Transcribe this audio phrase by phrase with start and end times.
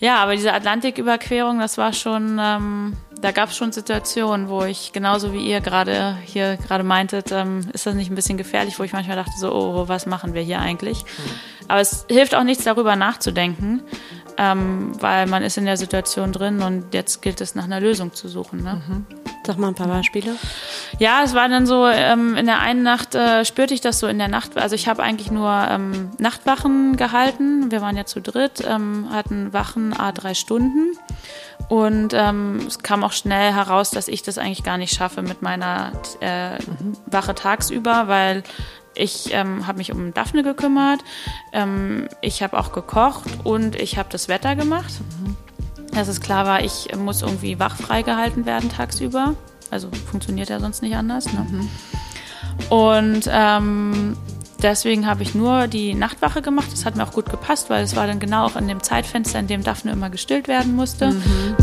[0.00, 4.92] Ja, aber diese Atlantiküberquerung, das war schon, ähm, da gab es schon Situationen, wo ich
[4.92, 8.82] genauso wie ihr gerade hier gerade meintet, ähm, ist das nicht ein bisschen gefährlich, wo
[8.82, 11.04] ich manchmal dachte so, oh, was machen wir hier eigentlich?
[11.04, 11.30] Mhm.
[11.68, 13.82] Aber es hilft auch nichts darüber nachzudenken,
[14.38, 18.14] ähm, weil man ist in der Situation drin und jetzt gilt es nach einer Lösung
[18.14, 18.62] zu suchen.
[18.62, 18.80] Ne?
[18.88, 19.06] Mhm.
[19.46, 20.36] Sag mal ein paar Beispiele.
[20.98, 24.06] Ja, es war dann so, ähm, in der einen Nacht äh, spürte ich das so
[24.06, 24.58] in der Nacht.
[24.58, 27.70] Also ich habe eigentlich nur ähm, Nachtwachen gehalten.
[27.70, 30.92] Wir waren ja zu dritt, ähm, hatten Wachen a drei Stunden.
[31.68, 35.40] Und ähm, es kam auch schnell heraus, dass ich das eigentlich gar nicht schaffe mit
[35.40, 36.58] meiner äh.
[37.06, 38.42] Wache tagsüber, weil
[38.94, 41.00] ich ähm, habe mich um Daphne gekümmert,
[41.52, 44.92] ähm, ich habe auch gekocht und ich habe das Wetter gemacht.
[45.20, 45.36] Mhm.
[45.92, 49.34] Dass es klar war, ich muss irgendwie wach freigehalten werden tagsüber.
[49.70, 51.26] Also funktioniert ja sonst nicht anders.
[51.32, 51.46] Ne?
[51.50, 51.68] Mhm.
[52.70, 54.16] Und ähm,
[54.62, 56.72] deswegen habe ich nur die Nachtwache gemacht.
[56.72, 59.38] Das hat mir auch gut gepasst, weil es war dann genau auch in dem Zeitfenster,
[59.38, 61.10] in dem Daphne immer gestillt werden musste.
[61.10, 61.56] Mhm.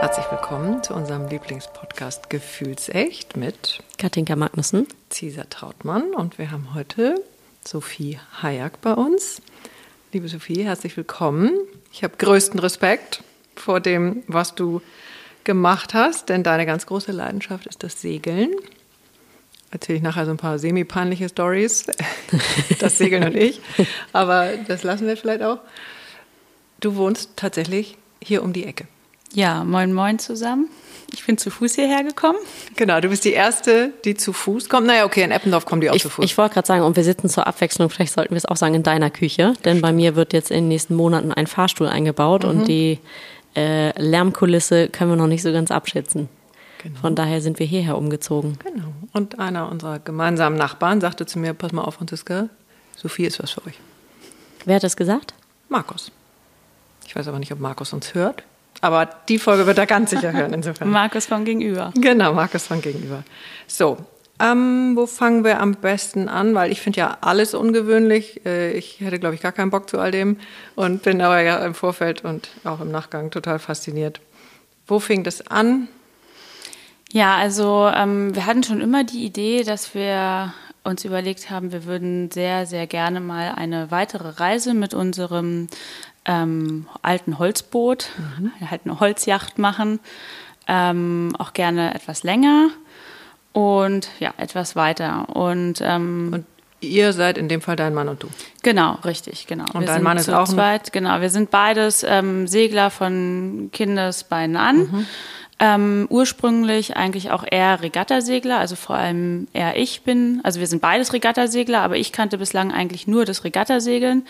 [0.00, 7.16] Herzlich willkommen zu unserem Lieblingspodcast Gefühlsecht mit Katinka Magnussen, Cesar Trautmann und wir haben heute
[7.66, 9.42] Sophie Hayek bei uns.
[10.10, 11.52] Liebe Sophie, herzlich willkommen.
[11.92, 13.22] Ich habe größten Respekt
[13.56, 14.80] vor dem, was du
[15.44, 18.52] gemacht hast, denn deine ganz große Leidenschaft ist das Segeln.
[19.70, 21.88] Erzähle ich nachher so ein paar semi-peinliche Stories,
[22.78, 23.60] das Segeln und ich,
[24.14, 25.58] aber das lassen wir vielleicht auch.
[26.80, 28.88] Du wohnst tatsächlich hier um die Ecke.
[29.34, 30.70] Ja, moin moin zusammen.
[31.12, 32.38] Ich bin zu Fuß hierher gekommen.
[32.76, 34.86] Genau, du bist die Erste, die zu Fuß kommt.
[34.86, 36.24] Naja, okay, in Eppendorf kommen die auch ich, zu Fuß.
[36.24, 38.74] Ich wollte gerade sagen, und wir sitzen zur Abwechslung, vielleicht sollten wir es auch sagen,
[38.74, 39.54] in deiner Küche.
[39.64, 42.50] Denn bei mir wird jetzt in den nächsten Monaten ein Fahrstuhl eingebaut mhm.
[42.50, 42.98] und die
[43.56, 46.28] äh, Lärmkulisse können wir noch nicht so ganz abschätzen.
[46.82, 47.00] Genau.
[47.00, 48.58] Von daher sind wir hierher umgezogen.
[48.62, 48.92] Genau.
[49.12, 52.48] Und einer unserer gemeinsamen Nachbarn sagte zu mir, pass mal auf, Franziska,
[52.96, 53.78] Sophie ist was für euch.
[54.64, 55.34] Wer hat das gesagt?
[55.68, 56.12] Markus.
[57.06, 58.44] Ich weiß aber nicht, ob Markus uns hört.
[58.80, 60.90] Aber die Folge wird er ganz sicher hören, insofern.
[60.90, 61.92] Markus von Gegenüber.
[61.96, 63.24] Genau, Markus von Gegenüber.
[63.66, 63.98] So,
[64.40, 66.54] ähm, wo fangen wir am besten an?
[66.54, 68.44] Weil ich finde ja alles ungewöhnlich.
[68.46, 70.36] Äh, ich hätte, glaube ich, gar keinen Bock zu all dem
[70.76, 74.20] und bin aber ja im Vorfeld und auch im Nachgang total fasziniert.
[74.86, 75.88] Wo fing das an?
[77.10, 80.52] Ja, also ähm, wir hatten schon immer die Idee, dass wir
[80.84, 85.68] uns überlegt haben, wir würden sehr, sehr gerne mal eine weitere Reise mit unserem
[86.28, 88.52] ähm, alten Holzboot, mhm.
[88.70, 89.98] halt eine Holzjacht machen,
[90.68, 92.68] ähm, auch gerne etwas länger
[93.52, 95.34] und ja, etwas weiter.
[95.34, 96.46] Und, ähm, und
[96.80, 98.28] ihr seid in dem Fall dein Mann und du?
[98.62, 99.64] Genau, richtig, genau.
[99.72, 101.20] Und wir dein Mann ist auch zweit, genau.
[101.20, 104.76] Wir sind beides ähm, Segler von Kindesbeinen an.
[104.76, 105.06] Mhm.
[105.60, 110.80] Ähm, ursprünglich eigentlich auch eher Regattasegler, also vor allem eher ich bin, also wir sind
[110.80, 114.24] beides Regattasegler, aber ich kannte bislang eigentlich nur das Regattasegeln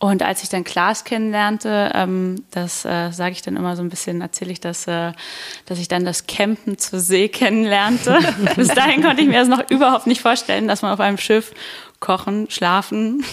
[0.00, 3.88] und als ich dann Klaas kennenlernte, ähm, das äh, sage ich dann immer so ein
[3.88, 5.12] bisschen, erzähle ich das, äh,
[5.66, 8.16] dass ich dann das Campen zur See kennenlernte.
[8.56, 11.52] Bis dahin konnte ich mir das noch überhaupt nicht vorstellen, dass man auf einem Schiff
[11.98, 13.24] kochen, schlafen, mhm.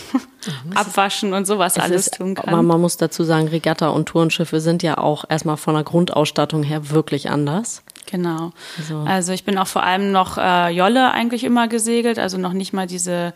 [0.75, 2.51] abwaschen und sowas alles ist, tun kann.
[2.51, 6.63] Aber man muss dazu sagen, Regatta- und Tourenschiffe sind ja auch erstmal von der Grundausstattung
[6.63, 7.83] her wirklich anders.
[8.07, 8.53] Genau.
[8.79, 12.53] Also, also ich bin auch vor allem noch äh, Jolle eigentlich immer gesegelt, also noch
[12.53, 13.33] nicht mal diese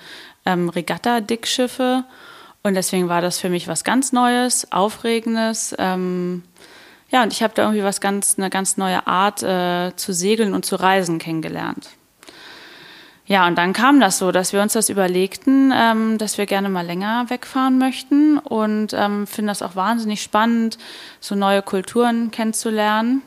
[0.47, 2.05] ähm, Regatta-Dickschiffe.
[2.63, 5.75] Und deswegen war das für mich was ganz Neues, Aufregendes.
[5.79, 6.43] Ähm,
[7.09, 10.53] ja, und ich habe da irgendwie was ganz, eine ganz neue Art äh, zu segeln
[10.53, 11.89] und zu reisen kennengelernt.
[13.25, 16.67] Ja, und dann kam das so, dass wir uns das überlegten, ähm, dass wir gerne
[16.67, 20.79] mal länger wegfahren möchten und ähm, finden das auch wahnsinnig spannend,
[21.19, 23.21] so neue Kulturen kennenzulernen.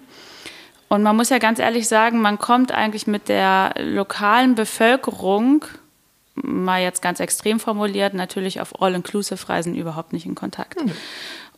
[0.89, 5.65] Und man muss ja ganz ehrlich sagen, man kommt eigentlich mit der lokalen Bevölkerung
[6.35, 10.85] mal jetzt ganz extrem formuliert, natürlich auf All-Inclusive-Reisen überhaupt nicht in Kontakt.
[10.85, 10.93] Mhm.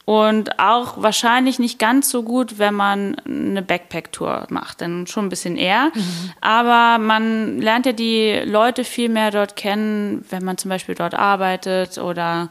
[0.06, 5.30] Und auch wahrscheinlich nicht ganz so gut, wenn man eine Backpack-Tour macht, dann schon ein
[5.30, 5.92] bisschen eher.
[5.94, 6.32] Mhm.
[6.42, 11.14] Aber man lernt ja die Leute viel mehr dort kennen, wenn man zum Beispiel dort
[11.14, 12.50] arbeitet oder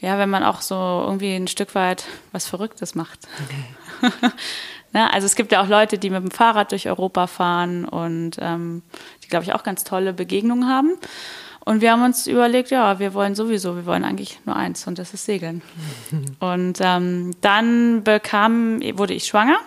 [0.00, 3.20] ja, wenn man auch so irgendwie ein Stück weit was Verrücktes macht.
[3.44, 4.12] Okay.
[4.94, 5.12] ne?
[5.12, 8.82] Also es gibt ja auch Leute, die mit dem Fahrrad durch Europa fahren und ähm,
[9.24, 10.92] die, glaube ich, auch ganz tolle Begegnungen haben.
[11.68, 14.98] Und wir haben uns überlegt, ja, wir wollen sowieso, wir wollen eigentlich nur eins und
[14.98, 15.60] das ist Segeln.
[16.40, 19.58] und ähm, dann bekam, wurde ich schwanger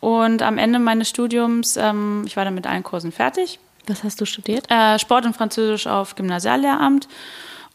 [0.00, 3.58] und am Ende meines Studiums, ähm, ich war dann mit allen Kursen fertig.
[3.86, 4.64] Was hast du studiert?
[4.70, 7.06] Äh, Sport und Französisch auf Gymnasiallehramt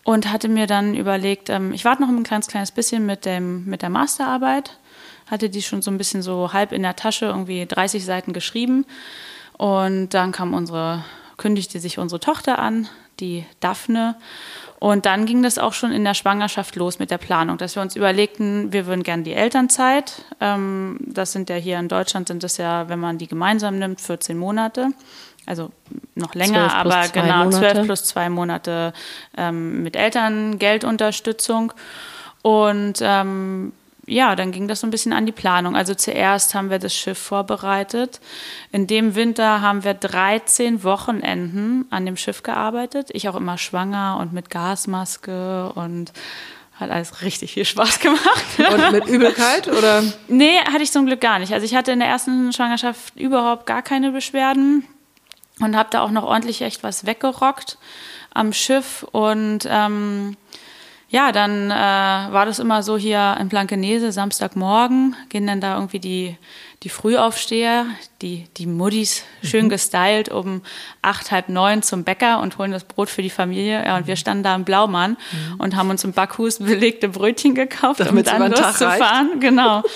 [0.05, 3.65] und hatte mir dann überlegt, ähm, ich warte noch ein kleines, kleines bisschen mit, dem,
[3.65, 4.79] mit der Masterarbeit,
[5.29, 8.87] hatte die schon so ein bisschen so halb in der Tasche, irgendwie 30 Seiten geschrieben.
[9.55, 11.05] Und dann kam unsere,
[11.37, 12.89] kündigte sich unsere Tochter an,
[13.21, 14.15] die Daphne.
[14.79, 17.83] Und dann ging das auch schon in der Schwangerschaft los mit der Planung, dass wir
[17.83, 20.23] uns überlegten, wir würden gerne die Elternzeit.
[20.39, 24.01] Ähm, das sind ja hier in Deutschland sind das ja, wenn man die gemeinsam nimmt,
[24.01, 24.89] 14 Monate.
[25.45, 25.71] Also
[26.15, 27.49] noch länger, aber genau.
[27.49, 28.93] 12 plus zwei Monate
[29.37, 31.73] ähm, mit Elterngeldunterstützung.
[32.41, 33.73] Und ähm,
[34.11, 35.75] ja, dann ging das so ein bisschen an die Planung.
[35.75, 38.19] Also zuerst haben wir das Schiff vorbereitet.
[38.71, 43.09] In dem Winter haben wir 13 Wochenenden an dem Schiff gearbeitet.
[43.13, 46.11] Ich auch immer schwanger und mit Gasmaske und
[46.73, 48.45] hat alles richtig viel Spaß gemacht.
[48.57, 50.03] Und mit Übelkeit oder?
[50.27, 51.53] Nee, hatte ich zum Glück gar nicht.
[51.53, 54.85] Also ich hatte in der ersten Schwangerschaft überhaupt gar keine Beschwerden
[55.61, 57.77] und habe da auch noch ordentlich echt was weggerockt
[58.33, 60.35] am Schiff und ähm,
[61.11, 65.99] ja, dann äh, war das immer so hier in Blankenese, Samstagmorgen, gehen dann da irgendwie
[65.99, 66.37] die,
[66.83, 67.85] die Frühaufsteher,
[68.21, 69.69] die, die Muddis, schön mhm.
[69.69, 70.61] gestylt, um
[71.01, 73.83] acht, halb neun zum Bäcker und holen das Brot für die Familie.
[73.85, 75.59] Ja, und wir standen da im Blaumann mhm.
[75.59, 79.41] und haben uns im Backhus belegte Brötchen gekauft, Damit um dann loszufahren.
[79.41, 79.83] Genau.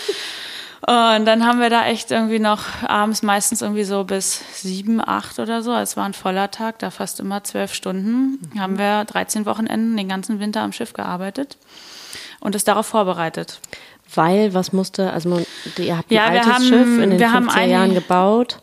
[0.88, 5.40] Und dann haben wir da echt irgendwie noch abends meistens irgendwie so bis sieben, acht
[5.40, 5.74] oder so.
[5.74, 8.40] Es war ein voller Tag, da fast immer zwölf Stunden.
[8.54, 8.60] Mhm.
[8.60, 11.58] Haben wir 13 Wochenenden den ganzen Winter am Schiff gearbeitet
[12.40, 13.60] und es darauf vorbereitet.
[14.14, 15.46] Weil, was musste, also man,
[15.80, 18.60] ihr habt ein ja, altes haben, Schiff in den 50er Jahren gebaut.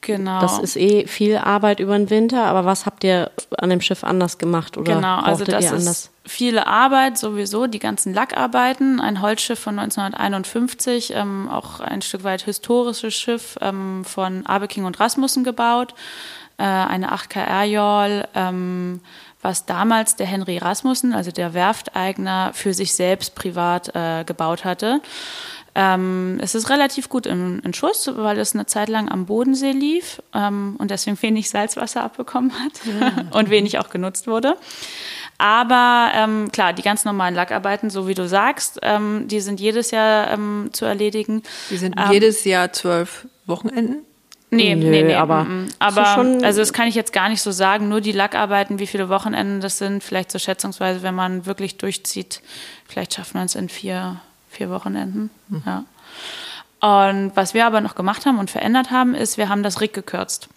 [0.00, 0.40] Genau.
[0.40, 4.02] Das ist eh viel Arbeit über den Winter, aber was habt ihr an dem Schiff
[4.02, 6.00] anders gemacht oder genau, also das ihr anders?
[6.00, 9.00] Ist viele Arbeit sowieso, die ganzen Lackarbeiten.
[9.00, 15.00] Ein Holzschiff von 1951, ähm, auch ein Stück weit historisches Schiff ähm, von Abeking und
[15.00, 15.94] Rasmussen gebaut.
[16.56, 19.00] Äh, eine 8KR-Yawl, ähm,
[19.42, 25.00] was damals der Henry Rasmussen, also der Werfteigner, für sich selbst privat äh, gebaut hatte.
[25.74, 29.70] Ähm, es ist relativ gut in, in, Schuss, weil es eine Zeit lang am Bodensee
[29.70, 33.24] lief ähm, und deswegen wenig Salzwasser abbekommen hat ja.
[33.38, 34.56] und wenig auch genutzt wurde.
[35.40, 39.90] Aber ähm, klar, die ganz normalen Lackarbeiten, so wie du sagst, ähm, die sind jedes
[39.90, 41.42] Jahr ähm, zu erledigen.
[41.70, 44.04] Die sind ähm, jedes Jahr zwölf Wochenenden?
[44.50, 45.14] Nee, Nö, nee, nee.
[45.14, 45.46] Aber,
[45.78, 47.88] aber schon also das kann ich jetzt gar nicht so sagen.
[47.88, 52.42] Nur die Lackarbeiten, wie viele Wochenenden das sind, vielleicht so schätzungsweise, wenn man wirklich durchzieht,
[52.86, 54.20] vielleicht schaffen wir es in vier
[54.50, 55.30] vier Wochenenden.
[55.48, 55.62] Mhm.
[55.64, 55.84] Ja.
[56.80, 59.92] Und was wir aber noch gemacht haben und verändert haben, ist, wir haben das Rig
[59.92, 60.48] gekürzt.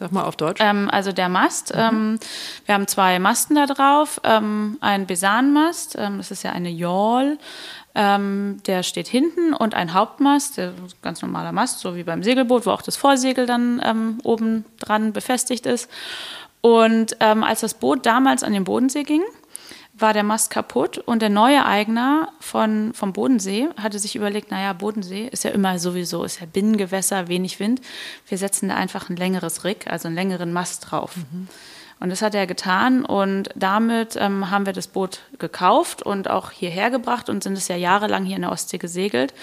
[0.00, 0.62] Sag mal auf Deutsch.
[0.64, 1.74] Ähm, also der Mast.
[1.74, 1.80] Mhm.
[1.80, 2.18] Ähm,
[2.64, 4.18] wir haben zwei Masten da drauf.
[4.24, 7.36] Ähm, ein Besanmast, ähm, das ist ja eine Yawl.
[7.94, 12.64] Ähm, der steht hinten und ein Hauptmast, der ganz normaler Mast, so wie beim Segelboot,
[12.64, 15.90] wo auch das Vorsegel dann ähm, oben dran befestigt ist.
[16.62, 19.22] Und als das Boot damals an den Bodensee ging,
[20.00, 24.72] war der Mast kaputt und der neue Eigner von, vom Bodensee hatte sich überlegt, naja,
[24.72, 27.80] Bodensee ist ja immer sowieso, ist ja Binnengewässer, wenig Wind.
[28.26, 31.16] Wir setzen da einfach ein längeres Rig, also einen längeren Mast drauf.
[31.16, 31.48] Mhm.
[32.00, 36.50] Und das hat er getan und damit ähm, haben wir das Boot gekauft und auch
[36.50, 39.34] hierher gebracht und sind es ja jahrelang hier in der Ostsee gesegelt.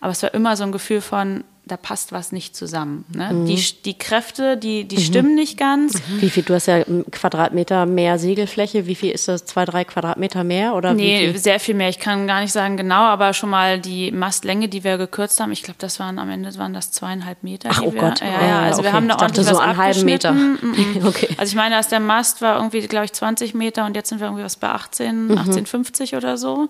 [0.00, 3.06] Aber es war immer so ein Gefühl von, da passt was nicht zusammen.
[3.08, 3.32] Ne?
[3.32, 3.46] Mhm.
[3.46, 5.00] Die, die Kräfte, die, die mhm.
[5.00, 5.94] stimmen nicht ganz.
[5.94, 6.20] Mhm.
[6.20, 9.46] Wie viel, du hast ja Quadratmeter mehr Segelfläche, wie viel ist das?
[9.46, 10.74] Zwei, drei Quadratmeter mehr?
[10.74, 11.38] Oder nee, viel?
[11.38, 11.88] sehr viel mehr.
[11.88, 15.52] Ich kann gar nicht sagen genau, aber schon mal die Mastlänge, die wir gekürzt haben,
[15.52, 17.70] ich glaube, das waren am Ende waren das zweieinhalb Meter.
[17.72, 18.20] Ach, oh wir, Gott.
[18.20, 18.88] Ja, ja, also okay.
[18.88, 20.34] wir haben da ordentlich so was einen halben Meter.
[20.64, 21.06] Mhm.
[21.06, 21.28] okay.
[21.36, 24.20] Also ich meine, dass der Mast war irgendwie, glaube ich, 20 Meter und jetzt sind
[24.20, 25.32] wir irgendwie was bei 18, mhm.
[25.32, 26.68] 18,50 oder so.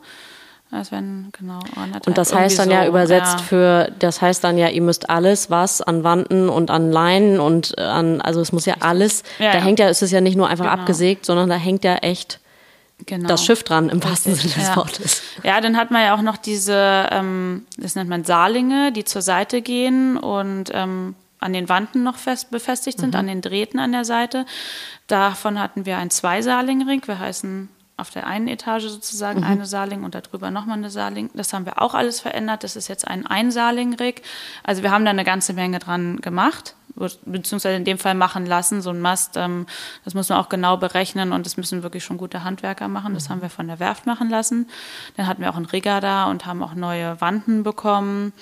[0.75, 1.61] Das wären genau
[2.05, 3.45] Und das heißt dann so, ja übersetzt ja.
[3.45, 7.79] für, das heißt dann ja, ihr müsst alles, was an Wanden und an Leinen und
[7.79, 9.65] an, also es muss ja alles, ja, da ja.
[9.65, 10.77] hängt ja, es ist ja nicht nur einfach genau.
[10.77, 12.41] abgesägt, sondern da hängt ja echt
[13.07, 13.29] genau.
[13.29, 15.23] das Schiff dran, im wahrsten Sinne des Wortes.
[15.45, 19.23] Ja, dann hat man ja auch noch diese, ähm, das nennt man Saarlinge, die zur
[19.23, 23.21] Seite gehen und ähm, an den Wanden noch fest befestigt sind, mhm.
[23.21, 24.45] an den Drähten an der Seite.
[25.07, 27.03] Davon hatten wir einen Zweisaalingring.
[27.07, 29.47] Wir heißen auf der einen Etage sozusagen mhm.
[29.47, 31.31] eine Saarling und darüber nochmal eine Saarling.
[31.35, 32.65] Das haben wir auch alles verändert.
[32.65, 34.23] Das ist jetzt ein Einsaaling-Rig.
[34.65, 38.81] Also wir haben da eine ganze Menge dran gemacht, beziehungsweise in dem Fall machen lassen.
[38.81, 39.67] So ein Mast, ähm,
[40.05, 43.15] das muss man auch genau berechnen und das müssen wirklich schon gute Handwerker machen.
[43.15, 43.33] Das mhm.
[43.33, 44.69] haben wir von der Werft machen lassen.
[45.17, 48.33] Dann hatten wir auch einen Rigger da und haben auch neue Wanden bekommen.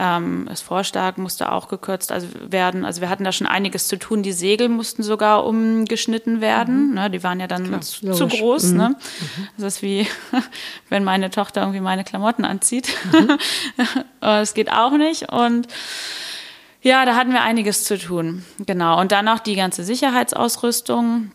[0.00, 2.84] Ähm, das Vorstark musste auch gekürzt also werden.
[2.84, 4.22] Also wir hatten da schon einiges zu tun.
[4.22, 6.90] Die Segel mussten sogar umgeschnitten werden.
[6.90, 6.94] Mhm.
[6.94, 8.64] Ne, die waren ja dann Klar, zu, zu groß.
[8.72, 8.76] Mhm.
[8.76, 8.88] Ne?
[8.90, 9.48] Mhm.
[9.56, 10.06] Das ist wie,
[10.88, 12.88] wenn meine Tochter irgendwie meine Klamotten anzieht.
[13.12, 13.38] Mhm.
[14.20, 15.32] das geht auch nicht.
[15.32, 15.66] Und
[16.88, 18.44] ja, da hatten wir einiges zu tun.
[18.64, 18.98] Genau.
[18.98, 21.32] Und dann noch die ganze Sicherheitsausrüstung.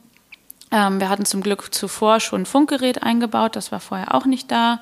[0.71, 4.49] Ähm, wir hatten zum Glück zuvor schon ein Funkgerät eingebaut, das war vorher auch nicht
[4.51, 4.79] da.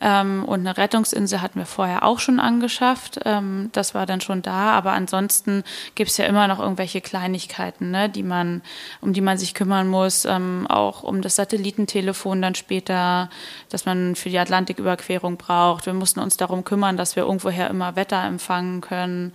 [0.00, 3.20] Ähm, und eine Rettungsinsel hatten wir vorher auch schon angeschafft.
[3.26, 4.72] Ähm, das war dann schon da.
[4.72, 5.62] Aber ansonsten
[5.94, 8.62] gibt es ja immer noch irgendwelche Kleinigkeiten, ne, die man,
[9.02, 10.24] um die man sich kümmern muss.
[10.24, 13.28] Ähm, auch um das Satellitentelefon dann später,
[13.68, 15.84] das man für die Atlantiküberquerung braucht.
[15.84, 19.34] Wir mussten uns darum kümmern, dass wir irgendwoher immer Wetter empfangen können.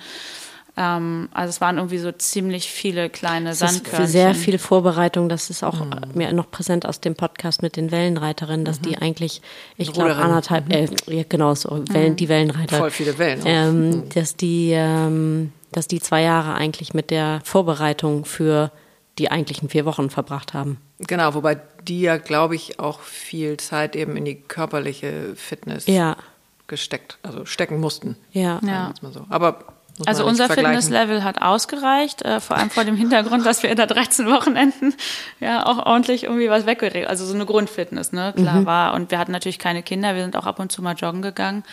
[0.77, 4.07] Ähm, also es waren irgendwie so ziemlich viele kleine Sandkörnchen.
[4.07, 5.27] sehr viel Vorbereitung.
[5.29, 5.91] Das ist auch mhm.
[6.13, 8.83] mir noch präsent aus dem Podcast mit den Wellenreiterinnen, dass mhm.
[8.83, 9.41] die eigentlich,
[9.77, 10.95] ich glaube anderthalb, mhm.
[11.07, 12.77] äh, genau so Wellen, die Wellenreiter.
[12.77, 13.41] Voll viele Wellen.
[13.45, 14.09] Ähm, mhm.
[14.09, 18.71] dass die, ähm, dass die zwei Jahre eigentlich mit der Vorbereitung für
[19.17, 20.77] die eigentlichen vier Wochen verbracht haben.
[20.99, 26.15] Genau, wobei die ja, glaube ich, auch viel Zeit eben in die körperliche Fitness ja.
[26.67, 28.15] gesteckt, also stecken mussten.
[28.31, 28.59] Ja.
[28.63, 28.93] ja.
[29.01, 29.25] So.
[29.29, 29.65] Aber
[30.05, 33.87] also unser Fitnesslevel hat ausgereicht, äh, vor allem vor dem Hintergrund, dass wir in der
[33.87, 34.93] 13 Wochenenden
[35.39, 38.65] ja auch ordentlich irgendwie was weggeregelt, also so eine Grundfitness, ne, klar mhm.
[38.65, 38.93] war.
[38.93, 41.63] Und wir hatten natürlich keine Kinder, wir sind auch ab und zu mal joggen gegangen,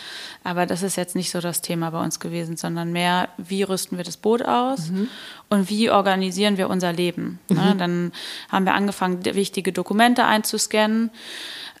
[0.43, 3.97] aber das ist jetzt nicht so das Thema bei uns gewesen, sondern mehr, wie rüsten
[3.97, 5.07] wir das Boot aus mhm.
[5.49, 7.39] und wie organisieren wir unser Leben.
[7.49, 7.73] Ne?
[7.73, 7.77] Mhm.
[7.77, 8.11] Dann
[8.49, 11.11] haben wir angefangen, wichtige Dokumente einzuscannen.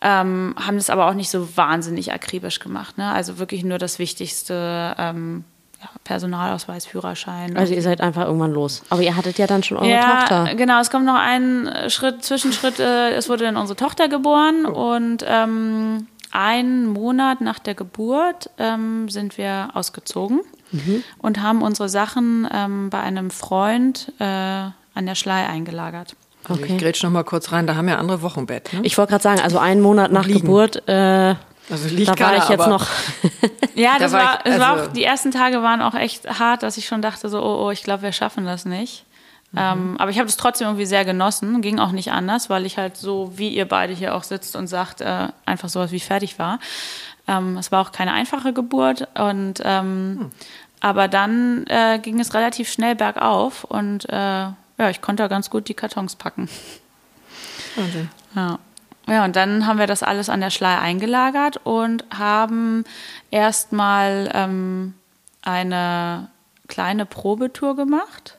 [0.01, 2.97] Ähm, haben das aber auch nicht so wahnsinnig akribisch gemacht.
[2.97, 3.11] Ne?
[3.11, 5.43] Also wirklich nur das Wichtigste ähm,
[5.81, 7.55] ja, Personalausweis, Führerschein.
[7.55, 8.83] Also ihr seid einfach irgendwann los.
[8.89, 10.55] Aber ihr hattet ja dann schon eure ja, Tochter.
[10.55, 12.79] Genau, es kommt noch ein Schritt, Zwischenschritt.
[12.79, 19.09] Äh, es wurde dann unsere Tochter geboren und ähm, einen Monat nach der Geburt ähm,
[19.09, 21.03] sind wir ausgezogen mhm.
[21.17, 26.15] und haben unsere Sachen ähm, bei einem Freund äh, an der Schlei eingelagert.
[26.43, 26.73] Also okay.
[26.73, 28.73] Ich grätsch noch mal kurz rein, da haben wir andere Wochenbett.
[28.73, 28.81] Ne?
[28.83, 30.41] Ich wollte gerade sagen, also einen Monat nach Liegen.
[30.41, 31.35] Geburt äh,
[31.69, 32.87] also liegt da war ich jetzt noch.
[33.75, 36.39] ja, das da war, war ich, also war auch, die ersten Tage waren auch echt
[36.39, 39.05] hart, dass ich schon dachte so, oh, oh ich glaube, wir schaffen das nicht.
[39.51, 39.59] Mhm.
[39.59, 42.77] Ähm, aber ich habe das trotzdem irgendwie sehr genossen, ging auch nicht anders, weil ich
[42.77, 46.39] halt so, wie ihr beide hier auch sitzt und sagt, äh, einfach sowas wie fertig
[46.39, 46.59] war.
[47.27, 50.31] Ähm, es war auch keine einfache Geburt und ähm, mhm.
[50.79, 54.13] aber dann äh, ging es relativ schnell bergauf und äh,
[54.79, 56.49] ja, ich konnte ganz gut die Kartons packen.
[57.75, 58.07] Okay.
[58.35, 58.59] Ja.
[59.09, 62.83] Ja, und dann haben wir das alles an der Schlei eingelagert und haben
[63.31, 64.93] erstmal ähm,
[65.41, 66.29] eine
[66.67, 68.37] kleine Probetour gemacht.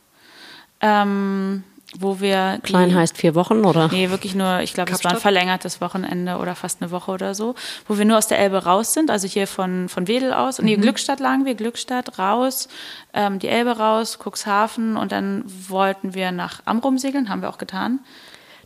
[0.81, 1.65] Ähm,
[1.99, 2.61] wo wir.
[2.63, 3.89] Klein heißt vier Wochen, oder?
[3.89, 7.35] Nee, wirklich nur, ich glaube, es war ein verlängertes Wochenende oder fast eine Woche oder
[7.35, 7.57] so,
[7.89, 10.59] wo wir nur aus der Elbe raus sind, also hier von, von Wedel aus.
[10.59, 10.65] Mhm.
[10.67, 12.69] Nee, Glückstadt lagen wir, Glückstadt raus,
[13.13, 17.59] ähm, die Elbe raus, Cuxhaven und dann wollten wir nach Amrum segeln, haben wir auch
[17.59, 17.99] getan.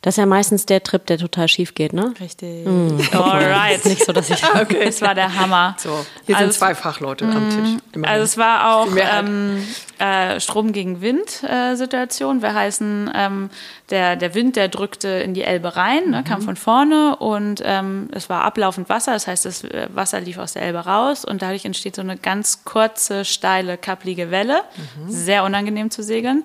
[0.04, 2.12] Das ist ja meistens der Trip, der total schief geht, ne?
[2.20, 2.66] Richtig.
[2.66, 2.98] Mm.
[3.12, 3.82] Alright.
[3.86, 4.44] Nicht so, dass ich.
[4.54, 4.82] okay.
[4.82, 5.76] Es war der Hammer.
[5.78, 7.70] So, hier also sind zwei Fachleute am Tisch.
[7.70, 8.14] Mm, Immerhin.
[8.14, 9.66] Also es war auch ähm,
[9.98, 12.42] äh, Strom gegen Wind äh, Situation.
[12.42, 13.48] Wir heißen, ähm,
[13.88, 16.24] der, der Wind, der drückte in die Elbe rein, ne, mhm.
[16.24, 19.14] kam von vorne und ähm, es war ablaufend Wasser.
[19.14, 22.18] Das heißt, das äh, Wasser lief aus der Elbe raus und dadurch entsteht so eine
[22.18, 24.64] ganz kurze, steile, kapplige Welle.
[24.98, 25.10] Mhm.
[25.10, 26.44] Sehr unangenehm zu segeln.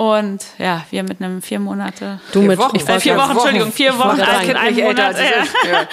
[0.00, 2.20] Und ja, wir mit einem vier Monate.
[2.32, 5.86] Du mit Wochen, ich äh, vier Wochen, Entschuldigung, vier Wochen alten, einen Monat, ja.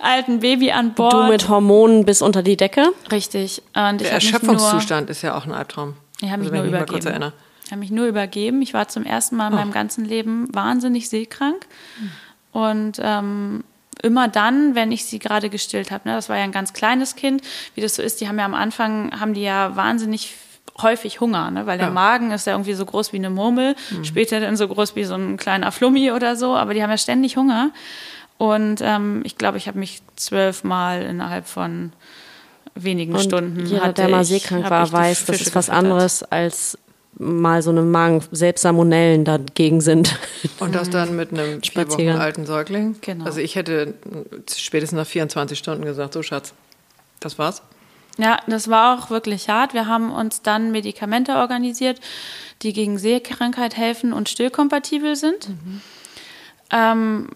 [0.00, 1.12] alten Baby an Bord.
[1.12, 2.92] Du mit Hormonen bis unter die Decke.
[3.12, 3.62] Richtig.
[3.72, 5.94] Und Der Erschöpfungszustand ist ja auch ein Albtraum.
[6.20, 7.32] Ich habe mich also, nur übergeben.
[7.64, 8.62] Ich habe mich nur übergeben.
[8.62, 9.56] Ich war zum ersten Mal in oh.
[9.58, 11.66] meinem ganzen Leben wahnsinnig seekrank.
[12.50, 13.62] Und ähm,
[14.02, 16.08] immer dann, wenn ich sie gerade gestillt habe.
[16.08, 16.16] Ne?
[16.16, 17.42] Das war ja ein ganz kleines Kind,
[17.76, 18.20] wie das so ist.
[18.20, 20.34] Die haben ja am Anfang, haben die ja wahnsinnig
[20.82, 21.66] häufig Hunger, ne?
[21.66, 21.92] weil der ja.
[21.92, 24.04] Magen ist ja irgendwie so groß wie eine Murmel, mhm.
[24.04, 26.98] später dann so groß wie so ein kleiner Flummi oder so, aber die haben ja
[26.98, 27.70] ständig Hunger.
[28.38, 31.92] Und ähm, ich glaube, ich habe mich zwölfmal innerhalb von
[32.74, 33.64] wenigen und Stunden.
[33.66, 36.78] Jeder, der mal seekrank war, weiß, das ist was anderes als
[37.18, 40.18] mal so eine Magen, selbst Salmonellen dagegen sind.
[40.58, 42.96] Und das dann mit einem vier Wochen alten Säugling?
[43.00, 43.24] Genau.
[43.24, 43.94] Also ich hätte
[44.54, 46.52] spätestens nach 24 Stunden gesagt, so Schatz,
[47.20, 47.62] das war's.
[48.18, 49.74] Ja, das war auch wirklich hart.
[49.74, 52.00] Wir haben uns dann Medikamente organisiert,
[52.62, 55.50] die gegen Sehkrankheit helfen und stillkompatibel sind.
[55.50, 55.80] Mhm.
[56.70, 57.28] Ähm,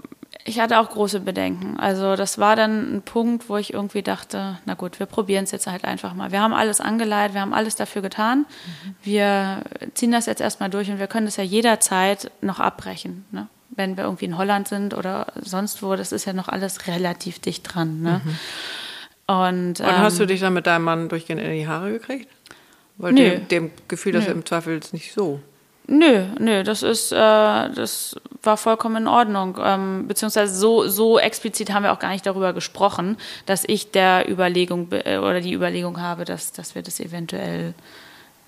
[0.44, 1.78] ich hatte auch große Bedenken.
[1.78, 5.50] Also das war dann ein Punkt, wo ich irgendwie dachte, na gut, wir probieren es
[5.50, 6.32] jetzt halt einfach mal.
[6.32, 8.40] Wir haben alles angeleitet, wir haben alles dafür getan.
[8.40, 8.94] Mhm.
[9.02, 9.62] Wir
[9.94, 13.26] ziehen das jetzt erstmal durch und wir können das ja jederzeit noch abbrechen.
[13.32, 13.48] Ne?
[13.68, 17.38] Wenn wir irgendwie in Holland sind oder sonst wo, das ist ja noch alles relativ
[17.38, 18.00] dicht dran.
[18.00, 18.22] Ne?
[18.24, 18.38] Mhm.
[19.30, 22.28] Und, Und hast du ähm, dich dann mit deinem Mann durchgehend in die Haare gekriegt?
[22.96, 23.30] Weil nö.
[23.30, 25.40] Dem, dem Gefühl, dass er im Zweifel ist nicht so.
[25.86, 29.56] Nö, nö, das ist, äh, das war vollkommen in Ordnung.
[29.62, 34.28] Ähm, beziehungsweise so, so explizit haben wir auch gar nicht darüber gesprochen, dass ich der
[34.28, 37.74] Überlegung äh, oder die Überlegung habe, dass, dass wir das eventuell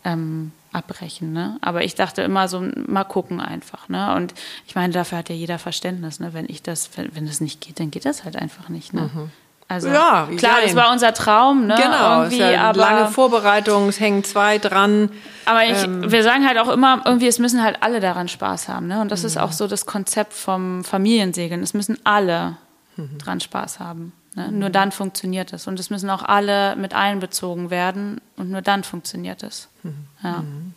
[0.04, 1.32] ähm, abbrechen.
[1.32, 1.58] Ne?
[1.60, 3.88] Aber ich dachte immer so, mal gucken einfach.
[3.88, 4.14] Ne?
[4.14, 4.34] Und
[4.66, 6.18] ich meine, dafür hat ja jeder Verständnis.
[6.20, 6.34] Ne?
[6.34, 8.92] Wenn ich das, wenn, wenn das nicht geht, dann geht das halt einfach nicht.
[8.92, 9.10] Ne?
[9.14, 9.30] Mhm.
[9.72, 11.76] Also ja, klar, das war unser Traum, ne?
[11.76, 15.10] Genau, irgendwie, ja aber, lange Vorbereitung, es hängen zwei dran.
[15.46, 18.68] Aber ich, ähm, wir sagen halt auch immer, irgendwie, es müssen halt alle daran Spaß
[18.68, 19.00] haben, ne?
[19.00, 19.28] Und das mhm.
[19.28, 21.62] ist auch so das Konzept vom Familiensegeln.
[21.62, 22.58] Es müssen alle
[22.96, 23.16] mhm.
[23.18, 24.12] dran Spaß haben.
[24.34, 24.48] Ne?
[24.48, 24.58] Mhm.
[24.58, 25.66] Nur dann funktioniert es.
[25.66, 29.68] Und es müssen auch alle mit einbezogen werden und nur dann funktioniert es.
[29.82, 29.94] Mhm.
[30.22, 30.42] Ja.
[30.42, 30.74] Mhm.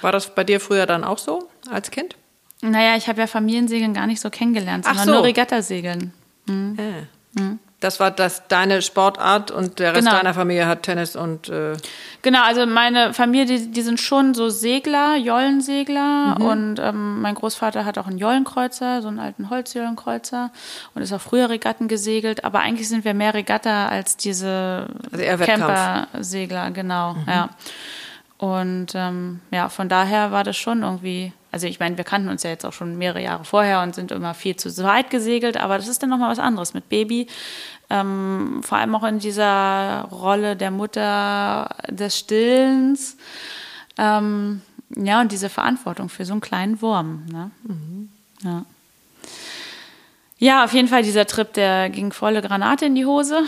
[0.00, 2.16] War das bei dir früher dann auch so als Kind?
[2.62, 5.12] Naja, ich habe ja Familiensegeln gar nicht so kennengelernt, sondern so.
[5.12, 6.12] nur Regattasegeln.
[6.46, 6.78] Mhm.
[6.78, 7.42] Äh.
[7.80, 10.18] Das war das deine Sportart und der Rest genau.
[10.18, 11.72] deiner Familie hat Tennis und äh
[12.20, 12.42] genau.
[12.42, 16.44] Also meine Familie, die, die sind schon so Segler, Jollensegler mhm.
[16.44, 20.50] und ähm, mein Großvater hat auch einen Jollenkreuzer, so einen alten Holzjollenkreuzer
[20.94, 22.44] und ist auch früher Regatten gesegelt.
[22.44, 27.14] Aber eigentlich sind wir mehr Regatta als diese also Camper-Segler, genau.
[27.14, 27.24] Mhm.
[27.26, 27.48] Ja.
[28.36, 32.42] Und ähm, ja, von daher war das schon irgendwie also ich meine, wir kannten uns
[32.42, 35.76] ja jetzt auch schon mehrere Jahre vorher und sind immer viel zu weit gesegelt, aber
[35.76, 37.26] das ist dann nochmal was anderes mit Baby.
[37.88, 43.16] Ähm, vor allem auch in dieser Rolle der Mutter des Stillens.
[43.98, 44.62] Ähm,
[44.96, 47.26] ja, und diese Verantwortung für so einen kleinen Wurm.
[47.30, 47.50] Ne?
[47.64, 48.08] Mhm.
[48.42, 48.64] Ja.
[50.38, 53.42] ja, auf jeden Fall dieser Trip, der ging volle Granate in die Hose.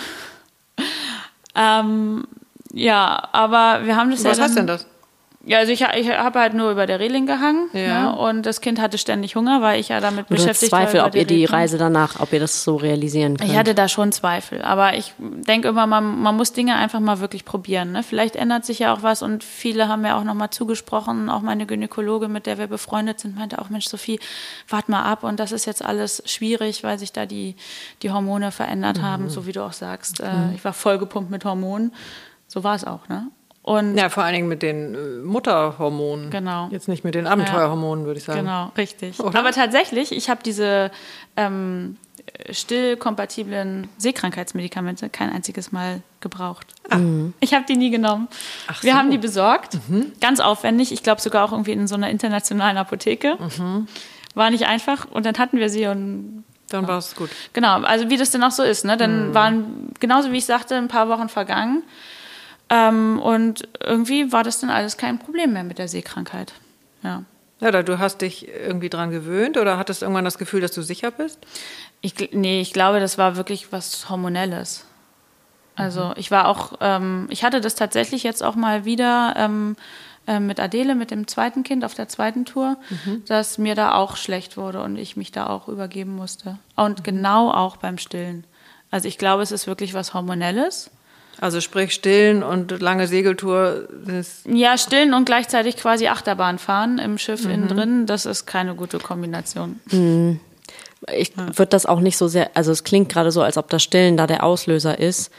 [1.54, 2.26] ähm,
[2.72, 4.30] ja, aber wir haben das Was ja.
[4.30, 4.86] Was heißt denn das?
[5.44, 8.12] Ja, also ich, ich habe halt nur über der Reling gehangen ja.
[8.12, 8.16] ne?
[8.16, 10.82] und das Kind hatte ständig Hunger, weil ich ja damit und beschäftigt war.
[10.82, 13.50] Zweifel, ob ihr die Reise danach, ob ihr das so realisieren könnt.
[13.50, 17.18] Ich hatte da schon Zweifel, aber ich denke immer, man, man muss Dinge einfach mal
[17.18, 17.92] wirklich probieren.
[17.92, 18.04] Ne?
[18.04, 21.66] Vielleicht ändert sich ja auch was und viele haben mir auch nochmal zugesprochen, auch meine
[21.66, 24.20] Gynäkologe, mit der wir befreundet sind, meinte auch, Mensch, Sophie,
[24.68, 27.56] wart mal ab und das ist jetzt alles schwierig, weil sich da die,
[28.02, 29.02] die Hormone verändert mhm.
[29.02, 30.22] haben, so wie du auch sagst.
[30.22, 30.52] Mhm.
[30.54, 31.92] Ich war vollgepumpt mit Hormonen.
[32.46, 33.28] So war es auch, ne?
[33.62, 36.30] Und ja, vor allen Dingen mit den äh, Mutterhormonen.
[36.30, 36.68] Genau.
[36.70, 38.40] Jetzt nicht mit den Abenteuerhormonen, würde ich sagen.
[38.40, 39.20] Genau, richtig.
[39.20, 39.38] Oder?
[39.38, 40.90] Aber tatsächlich, ich habe diese
[41.36, 41.96] ähm,
[42.50, 46.66] stillkompatiblen Seekrankheitsmedikamente kein einziges Mal gebraucht.
[46.90, 46.98] Ah.
[46.98, 47.34] Mhm.
[47.38, 48.28] Ich habe die nie genommen.
[48.66, 48.98] Ach Wir so.
[48.98, 50.12] haben die besorgt, mhm.
[50.20, 50.92] ganz aufwendig.
[50.92, 53.38] Ich glaube sogar auch irgendwie in so einer internationalen Apotheke.
[53.38, 53.86] Mhm.
[54.34, 55.06] War nicht einfach.
[55.10, 57.30] Und dann hatten wir sie und dann war es gut.
[57.52, 58.84] Genau, also wie das denn auch so ist.
[58.84, 58.96] Ne?
[58.96, 59.34] Dann mhm.
[59.34, 61.82] waren, genauso wie ich sagte, ein paar Wochen vergangen.
[62.72, 66.54] Ähm, und irgendwie war das dann alles kein Problem mehr mit der Seekrankheit.
[67.02, 67.24] Ja.
[67.60, 70.82] Ja, oder du hast dich irgendwie dran gewöhnt oder hattest irgendwann das Gefühl, dass du
[70.82, 71.38] sicher bist?
[72.00, 74.84] Ich, nee, ich glaube, das war wirklich was Hormonelles.
[75.76, 76.14] Also mhm.
[76.16, 79.76] ich war auch, ähm, ich hatte das tatsächlich jetzt auch mal wieder ähm,
[80.26, 83.22] äh, mit Adele, mit dem zweiten Kind auf der zweiten Tour, mhm.
[83.26, 86.58] dass mir da auch schlecht wurde und ich mich da auch übergeben musste.
[86.74, 87.02] Und mhm.
[87.02, 88.44] genau auch beim Stillen.
[88.90, 90.90] Also ich glaube, es ist wirklich was Hormonelles.
[91.40, 93.88] Also sprich stillen und lange Segeltour.
[94.44, 97.50] ja, stillen und gleichzeitig quasi Achterbahn fahren im Schiff mhm.
[97.50, 99.80] innen drin, das ist keine gute Kombination.
[99.90, 100.40] Mhm.
[101.16, 101.46] Ich ja.
[101.58, 104.16] würde das auch nicht so sehr, also es klingt gerade so, als ob das Stillen
[104.16, 105.32] da der Auslöser ist,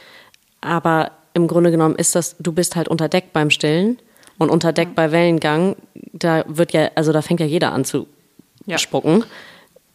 [0.60, 3.98] aber im Grunde genommen ist das, du bist halt unter Deck beim Stillen
[4.38, 4.94] und unter Deck ja.
[4.94, 5.76] bei Wellengang,
[6.12, 8.06] da wird ja, also da fängt ja jeder an zu
[8.66, 8.78] ja.
[8.78, 9.24] spucken.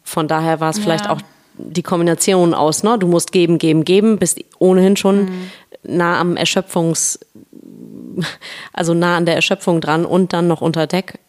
[0.03, 1.21] Von daher war es vielleicht auch
[1.59, 2.97] die Kombination aus, ne?
[2.97, 5.51] Du musst geben, geben, geben, bist ohnehin schon mhm
[5.83, 7.19] nah am Erschöpfungs,
[8.73, 11.19] also nah an der Erschöpfung dran und dann noch unter Deck.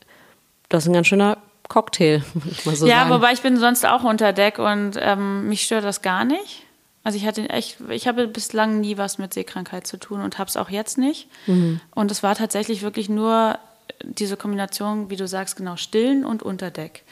[0.69, 1.39] Das ist ein ganz schöner
[1.69, 2.23] Cocktail,
[2.65, 3.11] muss so Ja, sagen.
[3.11, 6.65] wobei ich bin sonst auch unter Deck und ähm, mich stört das gar nicht.
[7.03, 10.49] Also ich hatte echt, ich habe bislang nie was mit Seekrankheit zu tun und habe
[10.49, 11.29] es auch jetzt nicht.
[11.47, 11.81] Mhm.
[11.95, 13.59] Und es war tatsächlich wirklich nur
[14.03, 17.05] diese Kombination, wie du sagst, genau, Stillen und Unterdeck.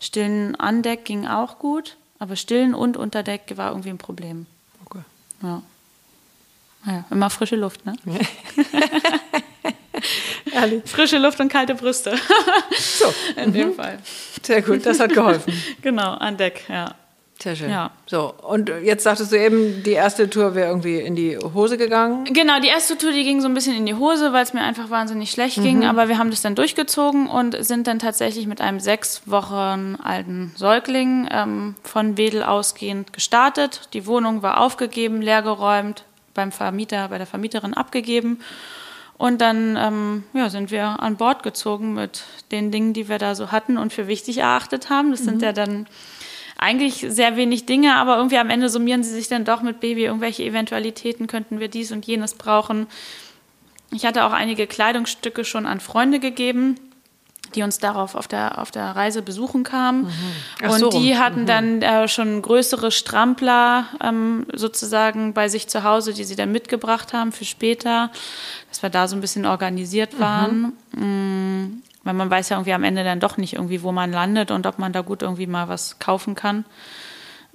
[0.00, 4.46] Stillen an Deck ging auch gut, aber Stillen und Unterdeck war irgendwie ein Problem.
[4.84, 5.02] Okay.
[5.42, 5.62] Ja.
[6.86, 7.96] Ja, immer frische Luft, ne?
[10.52, 10.82] Ehrlich.
[10.86, 12.16] Frische Luft und kalte Brüste.
[12.78, 13.12] so.
[13.40, 13.74] In dem mhm.
[13.74, 13.98] Fall.
[14.42, 15.52] Sehr gut, das hat geholfen.
[15.82, 16.94] genau, an Deck, ja.
[17.42, 17.70] Sehr schön.
[17.70, 17.90] Ja.
[18.06, 22.24] So, und jetzt sagtest du eben, die erste Tour wäre irgendwie in die Hose gegangen.
[22.24, 24.62] Genau, die erste Tour, die ging so ein bisschen in die Hose, weil es mir
[24.62, 25.62] einfach wahnsinnig schlecht mhm.
[25.62, 25.84] ging.
[25.84, 30.52] Aber wir haben das dann durchgezogen und sind dann tatsächlich mit einem sechs Wochen alten
[30.56, 33.90] Säugling ähm, von Wedel ausgehend gestartet.
[33.92, 38.40] Die Wohnung war aufgegeben, leergeräumt, beim Vermieter, bei der Vermieterin abgegeben.
[39.18, 43.34] Und dann ähm, ja, sind wir an Bord gezogen mit den Dingen, die wir da
[43.34, 45.10] so hatten und für wichtig erachtet haben.
[45.10, 45.24] Das mhm.
[45.24, 45.86] sind ja dann
[46.58, 50.04] eigentlich sehr wenig Dinge, aber irgendwie am Ende summieren sie sich dann doch mit Baby.
[50.04, 52.86] Irgendwelche Eventualitäten könnten wir dies und jenes brauchen.
[53.92, 56.76] Ich hatte auch einige Kleidungsstücke schon an Freunde gegeben,
[57.54, 60.04] die uns darauf auf der, auf der Reise besuchen kamen.
[60.62, 60.70] Mhm.
[60.70, 60.90] Und so.
[60.90, 61.46] die hatten mhm.
[61.46, 67.12] dann äh, schon größere Strampler ähm, sozusagen bei sich zu Hause, die sie dann mitgebracht
[67.12, 68.10] haben für später,
[68.68, 70.72] dass wir da so ein bisschen organisiert waren.
[70.92, 71.82] Mhm.
[72.06, 74.66] Weil man weiß ja irgendwie am Ende dann doch nicht irgendwie, wo man landet und
[74.66, 76.64] ob man da gut irgendwie mal was kaufen kann.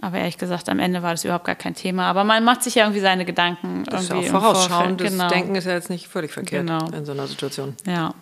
[0.01, 2.07] Aber ehrlich gesagt, am Ende war das überhaupt gar kein Thema.
[2.07, 3.85] Aber man macht sich ja irgendwie seine Gedanken.
[3.85, 5.29] Das irgendwie ist ja auch vorausschauendes genau.
[5.29, 6.85] Denken ist ja jetzt nicht völlig verkehrt genau.
[6.91, 7.75] in so einer Situation.
[7.85, 8.13] Ja.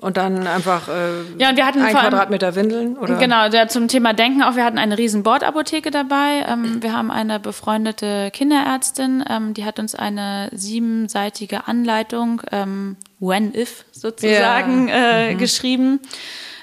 [0.00, 2.96] Und dann einfach äh, ja, und wir hatten ein Quadratmeter Windeln?
[2.96, 3.16] Oder?
[3.18, 4.56] Genau, der, zum Thema Denken auch.
[4.56, 6.46] Wir hatten eine riesen Bordapotheke dabei.
[6.48, 13.54] Ähm, wir haben eine befreundete Kinderärztin, ähm, die hat uns eine siebenseitige Anleitung, ähm, when
[13.54, 14.94] if sozusagen, ja.
[14.94, 15.38] äh, mhm.
[15.38, 16.00] geschrieben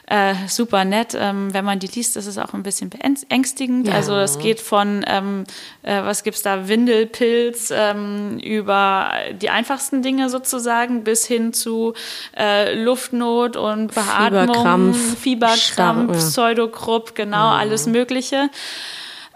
[0.08, 1.16] äh, super nett.
[1.20, 3.88] Ähm, wenn man die liest, ist es auch ein bisschen beängstigend.
[3.88, 3.96] Ja.
[3.96, 5.44] Also es geht von, ähm,
[5.84, 11.94] äh, was gibt's da, Windelpilz ähm, über die einfachsten Dinge sozusagen bis hin zu
[12.38, 16.18] äh, Luftnot und Beatmung, Fieberkrampf, Fieberkrampf.
[16.18, 17.58] Pseudokrupp, genau, ja.
[17.58, 18.50] alles Mögliche.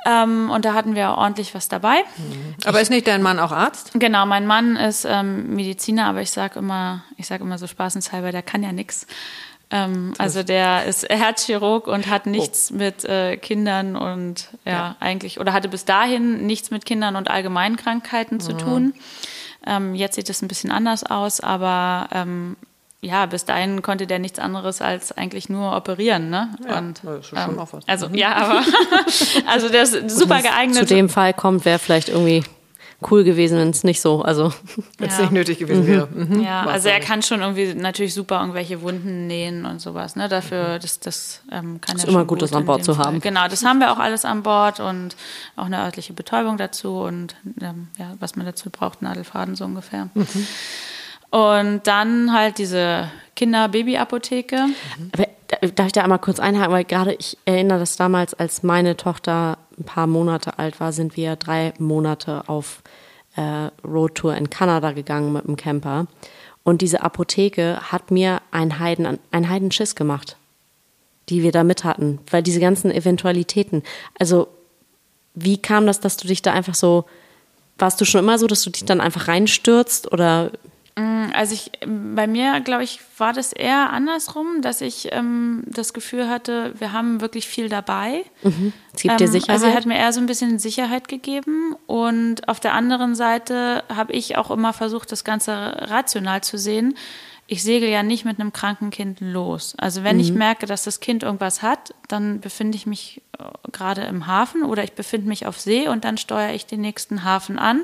[0.05, 2.03] Ähm, und da hatten wir ordentlich was dabei.
[2.17, 2.55] Mhm.
[2.65, 3.91] Aber ist nicht dein Mann auch Arzt?
[3.93, 8.31] Genau, mein Mann ist ähm, Mediziner, aber ich sage immer, ich sage immer so spaßenshalber,
[8.31, 9.05] der kann ja nichts.
[9.69, 12.77] Ähm, also der ist Herzchirurg und hat nichts oh.
[12.77, 17.29] mit äh, Kindern und ja, ja, eigentlich, oder hatte bis dahin nichts mit Kindern und
[17.29, 18.57] Allgemeinkrankheiten zu mhm.
[18.57, 18.93] tun.
[19.65, 22.57] Ähm, jetzt sieht es ein bisschen anders aus, aber ähm,
[23.01, 26.49] ja, bis dahin konnte der nichts anderes als eigentlich nur operieren, ne?
[26.67, 27.87] Ja, und, das ist schon ähm, auch was.
[27.87, 28.15] Also, mhm.
[28.15, 28.63] ja, aber,
[29.47, 30.77] also der ist super geeignet.
[30.77, 32.43] Zu dem Fall kommt, wäre vielleicht irgendwie
[33.09, 34.53] cool gewesen, wenn es nicht so, also
[34.99, 35.23] wenn es ja.
[35.23, 35.87] nicht nötig gewesen mhm.
[35.87, 36.07] wäre.
[36.07, 36.41] Mhm.
[36.41, 40.15] Ja, also er kann schon irgendwie natürlich super irgendwelche Wunden nähen und sowas.
[40.15, 40.29] Ne?
[40.29, 43.05] Dafür, das, das ähm, kann ist er immer gut, das an Bord zu Fall.
[43.05, 43.19] haben.
[43.19, 45.15] Genau, das haben wir auch alles an Bord und
[45.55, 50.09] auch eine örtliche Betäubung dazu und ähm, ja, was man dazu braucht, Nadelfaden so ungefähr.
[50.13, 50.47] Mhm.
[51.31, 54.67] Und dann halt diese Kinder-Baby-Apotheke.
[54.67, 55.11] Mhm.
[55.75, 59.57] Darf ich da einmal kurz einhaken, weil gerade ich erinnere das damals, als meine Tochter
[59.77, 62.83] ein paar Monate alt war, sind wir drei Monate auf
[63.35, 66.07] äh, Roadtour in Kanada gegangen mit dem Camper.
[66.63, 70.37] Und diese Apotheke hat mir einen Heiden, einen Heidenschiss gemacht,
[71.29, 73.83] die wir da mit hatten, weil diese ganzen Eventualitäten.
[74.19, 74.47] Also,
[75.33, 77.05] wie kam das, dass du dich da einfach so,
[77.77, 80.51] warst du schon immer so, dass du dich dann einfach reinstürzt oder
[81.33, 86.29] also ich, bei mir, glaube ich, war das eher andersrum, dass ich ähm, das Gefühl
[86.29, 88.25] hatte, wir haben wirklich viel dabei.
[88.43, 88.73] Mhm.
[88.93, 89.55] Es gibt dir ähm, Sicherheit.
[89.55, 91.75] Also er hat mir eher so ein bisschen Sicherheit gegeben.
[91.87, 96.95] Und auf der anderen Seite habe ich auch immer versucht, das Ganze rational zu sehen
[97.51, 99.75] ich segel ja nicht mit einem kranken Kind los.
[99.77, 100.21] Also wenn mhm.
[100.21, 104.63] ich merke, dass das Kind irgendwas hat, dann befinde ich mich äh, gerade im Hafen
[104.63, 107.83] oder ich befinde mich auf See und dann steuere ich den nächsten Hafen an, mhm.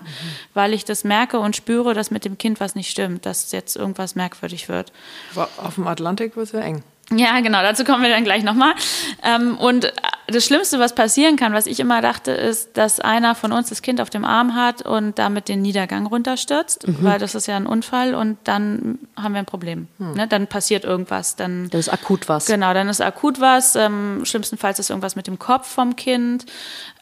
[0.54, 3.76] weil ich das merke und spüre, dass mit dem Kind was nicht stimmt, dass jetzt
[3.76, 4.94] irgendwas merkwürdig wird.
[5.36, 6.82] Auf dem Atlantik wird es ja eng.
[7.16, 8.74] Ja, genau, dazu kommen wir dann gleich nochmal.
[9.24, 9.94] Ähm, und
[10.28, 13.82] das Schlimmste, was passieren kann, was ich immer dachte, ist, dass einer von uns das
[13.82, 16.98] Kind auf dem Arm hat und damit den Niedergang runterstürzt, mhm.
[17.00, 19.88] weil das ist ja ein Unfall und dann haben wir ein Problem.
[20.00, 20.14] Mhm.
[20.14, 20.28] Ne?
[20.28, 21.38] Dann passiert irgendwas.
[21.38, 22.46] Dann, dann ist akut was.
[22.46, 23.78] Genau, dann ist akut was.
[23.78, 26.46] Ähm, schlimmstenfalls ist irgendwas mit dem Kopf vom Kind.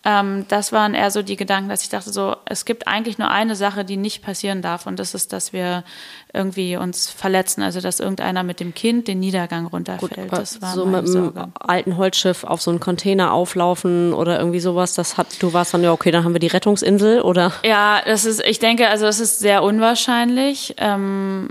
[0.05, 3.31] Ähm, das waren eher so die Gedanken, dass ich dachte, so, es gibt eigentlich nur
[3.31, 5.83] eine Sache, die nicht passieren darf und das ist, dass wir
[6.31, 10.29] irgendwie uns verletzen, also dass irgendeiner mit dem Kind den Niedergang runterfällt.
[10.29, 14.59] Gut, das war so mit einem alten Holzschiff auf so einen Container auflaufen oder irgendwie
[14.59, 17.51] sowas, das hat, du warst dann ja, okay, dann haben wir die Rettungsinsel oder?
[17.63, 20.75] Ja, das ist, ich denke, also das ist sehr unwahrscheinlich.
[20.77, 21.49] Ähm,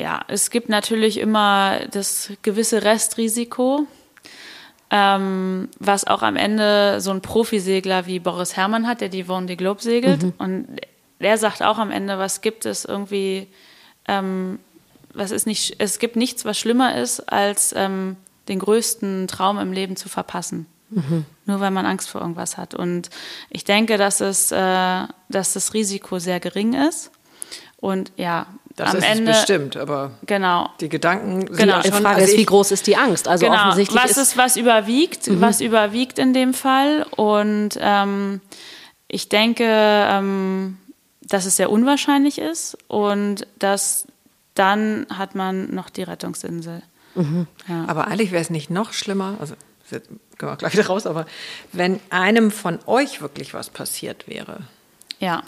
[0.00, 3.86] ja, es gibt natürlich immer das gewisse Restrisiko,
[4.90, 9.56] ähm, was auch am Ende so ein Profisegler wie Boris Herrmann hat, der die Vendée
[9.56, 10.22] Globe segelt.
[10.22, 10.32] Mhm.
[10.38, 10.66] Und
[11.20, 13.48] der sagt auch am Ende, was gibt es irgendwie,
[14.06, 14.58] ähm,
[15.12, 18.16] was ist nicht, es gibt nichts, was schlimmer ist, als ähm,
[18.48, 20.66] den größten Traum im Leben zu verpassen.
[20.90, 21.24] Mhm.
[21.46, 22.74] Nur weil man Angst vor irgendwas hat.
[22.74, 23.10] Und
[23.50, 27.10] ich denke, dass, es, äh, dass das Risiko sehr gering ist.
[27.78, 30.70] Und ja, das am ist Ende, es bestimmt, aber genau.
[30.80, 31.76] die Gedanken sind genau.
[31.76, 31.92] ja schon.
[31.92, 33.28] Die Frage also ist, wie groß ist die Angst?
[33.28, 33.68] Also genau.
[33.68, 35.40] offensichtlich was ist, was überwiegt, mhm.
[35.40, 37.06] was überwiegt in dem Fall?
[37.16, 38.40] Und ähm,
[39.08, 40.78] ich denke, ähm,
[41.22, 44.06] dass es sehr unwahrscheinlich ist und dass
[44.54, 46.82] dann hat man noch die Rettungsinsel.
[47.14, 47.46] Mhm.
[47.68, 47.84] Ja.
[47.86, 49.54] Aber eigentlich wäre es nicht noch schlimmer, also
[50.38, 51.26] können wir gleich wieder raus, aber
[51.72, 54.60] wenn einem von euch wirklich was passiert wäre,
[55.18, 55.42] ja.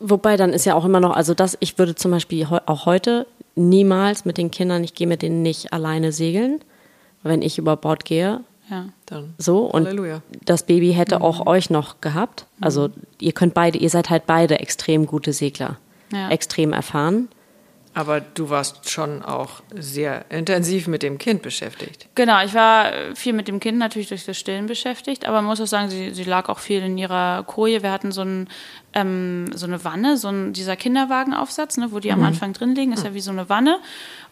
[0.00, 3.26] Wobei dann ist ja auch immer noch, also das, ich würde zum Beispiel auch heute
[3.54, 6.60] niemals mit den Kindern, ich gehe mit denen nicht alleine segeln,
[7.22, 8.40] wenn ich über Bord gehe.
[8.70, 9.34] Ja, dann.
[9.38, 10.22] So, und Halleluja.
[10.44, 11.22] das Baby hätte mhm.
[11.22, 12.46] auch euch noch gehabt.
[12.60, 12.90] Also
[13.20, 15.76] ihr könnt beide, ihr seid halt beide extrem gute Segler.
[16.12, 16.30] Ja.
[16.30, 17.28] Extrem erfahren.
[17.94, 22.08] Aber du warst schon auch sehr intensiv mit dem Kind beschäftigt.
[22.16, 25.60] Genau, ich war viel mit dem Kind natürlich durch das Stillen beschäftigt, aber man muss
[25.60, 27.82] auch sagen, sie, sie lag auch viel in ihrer Koje.
[27.82, 28.48] Wir hatten so, ein,
[28.94, 32.14] ähm, so eine Wanne, so ein, dieser Kinderwagenaufsatz, ne, wo die mhm.
[32.14, 33.78] am Anfang drin liegen, ist ja wie so eine Wanne.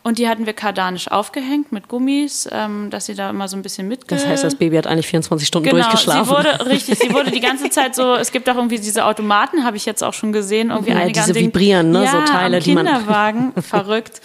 [0.04, 3.62] Und die hatten wir kardanisch aufgehängt mit Gummis, ähm, dass sie da immer so ein
[3.62, 4.06] bisschen mitge...
[4.08, 6.24] Das heißt, das Baby hat eigentlich 24 Stunden genau, durchgeschlafen.
[6.24, 9.64] Sie wurde, richtig, sie wurde die ganze Zeit so, es gibt auch irgendwie diese Automaten,
[9.64, 12.56] habe ich jetzt auch schon gesehen, irgendwie ja, einige diese vibrieren, ne, ja, so Teile,
[12.56, 12.86] am die man...
[12.86, 14.20] Kinderwagen, verrückt.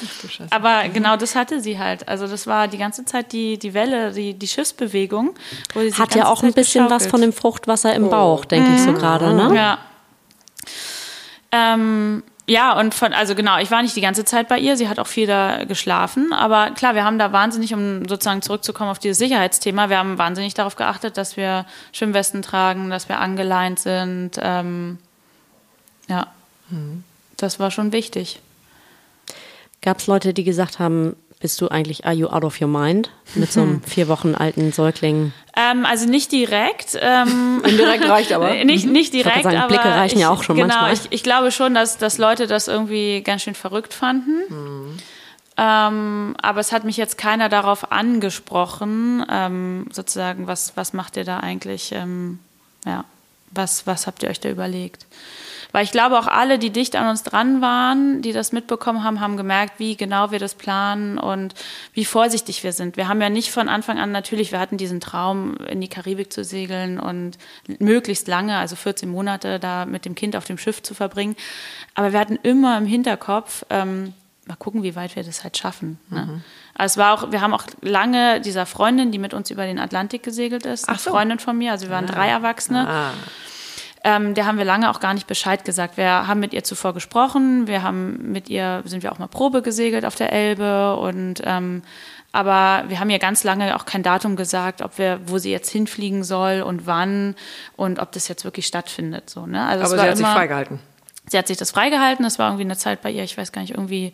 [0.49, 2.07] Aber genau das hatte sie halt.
[2.07, 5.35] Also das war die ganze Zeit die, die Welle, die, die Schiffsbewegung.
[5.93, 7.05] Hat ja auch ein bisschen geschaukelt.
[7.05, 8.75] was von dem Fruchtwasser im Bauch, denke mhm.
[8.75, 8.95] ich so mhm.
[8.95, 9.55] gerade, ne?
[9.55, 9.77] Ja.
[11.51, 14.87] Ähm, ja, und von, also genau, ich war nicht die ganze Zeit bei ihr, sie
[14.87, 18.99] hat auch viel da geschlafen, aber klar, wir haben da wahnsinnig, um sozusagen zurückzukommen auf
[18.99, 24.31] dieses Sicherheitsthema, wir haben wahnsinnig darauf geachtet, dass wir Schwimmwesten tragen, dass wir angeleint sind,
[24.41, 24.97] ähm,
[26.07, 26.27] ja,
[26.69, 27.03] mhm.
[27.35, 28.39] das war schon wichtig.
[29.81, 33.11] Gab es Leute, die gesagt haben, bist du eigentlich Are You Out of Your Mind
[33.35, 35.33] mit so einem vier Wochen alten Säugling?
[35.55, 36.97] Ähm, also nicht direkt.
[36.99, 38.53] Ähm, Indirekt reicht aber.
[38.65, 40.93] nicht, nicht direkt, sagen, aber Blicke reichen ich, ja auch schon genau, manchmal.
[40.93, 44.41] Ich, ich glaube schon, dass, dass Leute das irgendwie ganz schön verrückt fanden.
[44.49, 44.97] Mhm.
[45.59, 51.23] Ähm, aber es hat mich jetzt keiner darauf angesprochen, ähm, sozusagen, was, was macht ihr
[51.23, 51.91] da eigentlich?
[51.93, 52.39] Ähm,
[52.85, 53.05] ja,
[53.51, 55.05] was, was habt ihr euch da überlegt?
[55.77, 59.19] Weil ich glaube, auch alle, die dicht an uns dran waren, die das mitbekommen haben,
[59.19, 61.53] haben gemerkt, wie genau wir das planen und
[61.93, 62.97] wie vorsichtig wir sind.
[62.97, 66.33] Wir haben ja nicht von Anfang an, natürlich, wir hatten diesen Traum, in die Karibik
[66.33, 67.37] zu segeln und
[67.77, 71.35] möglichst lange, also 14 Monate, da mit dem Kind auf dem Schiff zu verbringen.
[71.93, 74.15] Aber wir hatten immer im Hinterkopf, ähm,
[74.47, 75.99] mal gucken, wie weit wir das halt schaffen.
[76.09, 76.21] Ne?
[76.21, 76.41] Mhm.
[76.73, 79.77] Also es war auch, wir haben auch lange dieser Freundin, die mit uns über den
[79.77, 81.11] Atlantik gesegelt ist, eine so.
[81.11, 82.13] Freundin von mir, also wir waren ah.
[82.13, 82.89] drei Erwachsene.
[82.89, 83.13] Ah.
[84.03, 85.97] Ähm, der haben wir lange auch gar nicht Bescheid gesagt.
[85.97, 89.61] Wir haben mit ihr zuvor gesprochen, wir haben mit ihr, sind wir auch mal Probe
[89.61, 91.81] gesegelt auf der Elbe und ähm,
[92.31, 95.69] aber wir haben ihr ganz lange auch kein Datum gesagt, ob wir, wo sie jetzt
[95.69, 97.35] hinfliegen soll und wann
[97.75, 99.29] und ob das jetzt wirklich stattfindet.
[99.29, 99.65] So, ne?
[99.65, 100.79] also aber sie hat sich freigehalten.
[101.29, 102.23] Sie hat sich das freigehalten.
[102.23, 104.13] Das war irgendwie eine Zeit bei ihr, ich weiß gar nicht, irgendwie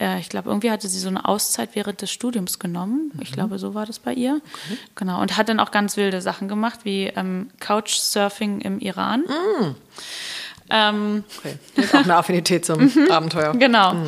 [0.00, 3.12] äh, ich glaube, irgendwie hatte sie so eine Auszeit während des Studiums genommen.
[3.14, 3.22] Mhm.
[3.22, 4.40] Ich glaube, so war das bei ihr.
[4.42, 4.78] Okay.
[4.96, 5.20] Genau.
[5.20, 9.20] Und hat dann auch ganz wilde Sachen gemacht, wie ähm, Couchsurfing im Iran.
[9.20, 9.74] Mhm.
[10.70, 11.58] Ähm, okay.
[11.92, 13.10] Auch eine Affinität zum mhm.
[13.10, 13.52] Abenteuer.
[13.52, 13.94] Genau.
[13.94, 14.06] Mhm.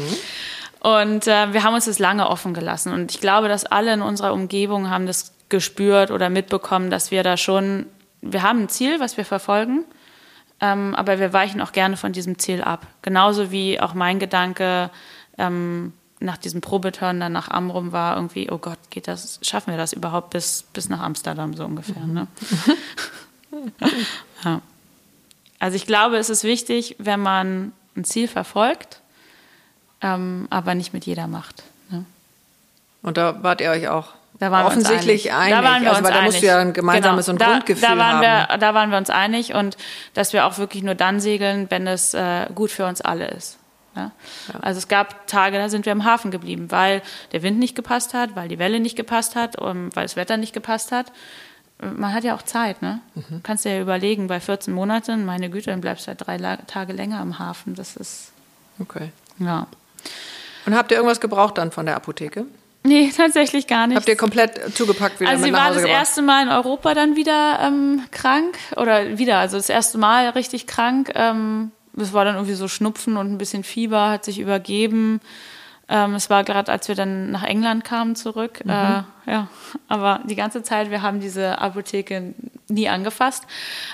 [0.81, 2.93] Und äh, wir haben uns das lange offen gelassen.
[2.93, 7.23] Und ich glaube, dass alle in unserer Umgebung haben das gespürt oder mitbekommen, dass wir
[7.23, 7.87] da schon,
[8.23, 9.85] wir haben ein Ziel, was wir verfolgen.
[10.63, 12.87] Ähm, aber wir weichen auch gerne von diesem Ziel ab.
[13.03, 14.91] Genauso wie auch mein Gedanke,
[15.37, 19.77] ähm, nach diesem Probeturn dann nach Amrum war irgendwie, oh Gott, geht das, schaffen wir
[19.77, 22.01] das überhaupt bis, bis nach Amsterdam so ungefähr.
[22.01, 22.13] Mhm.
[22.15, 22.27] Ne?
[24.45, 24.61] ja.
[25.59, 29.01] Also ich glaube, es ist wichtig, wenn man ein Ziel verfolgt,
[30.01, 31.65] ähm, aber nicht mit jeder macht.
[31.91, 32.05] Ne?
[33.03, 34.15] Und da wart ihr euch auch
[34.51, 35.55] offensichtlich einig.
[35.55, 37.39] Da waren wir also, uns weil da musst du ja ein gemeinsames genau.
[37.39, 38.51] da, Grundgefühl da waren haben.
[38.51, 39.77] Wir, da waren wir uns einig und
[40.15, 43.59] dass wir auch wirklich nur dann segeln, wenn es äh, gut für uns alle ist.
[43.97, 44.11] Ja?
[44.53, 44.61] Ja.
[44.61, 47.03] Also es gab Tage, da sind wir im Hafen geblieben, weil
[47.33, 50.37] der Wind nicht gepasst hat, weil die Welle nicht gepasst hat, um, weil das Wetter
[50.37, 51.13] nicht gepasst hat.
[51.79, 53.01] Man hat ja auch Zeit, ne?
[53.15, 53.43] Mhm.
[53.43, 56.93] Kannst dir ja überlegen, bei 14 Monaten, meine Güte, dann bleibst du halt drei Tage
[56.93, 57.75] länger am Hafen.
[57.75, 58.31] Das ist.
[58.79, 59.11] Okay.
[59.39, 59.67] Ja.
[60.65, 62.47] Und habt ihr irgendwas gebraucht dann von der Apotheke?
[62.85, 63.97] Nee, tatsächlich gar nicht.
[63.97, 65.93] Habt ihr komplett zugepackt wieder Also sie war das gebracht?
[65.93, 70.67] erste Mal in Europa dann wieder ähm, krank oder wieder, also das erste Mal richtig
[70.67, 71.13] krank.
[71.15, 75.21] Ähm, es war dann irgendwie so Schnupfen und ein bisschen Fieber, hat sich übergeben.
[75.89, 78.65] Ähm, es war gerade, als wir dann nach England kamen zurück.
[78.65, 78.71] Mhm.
[78.71, 79.49] Äh, ja,
[79.89, 82.35] aber die ganze Zeit, wir haben diese Apotheke
[82.69, 83.45] nie angefasst.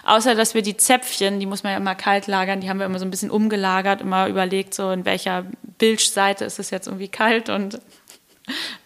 [0.05, 2.87] Außer, dass wir die Zäpfchen, die muss man ja immer kalt lagern, die haben wir
[2.87, 5.45] immer so ein bisschen umgelagert, immer überlegt, so in welcher
[5.79, 7.81] Bildseite ist es jetzt irgendwie kalt und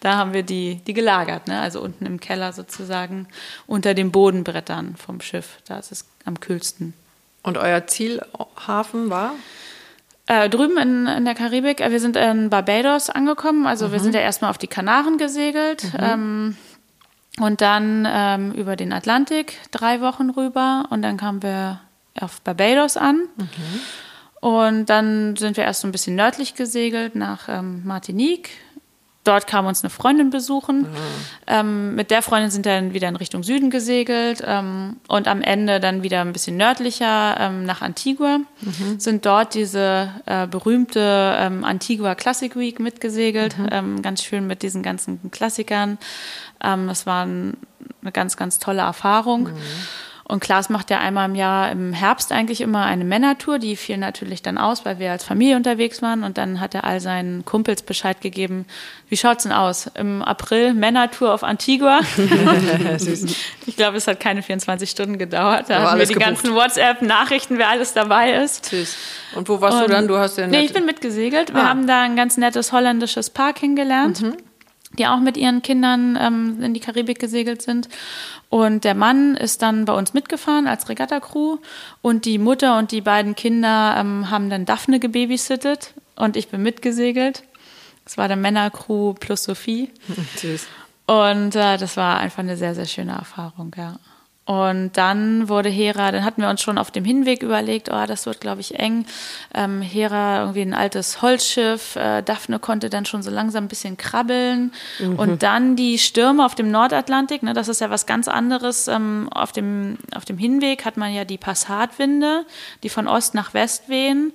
[0.01, 1.61] da haben wir die, die gelagert, ne?
[1.61, 3.29] also unten im Keller sozusagen,
[3.67, 5.59] unter den Bodenbrettern vom Schiff.
[5.67, 6.95] Da ist es am kühlsten.
[7.43, 9.35] Und euer Zielhafen war?
[10.27, 11.81] Äh, drüben in, in der Karibik.
[11.81, 13.67] Äh, wir sind in Barbados angekommen.
[13.67, 13.93] Also mhm.
[13.93, 15.85] wir sind ja erstmal auf die Kanaren gesegelt.
[15.85, 15.99] Mhm.
[16.01, 16.57] Ähm,
[17.41, 20.85] und dann ähm, über den Atlantik drei Wochen rüber.
[20.91, 21.81] Und dann kamen wir
[22.21, 23.23] auf Barbados an.
[23.37, 24.49] Mhm.
[24.49, 28.51] Und dann sind wir erst so ein bisschen nördlich gesegelt nach ähm, Martinique
[29.25, 30.87] dort kam uns eine Freundin besuchen.
[31.47, 31.61] Ah.
[31.61, 35.81] Ähm, mit der Freundin sind dann wieder in Richtung Süden gesegelt ähm, und am Ende
[35.81, 38.39] dann wieder ein bisschen nördlicher ähm, nach Antigua.
[38.61, 38.99] Mhm.
[38.99, 43.59] Sind dort diese äh, berühmte ähm, Antigua Classic Week mitgesegelt.
[43.59, 43.69] Mhm.
[43.71, 45.99] Ähm, ganz schön mit diesen ganzen Klassikern.
[46.63, 47.57] Ähm, das war ein,
[48.01, 49.51] eine ganz, ganz tolle Erfahrung.
[50.33, 53.59] Und Klaas macht ja einmal im Jahr im Herbst eigentlich immer eine Männertour.
[53.59, 56.25] Die fiel natürlich dann aus, weil wir als Familie unterwegs waren.
[56.25, 58.65] Und dann hat er all seinen Kumpels Bescheid gegeben,
[59.11, 59.91] wie schaut's denn aus?
[59.95, 62.01] Im April Männertour auf Antigua.
[63.67, 65.67] ich glaube, es hat keine 24 Stunden gedauert.
[65.69, 66.27] Da haben wir die gebucht.
[66.27, 68.71] ganzen WhatsApp-Nachrichten, wer alles dabei ist.
[68.71, 68.97] Tschüss.
[69.35, 70.09] Und wo warst Und, du dann?
[70.09, 71.53] Du hast ja Nee, ich bin mitgesegelt.
[71.53, 71.69] Wir ah.
[71.69, 74.23] haben da ein ganz nettes holländisches Paar kennengelernt.
[74.23, 74.37] Mhm
[74.99, 77.89] die auch mit ihren Kindern ähm, in die Karibik gesegelt sind.
[78.49, 81.59] Und der Mann ist dann bei uns mitgefahren als Regatta-Crew
[82.03, 86.63] und die Mutter und die beiden Kinder ähm, haben dann Daphne gebabysittet und ich bin
[86.63, 87.45] mitgesegelt.
[88.05, 89.91] Das war der Männercrew plus Sophie.
[90.37, 90.67] Tschüss.
[91.07, 93.97] Und äh, das war einfach eine sehr, sehr schöne Erfahrung, ja.
[94.45, 98.27] Und dann wurde Hera, dann hatten wir uns schon auf dem Hinweg überlegt, oh, das
[98.27, 99.07] wird, glaube ich, eng.
[99.55, 101.95] Ähm, Hera, irgendwie ein altes Holzschiff.
[101.95, 104.73] Äh, Daphne konnte dann schon so langsam ein bisschen krabbeln.
[104.99, 105.15] Mhm.
[105.15, 108.89] Und dann die Stürme auf dem Nordatlantik, ne, das ist ja was ganz anderes.
[108.89, 112.45] Ähm, auf, dem, auf dem Hinweg hat man ja die Passatwinde,
[112.83, 114.33] die von Ost nach West wehen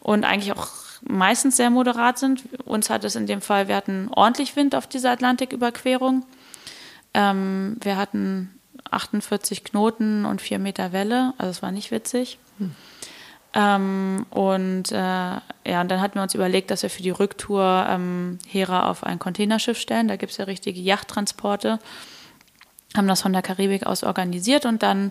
[0.00, 0.68] und eigentlich auch
[1.02, 2.42] meistens sehr moderat sind.
[2.66, 6.26] Uns hat es in dem Fall, wir hatten ordentlich Wind auf dieser Atlantiküberquerung.
[7.14, 8.55] Ähm, wir hatten
[8.90, 11.34] 48 Knoten und 4 Meter Welle.
[11.38, 12.38] Also es war nicht witzig.
[12.58, 12.74] Hm.
[13.56, 17.86] Ähm, und äh, ja, und dann hatten wir uns überlegt, dass wir für die Rücktour
[17.88, 20.08] ähm, Hera auf ein Containerschiff stellen.
[20.08, 21.78] Da gibt es ja richtige Yachttransporte.
[22.94, 25.10] Haben das von der Karibik aus organisiert und dann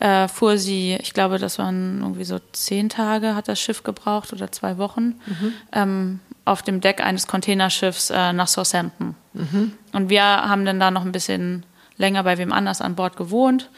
[0.00, 4.32] äh, fuhr sie, ich glaube, das waren irgendwie so zehn Tage hat das Schiff gebraucht
[4.32, 5.52] oder zwei Wochen, mhm.
[5.72, 9.14] ähm, auf dem Deck eines Containerschiffs äh, nach Southampton.
[9.32, 9.72] Mhm.
[9.92, 11.64] Und wir haben dann da noch ein bisschen
[11.98, 13.68] länger bei wem anders an Bord gewohnt,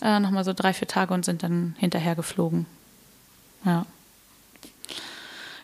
[0.00, 2.66] äh, nochmal so drei, vier Tage und sind dann hinterher geflogen.
[3.64, 3.84] Ja.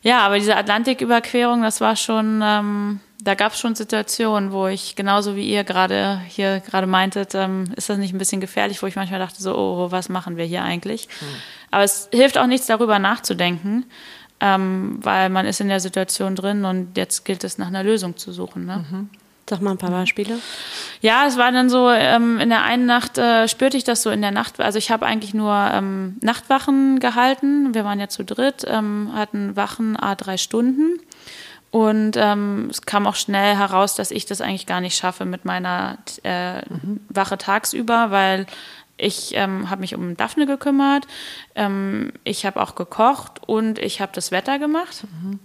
[0.02, 4.96] Ja, aber diese Atlantiküberquerung, das war schon, ähm, da gab es schon Situationen, wo ich
[4.96, 8.86] genauso wie ihr gerade hier gerade meintet, ähm, ist das nicht ein bisschen gefährlich, wo
[8.86, 11.06] ich manchmal dachte so, oh, was machen wir hier eigentlich?
[11.20, 11.26] Mhm.
[11.70, 13.84] Aber es hilft auch nichts darüber nachzudenken,
[14.40, 18.16] ähm, weil man ist in der Situation drin und jetzt gilt es nach einer Lösung
[18.16, 18.64] zu suchen.
[18.64, 18.86] Ne?
[18.90, 19.10] Mhm.
[19.50, 20.38] Sag mal ein paar Beispiele.
[21.00, 24.10] Ja, es war dann so, ähm, in der einen Nacht äh, spürte ich das so
[24.10, 24.60] in der Nacht.
[24.60, 27.74] Also ich habe eigentlich nur ähm, Nachtwachen gehalten.
[27.74, 31.00] Wir waren ja zu dritt, ähm, hatten Wachen a drei Stunden.
[31.72, 35.44] Und ähm, es kam auch schnell heraus, dass ich das eigentlich gar nicht schaffe mit
[35.44, 37.00] meiner äh, mhm.
[37.08, 38.46] Wache tagsüber, weil
[38.98, 41.08] ich ähm, habe mich um Daphne gekümmert,
[41.56, 45.02] ähm, ich habe auch gekocht und ich habe das Wetter gemacht.
[45.22, 45.40] Mhm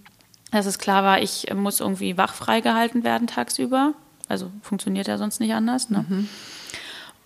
[0.55, 3.93] dass es klar war, ich muss irgendwie wach freigehalten werden tagsüber.
[4.27, 5.89] Also funktioniert ja sonst nicht anders.
[5.89, 6.05] Ne?
[6.07, 6.29] Mhm.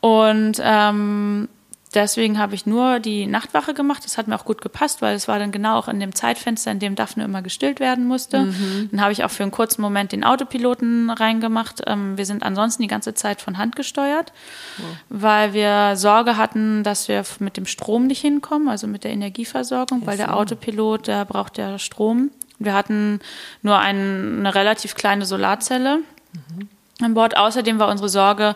[0.02, 1.50] Und ähm,
[1.94, 4.04] deswegen habe ich nur die Nachtwache gemacht.
[4.06, 6.72] Das hat mir auch gut gepasst, weil es war dann genau auch in dem Zeitfenster,
[6.72, 8.42] in dem Daphne immer gestillt werden musste.
[8.42, 8.90] Mhm.
[8.92, 11.82] Dann habe ich auch für einen kurzen Moment den Autopiloten reingemacht.
[11.88, 14.32] Ähm, wir sind ansonsten die ganze Zeit von Hand gesteuert,
[14.80, 14.84] oh.
[15.10, 20.06] weil wir Sorge hatten, dass wir mit dem Strom nicht hinkommen, also mit der Energieversorgung,
[20.06, 22.32] weil der Autopilot, der braucht ja Strom.
[22.60, 23.20] Wir hatten
[23.62, 26.00] nur ein, eine relativ kleine Solarzelle
[26.34, 26.70] mhm.
[27.02, 27.38] an Bord.
[27.38, 28.56] Außerdem war unsere Sorge,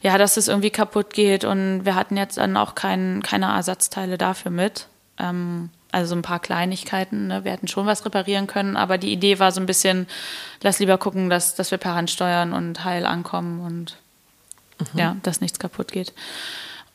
[0.00, 4.18] ja, dass es irgendwie kaputt geht und wir hatten jetzt dann auch kein, keine Ersatzteile
[4.18, 4.88] dafür mit.
[5.18, 7.28] Ähm, also so ein paar Kleinigkeiten.
[7.28, 7.44] Ne?
[7.44, 10.08] Wir hätten schon was reparieren können, aber die Idee war so ein bisschen,
[10.62, 13.96] lass lieber gucken, dass, dass wir per Hand steuern und heil ankommen und
[14.92, 14.98] mhm.
[14.98, 16.12] ja, dass nichts kaputt geht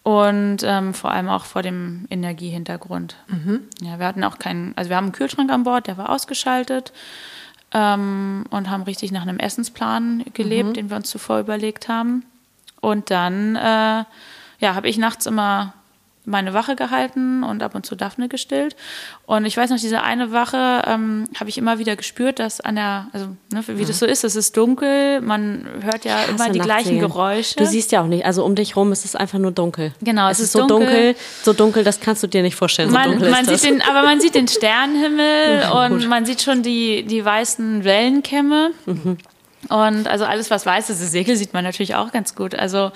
[0.10, 3.16] und ähm, vor allem auch vor dem Energiehintergrund.
[3.28, 3.66] Mhm.
[3.80, 6.94] Ja, wir hatten auch keinen, also wir haben einen Kühlschrank an Bord, der war ausgeschaltet
[7.76, 10.74] ähm, und haben richtig nach einem Essensplan gelebt, mhm.
[10.74, 12.26] den wir uns zuvor überlegt haben.
[12.82, 14.04] Und dann, äh,
[14.60, 15.76] ja, habe ich nachts immer
[16.30, 18.76] meine Wache gehalten und ab und zu Daphne gestillt.
[19.26, 22.76] Und ich weiß noch, diese eine Wache ähm, habe ich immer wieder gespürt, dass an
[22.76, 23.88] der, also ne, wie ja.
[23.88, 27.56] das so ist, es ist dunkel, man hört ja immer die gleichen Geräusche.
[27.56, 29.92] Du siehst ja auch nicht, also um dich rum ist es einfach nur dunkel.
[30.02, 30.88] Genau, es, es ist, so dunkel.
[30.88, 31.16] dunkel.
[31.44, 32.90] so dunkel, das kannst du dir nicht vorstellen.
[32.90, 33.46] So man, man.
[33.46, 38.72] Sieht den, aber man sieht den Sternenhimmel und man sieht schon die, die weißen Wellenkämme.
[38.86, 39.18] Mhm.
[39.68, 42.56] Und also alles, was weiß ist, das Segel sieht man natürlich auch ganz gut.
[42.56, 42.92] Also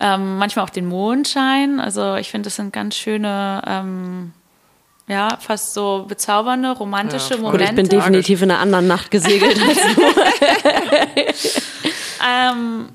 [0.00, 1.78] ähm, manchmal auch den Mondschein.
[1.78, 4.32] Also ich finde, das sind ganz schöne, ähm,
[5.06, 7.64] ja, fast so bezaubernde, romantische ja, Momente.
[7.64, 10.02] Gut, ich bin definitiv in einer anderen Nacht gesegelt als du.
[12.26, 12.88] ähm,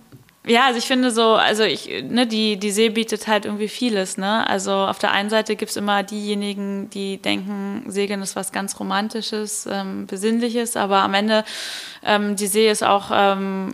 [0.48, 4.18] ja, also ich finde so, also ich, ne, die, die See bietet halt irgendwie vieles,
[4.18, 4.48] ne?
[4.48, 9.68] Also auf der einen Seite gibt's immer diejenigen, die denken, Segeln ist was ganz Romantisches,
[9.72, 11.44] ähm, Besinnliches, aber am Ende,
[12.04, 13.74] ähm, die See ist auch ähm,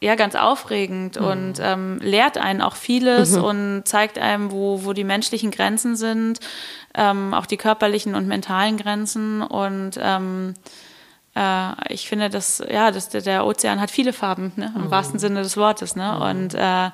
[0.00, 1.26] ja ganz aufregend mhm.
[1.26, 3.44] und ähm, lehrt einen auch vieles mhm.
[3.44, 6.40] und zeigt einem, wo, wo die menschlichen Grenzen sind,
[6.94, 10.54] ähm, auch die körperlichen und mentalen Grenzen und ähm,
[11.34, 14.72] äh, ich finde, dass ja, dass der, der Ozean hat viele Farben, ne?
[14.74, 14.90] im mhm.
[14.90, 16.14] wahrsten Sinne des Wortes, ne?
[16.16, 16.22] Mhm.
[16.22, 16.90] Und äh,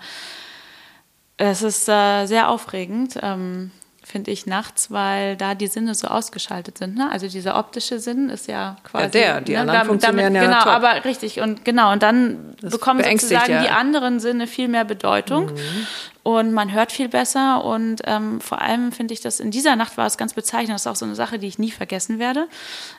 [1.45, 3.19] Es ist äh, sehr aufregend.
[3.21, 3.73] Ähm,
[4.05, 6.97] finde ich, nachts, weil da die Sinne so ausgeschaltet sind.
[6.97, 7.09] Ne?
[7.11, 9.05] Also dieser optische Sinn ist ja quasi.
[9.05, 10.85] Ja, der, die ne, anderen damit, funktionieren damit, ja Genau, top.
[10.85, 11.41] aber richtig.
[11.41, 13.63] Und genau, und dann das bekommen sozusagen ja.
[13.63, 15.47] die anderen Sinne viel mehr Bedeutung.
[15.47, 15.87] Mhm.
[16.25, 17.65] Und man hört viel besser.
[17.65, 20.75] Und ähm, vor allem finde ich das, in dieser Nacht war es ganz bezeichnend.
[20.75, 22.49] Das ist auch so eine Sache, die ich nie vergessen werde.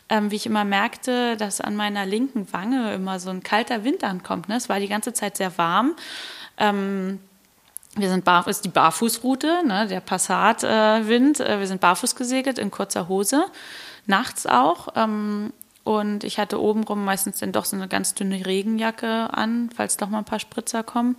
[0.10, 4.04] Ähm, wie ich immer merkte, dass an meiner linken Wange immer so ein kalter Wind
[4.04, 4.50] ankommt.
[4.50, 4.56] Ne?
[4.56, 5.96] Es war die ganze Zeit sehr warm.
[6.58, 7.20] Ähm,
[7.96, 11.40] wir sind bar, ist die Barfußroute, ne, der Passatwind.
[11.40, 13.46] Äh, wir sind barfuß gesegelt in kurzer Hose,
[14.08, 14.90] nachts auch.
[14.96, 19.98] Ähm, und ich hatte obenrum meistens dann doch so eine ganz dünne Regenjacke an, falls
[19.98, 21.18] doch mal ein paar Spritzer kommen.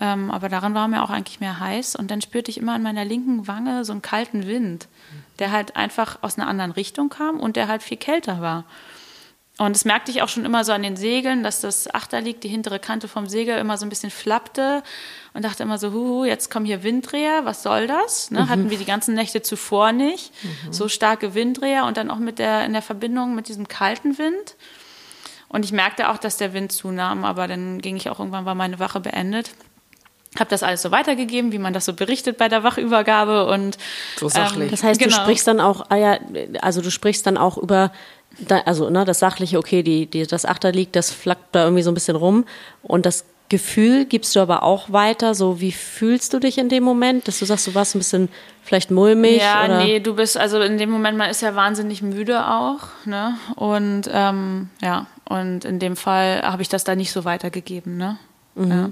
[0.00, 1.96] Ähm, aber daran war mir auch eigentlich mehr heiß.
[1.96, 4.86] Und dann spürte ich immer an meiner linken Wange so einen kalten Wind,
[5.38, 8.64] der halt einfach aus einer anderen Richtung kam und der halt viel kälter war.
[9.58, 12.48] Und das merkte ich auch schon immer so an den Segeln, dass das Achterlieg, die
[12.48, 14.84] hintere Kante vom Segel immer so ein bisschen flappte
[15.34, 18.30] und dachte immer so, huhu, jetzt kommen hier Winddreher, was soll das?
[18.30, 18.42] Ne?
[18.42, 18.48] Mhm.
[18.48, 20.32] Hatten wir die ganzen Nächte zuvor nicht.
[20.44, 20.72] Mhm.
[20.72, 24.54] So starke Winddreher und dann auch mit der, in der Verbindung mit diesem kalten Wind.
[25.48, 28.54] Und ich merkte auch, dass der Wind zunahm, aber dann ging ich auch irgendwann, war
[28.54, 29.50] meine Wache beendet
[30.38, 33.78] habe das alles so weitergegeben, wie man das so berichtet bei der Wachübergabe und
[34.16, 34.64] so sachlich.
[34.64, 35.16] Ähm, das heißt, genau.
[35.16, 36.18] du sprichst dann auch, ah ja,
[36.60, 37.92] also du sprichst dann auch über,
[38.64, 41.94] also ne, das sachliche, okay, die, die, das Achterlieg, das flackt da irgendwie so ein
[41.94, 42.44] bisschen rum
[42.82, 46.84] und das Gefühl gibst du aber auch weiter, so wie fühlst du dich in dem
[46.84, 48.28] Moment, dass du sagst, du warst ein bisschen
[48.62, 49.40] vielleicht mulmig?
[49.40, 49.78] Ja, oder?
[49.78, 54.02] nee, du bist, also in dem Moment, man ist ja wahnsinnig müde auch, ne, und
[54.12, 58.18] ähm, ja, und in dem Fall habe ich das da nicht so weitergegeben, ne,
[58.54, 58.70] mhm.
[58.70, 58.90] ja.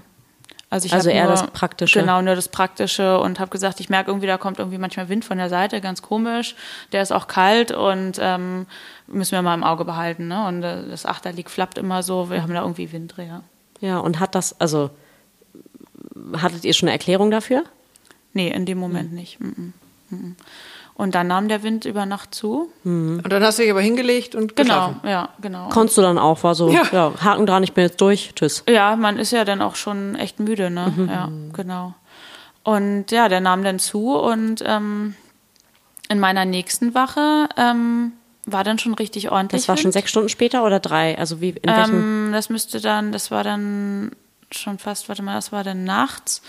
[0.69, 2.01] Also, ich also eher nur, das Praktische.
[2.01, 5.25] Genau, nur das Praktische und habe gesagt, ich merke irgendwie, da kommt irgendwie manchmal Wind
[5.25, 6.57] von der Seite, ganz komisch.
[6.91, 8.67] Der ist auch kalt und ähm,
[9.07, 10.29] müssen wir mal im Auge behalten.
[10.29, 10.47] Ne?
[10.47, 13.43] Und äh, das Achterlieg flappt immer so, wir haben da irgendwie Winddreher.
[13.81, 14.91] Ja, und hat das, also
[16.37, 17.65] hattet ihr schon eine Erklärung dafür?
[18.33, 19.17] Nee, in dem Moment mhm.
[19.17, 19.41] nicht.
[19.41, 19.73] Mhm.
[20.11, 20.37] Mhm.
[20.95, 22.71] Und dann nahm der Wind über Nacht zu.
[22.85, 23.21] Mhm.
[23.23, 25.01] Und dann hast du dich aber hingelegt und geschlafen.
[25.03, 25.69] Genau, ja, genau.
[25.69, 26.83] Konntest du dann auch, war so, ja.
[26.91, 27.13] ja.
[27.21, 28.65] Haken dran, ich bin jetzt durch, tschüss.
[28.67, 30.93] Ja, man ist ja dann auch schon echt müde, ne?
[30.97, 31.09] Mhm.
[31.09, 31.95] Ja, genau.
[32.63, 35.15] Und ja, der nahm dann zu und ähm,
[36.09, 38.13] in meiner nächsten Wache ähm,
[38.47, 39.63] war dann schon richtig ordentlich.
[39.63, 41.19] Das war schon sechs Stunden später oder drei?
[41.19, 42.27] Also wie in welchem?
[42.29, 44.13] Ähm, das müsste dann, das war dann
[44.51, 46.43] schon fast, warte mal, das war dann nachts.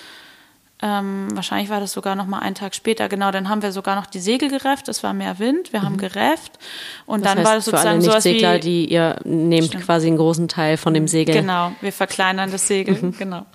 [0.79, 3.09] Ähm, wahrscheinlich war das sogar noch mal einen Tag später.
[3.09, 4.87] Genau, dann haben wir sogar noch die Segel gerefft.
[4.89, 5.73] Es war mehr Wind.
[5.73, 5.85] Wir mhm.
[5.85, 6.59] haben gerefft
[7.07, 9.85] und das dann heißt, war das sozusagen so wie die ihr nehmt stimmt.
[9.85, 11.33] quasi einen großen Teil von dem Segel.
[11.33, 12.95] Genau, wir verkleinern das Segel.
[13.01, 13.17] Mhm.
[13.17, 13.47] Genau,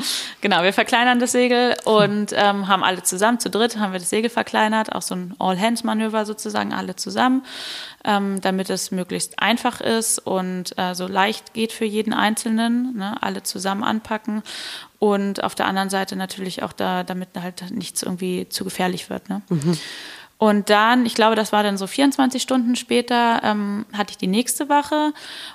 [0.43, 4.11] genau, wir verkleinern das Segel und ähm, haben alle zusammen zu dritt haben wir das
[4.11, 7.47] Segel verkleinert, auch so ein All-Hands-Manöver sozusagen alle zusammen,
[8.05, 12.95] ähm, damit es möglichst einfach ist und äh, so leicht geht für jeden Einzelnen.
[12.97, 13.17] Ne?
[13.23, 14.43] Alle zusammen anpacken
[14.99, 19.31] und auf der anderen Seite natürlich auch da, damit halt nichts irgendwie zu gefährlich wird.
[19.31, 19.41] Ne?
[19.49, 19.79] Mhm.
[20.39, 24.27] Und dann, ich glaube, das war dann so 24 Stunden später, ähm, hatte ich die
[24.27, 25.13] nächste Wache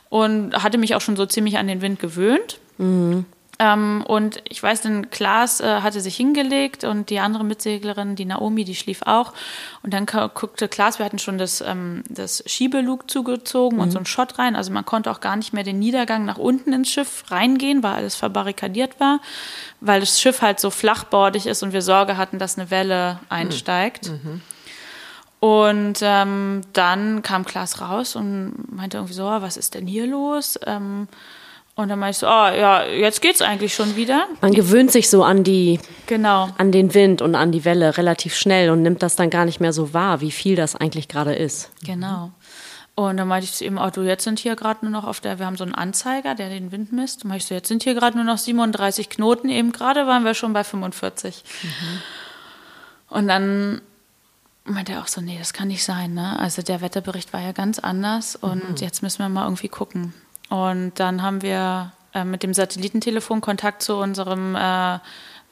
[0.07, 2.59] und hatte mich auch schon so ziemlich an den Wind gewöhnt.
[2.77, 3.25] Mhm.
[3.60, 8.26] Ähm, und ich weiß, denn Klaas äh, hatte sich hingelegt und die andere Mitseglerin, die
[8.26, 9.34] Naomi, die schlief auch.
[9.82, 13.84] Und dann guckte Klaas, wir hatten schon das, ähm, das Schiebelug zugezogen mhm.
[13.84, 14.55] und so ein Schott rein.
[14.55, 17.93] Also man konnte auch gar nicht mehr den Niedergang nach unten ins Schiff reingehen, weil
[17.93, 19.22] alles verbarrikadiert war,
[19.82, 24.10] weil das Schiff halt so flachbordig ist und wir Sorge hatten, dass eine Welle einsteigt.
[24.10, 24.20] Mhm.
[24.24, 24.41] mhm.
[25.39, 30.60] Und ähm, dann kam Klaas raus und meinte irgendwie so, was ist denn hier los?
[30.66, 31.08] Ähm,
[31.78, 34.25] und dann meinte ich so, ah, ja, jetzt geht's eigentlich schon wieder.
[34.41, 36.49] Man gewöhnt sich so an die, genau.
[36.57, 39.59] an den Wind und an die Welle relativ schnell und nimmt das dann gar nicht
[39.59, 41.69] mehr so wahr, wie viel das eigentlich gerade ist.
[41.86, 42.32] Genau.
[42.95, 45.19] Und dann meinte ich zu ihm, oh, du, jetzt sind hier gerade nur noch auf
[45.19, 47.23] der, wir haben so einen Anzeiger, der den Wind misst.
[47.23, 50.25] Und meinte ich so, jetzt sind hier gerade nur noch 37 Knoten, eben gerade waren
[50.25, 51.43] wir schon bei 45.
[51.61, 51.69] Mhm.
[53.09, 53.82] Und dann
[54.65, 56.39] meinte er auch so, nee, das kann nicht sein, ne?
[56.39, 58.75] Also der Wetterbericht war ja ganz anders und mhm.
[58.78, 60.15] jetzt müssen wir mal irgendwie gucken.
[60.50, 64.95] Und dann haben wir äh, mit dem Satellitentelefon Kontakt zu unserem äh,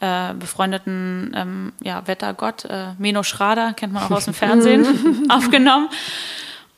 [0.02, 4.86] äh, befreundeten ähm, ja, Wettergott, äh, Meno Schrader, kennt man auch aus dem Fernsehen,
[5.30, 5.90] aufgenommen.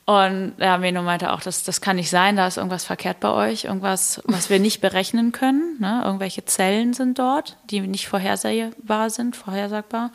[0.10, 3.30] Und ja, Meno meinte auch, das, das kann nicht sein, da ist irgendwas verkehrt bei
[3.30, 5.76] euch, irgendwas, was wir nicht berechnen können.
[5.82, 6.02] Ne?
[6.06, 10.12] Irgendwelche Zellen sind dort, die nicht vorhersehbar sind, vorhersagbar.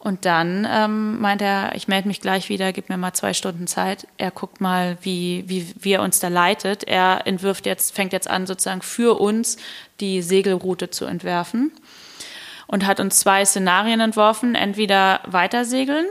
[0.00, 3.68] Und dann ähm, meint er, ich melde mich gleich wieder, gib mir mal zwei Stunden
[3.68, 4.08] Zeit.
[4.18, 6.82] Er guckt mal, wie, wie, wie er uns da leitet.
[6.82, 9.58] Er entwirft jetzt, fängt jetzt an, sozusagen für uns
[10.00, 11.70] die Segelroute zu entwerfen
[12.66, 14.56] und hat uns zwei Szenarien entworfen.
[14.56, 16.06] Entweder weiter segeln,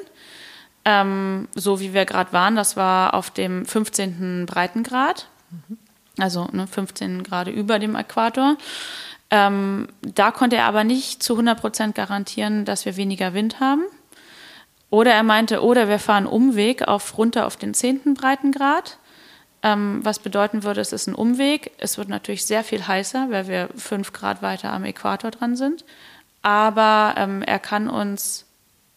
[0.89, 4.47] ähm, so wie wir gerade waren, das war auf dem 15.
[4.47, 5.27] Breitengrad,
[6.17, 8.57] also ne, 15 Grad über dem Äquator.
[9.29, 13.83] Ähm, da konnte er aber nicht zu 100 Prozent garantieren, dass wir weniger Wind haben.
[14.89, 18.15] Oder er meinte, oder wir fahren Umweg auf runter auf den 10.
[18.15, 18.97] Breitengrad.
[19.61, 21.71] Ähm, was bedeuten würde, es ist ein Umweg.
[21.77, 25.85] Es wird natürlich sehr viel heißer, weil wir fünf Grad weiter am Äquator dran sind.
[26.41, 28.47] Aber ähm, er kann uns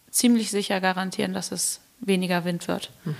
[0.09, 2.89] ziemlich sicher garantieren, dass es weniger Wind wird.
[3.05, 3.15] Mhm.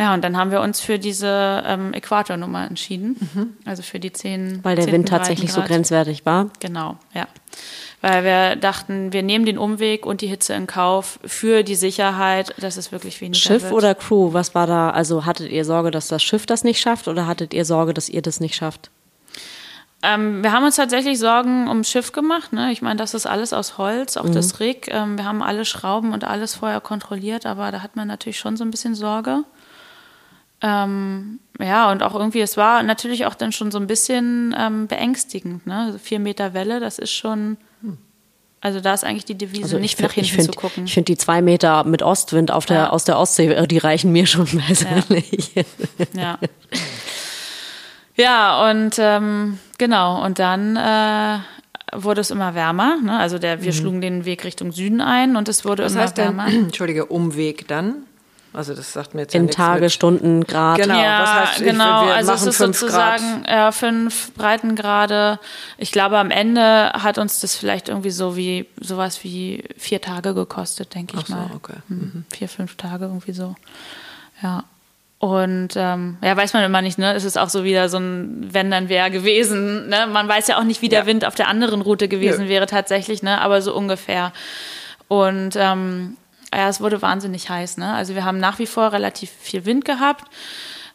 [0.00, 3.16] Ja, und dann haben wir uns für diese ähm, Äquatornummer entschieden.
[3.34, 3.54] Mhm.
[3.66, 4.60] Also für die 10.
[4.62, 6.48] Weil der Wind tatsächlich so grenzwertig war.
[6.58, 7.28] Genau, ja.
[8.00, 12.54] Weil wir dachten, wir nehmen den Umweg und die Hitze in Kauf für die Sicherheit,
[12.58, 13.74] dass es wirklich weniger Schiff wird.
[13.74, 14.88] oder Crew, was war da?
[14.88, 18.08] Also hattet ihr Sorge, dass das Schiff das nicht schafft oder hattet ihr Sorge, dass
[18.08, 18.90] ihr das nicht schafft?
[20.02, 22.52] Ähm, wir haben uns tatsächlich Sorgen ums Schiff gemacht.
[22.52, 22.72] Ne?
[22.72, 24.32] Ich meine, das ist alles aus Holz, auch mhm.
[24.32, 24.88] das Rig.
[24.90, 28.56] Ähm, wir haben alle Schrauben und alles vorher kontrolliert, aber da hat man natürlich schon
[28.56, 29.44] so ein bisschen Sorge.
[30.62, 34.86] Ähm, ja, und auch irgendwie, es war natürlich auch dann schon so ein bisschen ähm,
[34.86, 35.66] beängstigend.
[35.66, 35.86] Ne?
[35.86, 37.56] Also vier Meter Welle, das ist schon.
[38.62, 40.84] Also da ist eigentlich die Devise, also nicht nach hinten find, zu gucken.
[40.84, 42.90] Ich finde die zwei Meter mit Ostwind auf der, ja.
[42.90, 45.54] aus der Ostsee, äh, die reichen mir schon persönlich.
[45.54, 45.62] Ja.
[46.14, 46.38] ja.
[48.20, 51.38] ja und ähm, genau, und dann äh,
[51.92, 52.96] wurde es immer wärmer.
[53.02, 53.18] Ne?
[53.18, 53.76] Also der, wir mhm.
[53.76, 56.46] schlugen den Weg Richtung Süden ein und es wurde Was immer heißt wärmer.
[56.46, 58.04] Denn, Entschuldige, Umweg dann?
[58.52, 59.92] Also das sagt mir jetzt in ja Tage, mit.
[59.92, 60.78] Stunden, Grad.
[60.78, 62.06] Genau, ja, was heißt, genau.
[62.06, 65.38] Ich, also es ist sozusagen ja, fünf Breitengrade.
[65.78, 70.34] Ich glaube, am Ende hat uns das vielleicht irgendwie so wie sowas wie vier Tage
[70.34, 71.50] gekostet, denke ich Ach so, mal.
[71.54, 71.76] Okay.
[71.86, 72.24] Hm, mhm.
[72.30, 73.54] Vier, fünf Tage irgendwie so.
[74.42, 74.64] Ja.
[75.20, 77.12] Und ähm, ja, weiß man immer nicht, ne?
[77.12, 79.90] Es ist auch so wieder so ein Wenn dann wäre gewesen.
[79.90, 80.08] Ne?
[80.10, 82.48] Man weiß ja auch nicht, wie der Wind auf der anderen Route gewesen Nö.
[82.48, 83.38] wäre tatsächlich, ne?
[83.42, 84.32] Aber so ungefähr.
[85.08, 86.16] Und ähm,
[86.54, 87.76] ja, es wurde wahnsinnig heiß.
[87.76, 87.92] Ne?
[87.92, 90.24] Also wir haben nach wie vor relativ viel Wind gehabt.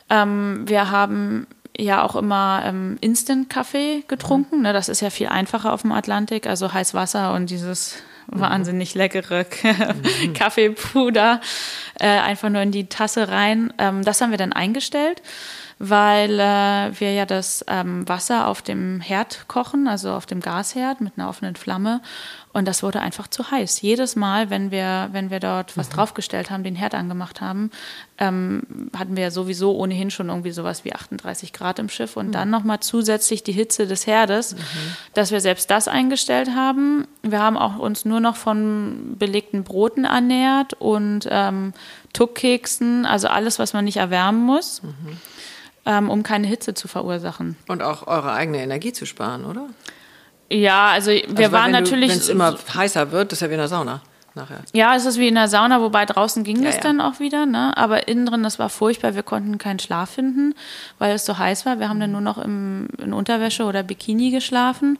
[0.10, 1.46] Ähm, wir haben
[1.78, 4.64] ja auch immer ähm, Instant-Kaffee getrunken.
[4.64, 4.74] Ne?
[4.74, 6.48] Das ist ja viel einfacher auf dem Atlantik.
[6.48, 8.15] Also heiß Wasser und dieses mhm.
[8.28, 10.34] Wahnsinnig leckere mhm.
[10.34, 11.42] Kaffeepuder
[12.00, 13.74] äh, einfach nur in die Tasse rein.
[13.78, 15.22] Ähm, das haben wir dann eingestellt
[15.80, 21.02] weil äh, wir ja das ähm, Wasser auf dem Herd kochen, also auf dem Gasherd
[21.02, 22.02] mit einer offenen Flamme.
[22.56, 23.82] Und das wurde einfach zu heiß.
[23.82, 25.96] Jedes Mal, wenn wir, wenn wir dort was mhm.
[25.96, 27.70] draufgestellt haben, den Herd angemacht haben,
[28.18, 28.62] ähm,
[28.98, 32.16] hatten wir sowieso ohnehin schon irgendwie sowas wie 38 Grad im Schiff.
[32.16, 32.32] Und mhm.
[32.32, 34.60] dann nochmal zusätzlich die Hitze des Herdes, mhm.
[35.14, 37.06] dass wir selbst das eingestellt haben.
[37.24, 41.74] Wir haben auch uns nur noch von belegten Broten ernährt und ähm,
[42.14, 44.82] Tuckkeksen, also alles, was man nicht erwärmen muss.
[44.82, 45.18] Mhm
[45.86, 47.56] ähm, um keine Hitze zu verursachen.
[47.68, 49.68] Und auch eure eigene Energie zu sparen, oder?
[50.50, 52.12] Ja, also wir also, waren natürlich.
[52.12, 54.02] Wenn es immer heißer wird, das ist ja wie in der Sauna.
[54.36, 54.60] Nachher.
[54.74, 56.82] Ja, es ist wie in der Sauna, wobei draußen ging ja, es ja.
[56.82, 57.76] dann auch wieder, ne?
[57.78, 59.16] Aber innen drin, das war furchtbar.
[59.16, 60.56] Wir konnten keinen Schlaf finden,
[61.00, 61.80] weil es so heiß war.
[61.80, 65.00] Wir haben dann nur noch im, in Unterwäsche oder Bikini geschlafen.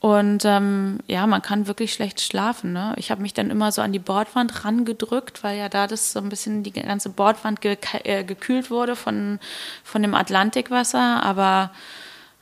[0.00, 2.72] Und ähm, ja, man kann wirklich schlecht schlafen.
[2.72, 2.94] Ne?
[2.96, 6.18] Ich habe mich dann immer so an die Bordwand rangedrückt, weil ja da das so
[6.18, 9.38] ein bisschen die ganze Bordwand ge äh, gekühlt wurde von,
[9.84, 11.22] von dem Atlantikwasser.
[11.22, 11.70] Aber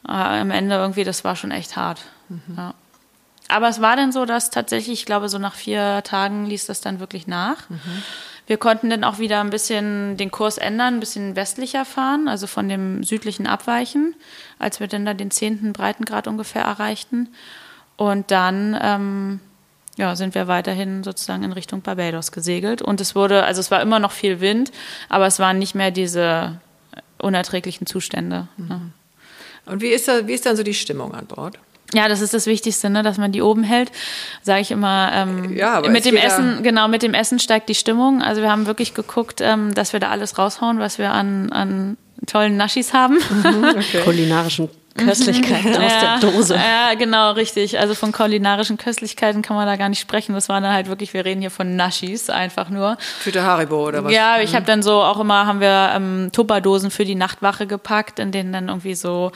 [0.09, 2.01] äh, am Ende irgendwie, das war schon echt hart.
[2.29, 2.57] Mhm.
[2.57, 2.75] Ja.
[3.49, 6.81] Aber es war dann so, dass tatsächlich, ich glaube, so nach vier Tagen ließ das
[6.81, 7.69] dann wirklich nach.
[7.69, 7.81] Mhm.
[8.47, 12.47] Wir konnten dann auch wieder ein bisschen den Kurs ändern, ein bisschen westlicher fahren, also
[12.47, 14.15] von dem südlichen abweichen,
[14.59, 17.29] als wir dann da den zehnten Breitengrad ungefähr erreichten.
[17.97, 19.41] Und dann ähm,
[19.97, 22.83] ja, sind wir weiterhin sozusagen in Richtung Barbados gesegelt.
[22.83, 24.73] Und es wurde, also es war immer noch viel Wind,
[25.09, 26.61] aber es waren nicht mehr diese
[27.19, 28.49] unerträglichen Zustände.
[28.57, 28.69] Mhm.
[28.69, 28.81] Ne?
[29.67, 31.59] Und wie ist, da, wie ist dann so die Stimmung an Bord?
[31.93, 33.93] Ja, das ist das Wichtigste, ne, dass man die oben hält.
[34.43, 35.11] Sage ich immer.
[35.13, 38.23] Ähm, ja, aber mit dem Essen, genau, mit dem Essen steigt die Stimmung.
[38.23, 41.97] Also wir haben wirklich geguckt, ähm, dass wir da alles raushauen, was wir an, an
[42.27, 43.15] tollen Naschis haben.
[43.15, 44.01] Mhm, okay.
[44.05, 45.77] Kulinarischen Köstlichkeiten mhm.
[45.77, 46.55] aus ja, der Dose.
[46.55, 47.79] Ja, genau, richtig.
[47.79, 50.35] Also von kulinarischen Köstlichkeiten kann man da gar nicht sprechen.
[50.35, 52.97] Das waren dann halt wirklich, wir reden hier von Naschis einfach nur.
[53.23, 54.13] Tüte Haribo oder was?
[54.13, 54.57] Ja, ich mhm.
[54.57, 58.53] habe dann so auch immer, haben wir ähm, Tupperdosen für die Nachtwache gepackt, in denen
[58.53, 59.33] dann irgendwie so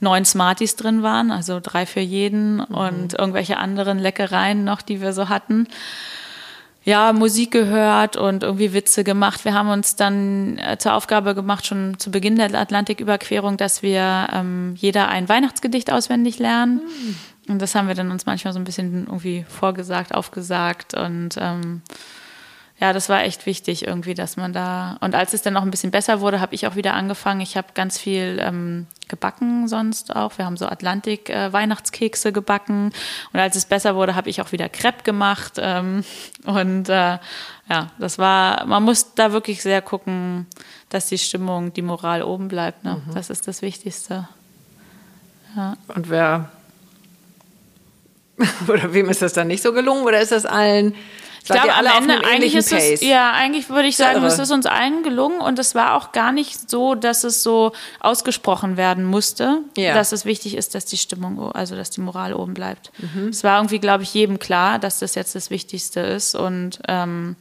[0.00, 2.64] neun Smarties drin waren, also drei für jeden mhm.
[2.64, 5.66] und irgendwelche anderen Leckereien noch, die wir so hatten.
[6.84, 9.44] Ja, Musik gehört und irgendwie Witze gemacht.
[9.44, 14.28] Wir haben uns dann äh, zur Aufgabe gemacht, schon zu Beginn der Atlantiküberquerung, dass wir
[14.32, 16.76] ähm, jeder ein Weihnachtsgedicht auswendig lernen.
[16.76, 17.52] Mhm.
[17.52, 21.82] Und das haben wir dann uns manchmal so ein bisschen irgendwie vorgesagt, aufgesagt und ähm,
[22.80, 24.98] ja, das war echt wichtig irgendwie, dass man da.
[25.00, 27.40] Und als es dann noch ein bisschen besser wurde, habe ich auch wieder angefangen.
[27.40, 30.38] Ich habe ganz viel ähm, gebacken sonst auch.
[30.38, 32.92] Wir haben so Atlantik-Weihnachtskekse äh, gebacken.
[33.32, 35.54] Und als es besser wurde, habe ich auch wieder Crepe gemacht.
[35.56, 36.04] Ähm,
[36.44, 37.18] und äh,
[37.68, 40.46] ja, das war, man muss da wirklich sehr gucken,
[40.88, 42.84] dass die Stimmung, die Moral oben bleibt.
[42.84, 43.02] Ne?
[43.04, 43.14] Mhm.
[43.14, 44.28] Das ist das Wichtigste.
[45.56, 45.76] Ja.
[45.88, 46.52] Und wer
[48.68, 50.04] oder wem ist das dann nicht so gelungen?
[50.04, 50.94] Oder ist das allen
[51.56, 54.66] ich glaube, am Ende, eigentlich ist es, ja, eigentlich würde ich sagen, es ist uns
[54.66, 59.62] allen gelungen und es war auch gar nicht so, dass es so ausgesprochen werden musste,
[59.76, 59.94] ja.
[59.94, 62.90] dass es wichtig ist, dass die Stimmung, also dass die Moral oben bleibt.
[62.98, 63.28] Mhm.
[63.28, 67.36] Es war irgendwie, glaube ich, jedem klar, dass das jetzt das Wichtigste ist und ähm,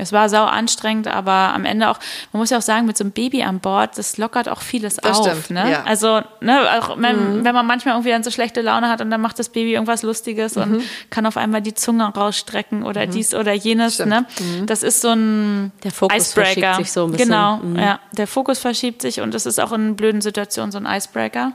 [0.00, 1.98] es war sau anstrengend, aber am Ende auch,
[2.32, 4.96] man muss ja auch sagen, mit so einem Baby an Bord, das lockert auch vieles
[4.96, 5.26] das auf.
[5.26, 5.70] Stimmt, ne?
[5.70, 5.82] Ja.
[5.84, 7.44] Also, ne, auch wenn, mhm.
[7.44, 10.02] wenn man manchmal irgendwie dann so schlechte Laune hat und dann macht das Baby irgendwas
[10.02, 10.62] Lustiges mhm.
[10.62, 13.10] und kann auf einmal die Zunge rausstrecken oder mhm.
[13.10, 13.98] dies oder jenes.
[13.98, 14.26] Ne?
[14.38, 14.66] Mhm.
[14.66, 16.50] Das ist so ein der Fokus Icebreaker.
[16.52, 17.28] verschiebt sich so ein bisschen.
[17.28, 17.78] Genau, mhm.
[17.78, 18.00] ja.
[18.12, 21.52] Der Fokus verschiebt sich und das ist auch in blöden Situationen so ein Icebreaker.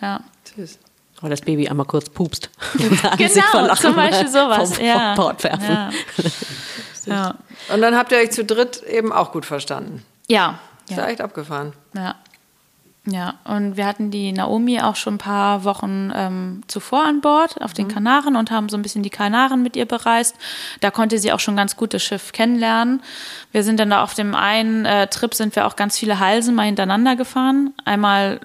[0.00, 0.20] Ja.
[0.44, 0.78] Tschüss.
[1.20, 2.48] Oder das Baby einmal kurz pupst.
[3.18, 4.76] genau, zum Beispiel sowas.
[4.76, 5.14] Vom, ja.
[5.14, 5.64] Bord werfen.
[5.68, 5.90] Ja.
[7.08, 7.34] ja.
[7.72, 10.04] Und dann habt ihr euch zu dritt eben auch gut verstanden.
[10.28, 10.58] Ja.
[10.88, 11.72] Ist ja echt abgefahren.
[11.94, 12.16] Ja.
[13.10, 17.60] Ja, und wir hatten die Naomi auch schon ein paar Wochen ähm, zuvor an Bord
[17.62, 17.92] auf den mhm.
[17.92, 20.36] Kanaren und haben so ein bisschen die Kanaren mit ihr bereist.
[20.80, 23.02] Da konnte sie auch schon ganz gut das Schiff kennenlernen.
[23.50, 26.54] Wir sind dann da auf dem einen äh, Trip sind wir auch ganz viele Halsen
[26.54, 27.72] mal hintereinander gefahren.
[27.86, 28.40] Einmal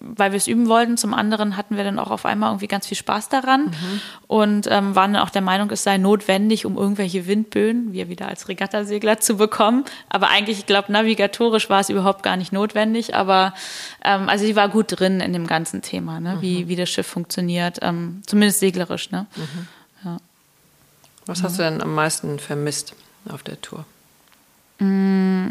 [0.00, 0.96] weil wir es üben wollten.
[0.96, 4.00] Zum anderen hatten wir dann auch auf einmal irgendwie ganz viel Spaß daran mhm.
[4.26, 8.28] und ähm, waren dann auch der Meinung, es sei notwendig, um irgendwelche Windböen, wir wieder
[8.28, 9.84] als Regattasegler zu bekommen.
[10.08, 13.14] Aber eigentlich, ich glaube, navigatorisch war es überhaupt gar nicht notwendig.
[13.14, 13.54] Aber
[14.04, 16.36] ähm, also sie war gut drin in dem ganzen Thema, ne?
[16.36, 16.42] Mhm.
[16.42, 19.10] wie, wie das Schiff funktioniert, ähm, zumindest seglerisch.
[19.10, 19.26] Ne?
[19.36, 19.68] Mhm.
[20.04, 20.16] Ja.
[21.26, 22.94] Was hast du denn am meisten vermisst
[23.28, 23.84] auf der Tour?
[24.78, 25.48] Mm,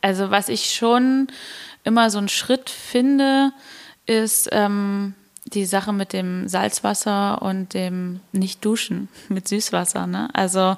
[0.00, 1.28] also was ich schon
[1.84, 3.52] immer so einen Schritt finde,
[4.06, 5.14] ist ähm,
[5.44, 10.06] die Sache mit dem Salzwasser und dem Nicht-Duschen mit Süßwasser.
[10.06, 10.28] Ne?
[10.32, 10.76] Also mhm.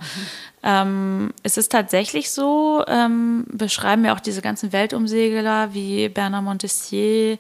[0.63, 7.39] ähm, es ist tatsächlich so, ähm, beschreiben ja auch diese ganzen Weltumsegler wie Bernard Montessier,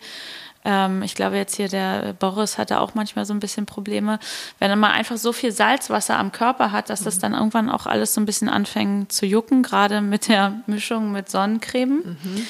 [0.67, 4.19] ähm, ich glaube jetzt hier der Boris hatte auch manchmal so ein bisschen Probleme,
[4.59, 7.21] wenn man einfach so viel Salzwasser am Körper hat, dass das mhm.
[7.21, 11.31] dann irgendwann auch alles so ein bisschen anfängt zu jucken, gerade mit der Mischung mit
[11.31, 12.03] Sonnencreme.
[12.05, 12.47] Mhm.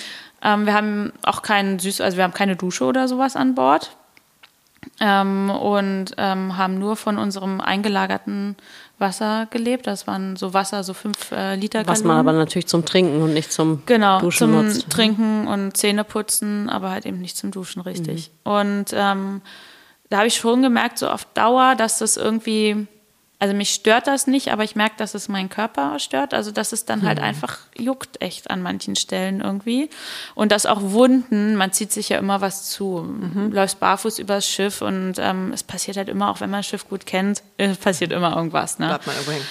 [0.47, 3.97] Ähm, wir haben auch keinen süß, also wir haben keine Dusche oder sowas an Bord.
[5.01, 8.55] Ähm, und ähm, haben nur von unserem eingelagerten
[8.99, 9.88] Wasser gelebt.
[9.88, 13.34] Das waren so Wasser, so fünf äh, Liter Was man aber natürlich zum Trinken und
[13.34, 14.88] nicht zum genau, Duschen zum nutzt.
[14.88, 18.30] Trinken und Zähneputzen, aber halt eben nicht zum Duschen richtig.
[18.44, 18.53] Mhm.
[18.53, 19.42] Und ähm,
[20.09, 22.86] da habe ich schon gemerkt, so auf Dauer, dass das irgendwie
[23.39, 26.32] also mich stört das nicht, aber ich merke, dass es meinen Körper stört.
[26.32, 27.24] Also dass es dann halt mhm.
[27.24, 29.91] einfach juckt echt an manchen Stellen irgendwie.
[30.34, 33.07] Und dass auch Wunden, man zieht sich ja immer was zu.
[33.07, 33.53] Mhm.
[33.53, 36.89] Läufst barfuß übers Schiff und ähm, es passiert halt immer, auch wenn man das Schiff
[36.89, 38.78] gut kennt, äh, passiert immer irgendwas.
[38.78, 38.87] Ne?
[38.87, 39.45] Bleibt mal übrigens.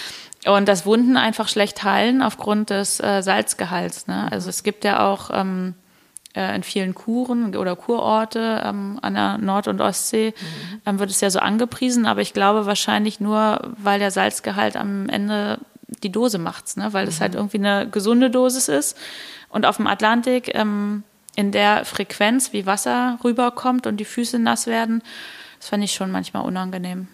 [0.47, 4.07] Und dass Wunden einfach schlecht heilen aufgrund des äh, Salzgehalts.
[4.07, 4.31] Ne?
[4.31, 5.84] Also es gibt ja auch ähm, äh,
[6.35, 10.81] in vielen Kuren oder Kurorte ähm, an der Nord- und Ostsee mhm.
[10.85, 15.07] ähm, wird es ja so angepriesen, aber ich glaube wahrscheinlich nur, weil der Salzgehalt am
[15.09, 15.59] Ende
[16.03, 16.93] die Dose macht's, ne?
[16.93, 17.39] weil es halt mhm.
[17.39, 18.97] irgendwie eine gesunde Dosis ist.
[19.49, 21.03] Und auf dem Atlantik ähm,
[21.35, 25.01] in der Frequenz, wie Wasser rüberkommt und die Füße nass werden,
[25.59, 27.07] das fand ich schon manchmal unangenehm.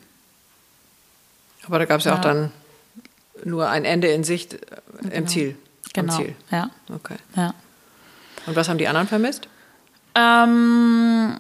[1.68, 2.14] Aber da gab es ja.
[2.14, 2.18] ja.
[2.18, 2.52] auch dann
[3.44, 4.58] nur ein Ende in Sicht äh,
[5.02, 5.16] genau.
[5.16, 5.56] im Ziel.
[5.94, 6.16] Genau.
[6.16, 6.36] Ziel.
[6.52, 6.70] Ja.
[6.94, 7.16] Okay.
[7.36, 7.54] Ja.
[8.46, 9.48] Und was haben die anderen vermisst?
[10.16, 11.40] Ähm,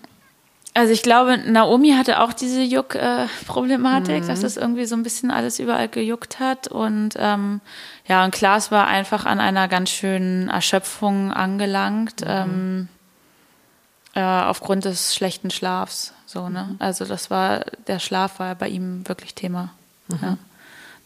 [0.73, 4.27] also ich glaube, Naomi hatte auch diese Juck-Problematik, mhm.
[4.27, 6.67] dass es irgendwie so ein bisschen alles überall gejuckt hat.
[6.69, 7.59] Und ähm,
[8.07, 12.27] ja, und Klaas war einfach an einer ganz schönen Erschöpfung angelangt, mhm.
[12.27, 12.87] ähm,
[14.13, 16.13] äh, aufgrund des schlechten Schlafs.
[16.25, 16.69] So, ne?
[16.69, 16.75] Mhm.
[16.79, 19.73] Also das war, der Schlaf war bei ihm wirklich Thema.
[20.07, 20.19] Mhm.
[20.21, 20.37] Ja,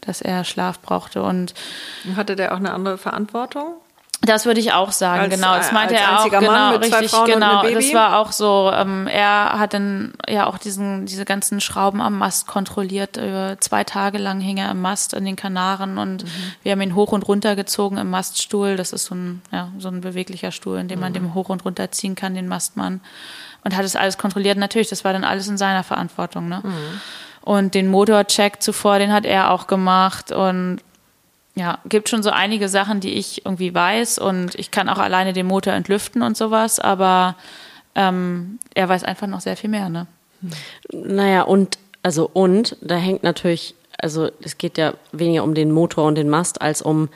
[0.02, 1.24] dass er Schlaf brauchte.
[1.24, 1.54] Und
[2.14, 3.74] hatte der auch eine andere Verantwortung?
[4.22, 5.56] Das würde ich auch sagen, als, genau.
[5.56, 7.62] Das meinte er auch, genau, richtig, genau.
[7.62, 8.72] Das war auch so.
[8.74, 13.18] Ähm, er hat dann ja auch diesen, diese ganzen Schrauben am Mast kontrolliert.
[13.18, 16.28] Über zwei Tage lang hing er im Mast in den Kanaren und mhm.
[16.62, 18.76] wir haben ihn hoch und runter gezogen im Maststuhl.
[18.76, 21.14] Das ist so ein, ja, so ein beweglicher Stuhl, in dem man mhm.
[21.14, 23.00] den hoch und runter ziehen kann, den Mastmann.
[23.64, 24.56] Und hat es alles kontrolliert.
[24.56, 26.62] Natürlich, das war dann alles in seiner Verantwortung, ne?
[26.64, 27.00] Mhm.
[27.42, 30.78] Und den Motorcheck zuvor, den hat er auch gemacht und
[31.56, 35.32] ja, gibt schon so einige Sachen, die ich irgendwie weiß und ich kann auch alleine
[35.32, 37.34] den Motor entlüften und sowas, aber
[37.94, 40.06] ähm, er weiß einfach noch sehr viel mehr, ne?
[40.92, 46.04] Naja, und, also und, da hängt natürlich, also es geht ja weniger um den Motor
[46.04, 47.08] und den Mast, als um,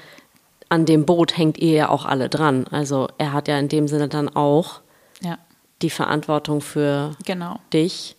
[0.70, 2.66] an dem Boot hängt ihr ja auch alle dran.
[2.70, 4.80] Also er hat ja in dem Sinne dann auch
[5.20, 5.36] ja.
[5.82, 7.60] die Verantwortung für genau.
[7.74, 8.16] dich,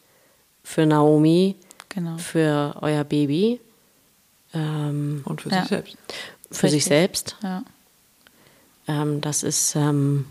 [0.63, 1.55] für Naomi,
[1.89, 2.17] genau.
[2.17, 3.59] für euer Baby.
[4.53, 5.61] Ähm, und für ja.
[5.61, 5.97] sich selbst.
[6.51, 6.71] Für Richtig.
[6.71, 7.35] sich selbst.
[7.43, 7.63] Ja.
[8.87, 10.25] Ähm, das ist ähm,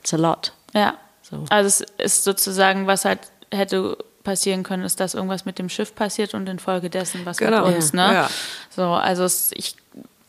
[0.00, 0.52] it's a lot.
[0.74, 0.94] Ja.
[1.22, 1.44] So.
[1.48, 3.20] Also es ist sozusagen, was halt
[3.50, 7.66] hätte passieren können, ist, dass irgendwas mit dem Schiff passiert und infolgedessen was genau.
[7.66, 7.92] mit uns.
[7.92, 8.12] Ne?
[8.12, 8.30] Ja.
[8.70, 9.76] So, also es, ich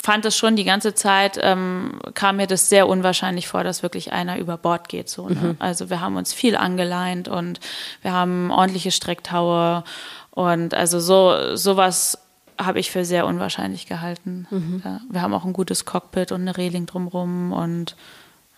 [0.01, 4.11] fand es schon die ganze Zeit, ähm, kam mir das sehr unwahrscheinlich vor, dass wirklich
[4.11, 5.09] einer über Bord geht.
[5.09, 5.35] So, ne?
[5.35, 5.55] mhm.
[5.59, 7.59] Also wir haben uns viel angeleint und
[8.01, 9.83] wir haben ordentliche Strecktaue
[10.31, 12.19] und also so sowas
[12.57, 14.47] habe ich für sehr unwahrscheinlich gehalten.
[14.49, 14.81] Mhm.
[14.83, 17.95] Ja, wir haben auch ein gutes Cockpit und eine Reling drumrum und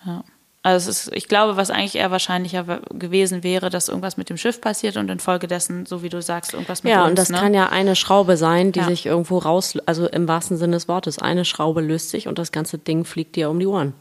[0.05, 0.23] ja.
[0.63, 4.59] Also ist, ich glaube, was eigentlich eher wahrscheinlicher gewesen wäre, dass irgendwas mit dem Schiff
[4.59, 7.05] passiert und infolgedessen, so wie du sagst, irgendwas mit ja, uns.
[7.05, 7.37] Ja, und das ne?
[7.37, 8.85] kann ja eine Schraube sein, die ja.
[8.85, 12.51] sich irgendwo raus, also im wahrsten Sinne des Wortes, eine Schraube löst sich und das
[12.51, 13.93] ganze Ding fliegt dir um die Ohren.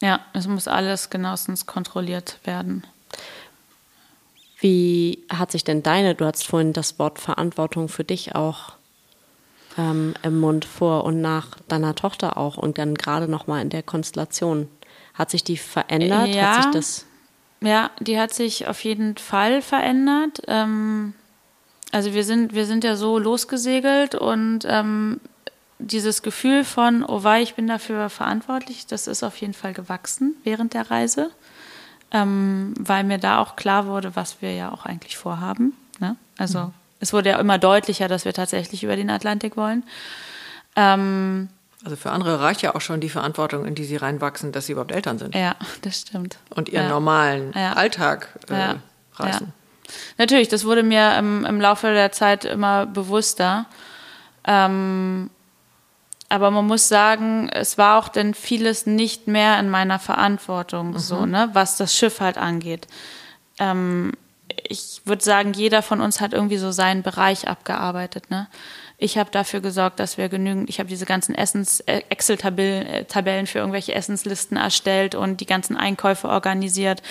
[0.00, 2.82] Ja, es muss alles genauestens kontrolliert werden.
[4.62, 8.74] Wie hat sich denn deine, du hast vorhin das Wort Verantwortung für dich auch
[9.76, 13.82] ähm, im Mund vor und nach deiner Tochter auch und dann gerade nochmal in der
[13.82, 14.68] Konstellation
[15.14, 16.28] hat sich die verändert?
[16.28, 17.06] Ja, hat sich das
[17.60, 20.42] ja, die hat sich auf jeden Fall verändert.
[20.48, 21.14] Ähm,
[21.92, 25.20] also wir sind, wir sind ja so losgesegelt und ähm,
[25.78, 30.34] dieses Gefühl von, oh wei, ich bin dafür verantwortlich, das ist auf jeden Fall gewachsen
[30.44, 31.30] während der Reise,
[32.12, 35.72] ähm, weil mir da auch klar wurde, was wir ja auch eigentlich vorhaben.
[35.98, 36.16] Ne?
[36.36, 36.74] Also mhm.
[37.00, 39.82] es wurde ja immer deutlicher, dass wir tatsächlich über den Atlantik wollen.
[40.76, 41.48] Ähm,
[41.84, 44.72] also für andere reicht ja auch schon die Verantwortung, in die sie reinwachsen, dass sie
[44.72, 45.34] überhaupt Eltern sind.
[45.34, 46.38] Ja, das stimmt.
[46.50, 46.90] Und ihren ja.
[46.90, 47.72] normalen ja.
[47.72, 48.74] Alltag äh, ja.
[49.14, 49.52] reißen.
[50.16, 53.66] Natürlich, das wurde mir im, im, Laufe der Zeit immer bewusster.
[54.44, 55.28] Ähm,
[56.32, 60.98] aber man muss sagen, es war auch denn vieles nicht mehr in meiner Verantwortung, mhm.
[60.98, 62.86] so, ne, was das Schiff halt angeht.
[63.58, 64.12] Ähm,
[64.66, 68.48] ich würde sagen, jeder von uns hat irgendwie so seinen Bereich abgearbeitet, ne?
[69.02, 73.46] Ich habe dafür gesorgt, dass wir genügend, ich habe diese ganzen Essens, äh, Excel-Tabellen äh,
[73.46, 77.02] für irgendwelche Essenslisten erstellt und die ganzen Einkäufe organisiert,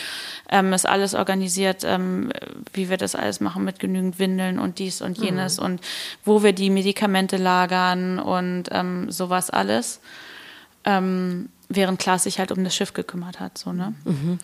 [0.50, 2.32] ähm, ist alles organisiert, ähm,
[2.72, 5.66] wie wir das alles machen mit genügend Windeln und dies und jenes mhm.
[5.66, 5.82] und
[6.24, 10.00] wo wir die Medikamente lagern und ähm, sowas alles.
[10.86, 13.94] Ähm, während Klaas sich halt um das Schiff gekümmert hat, so, ne?
[14.06, 14.39] Mhm.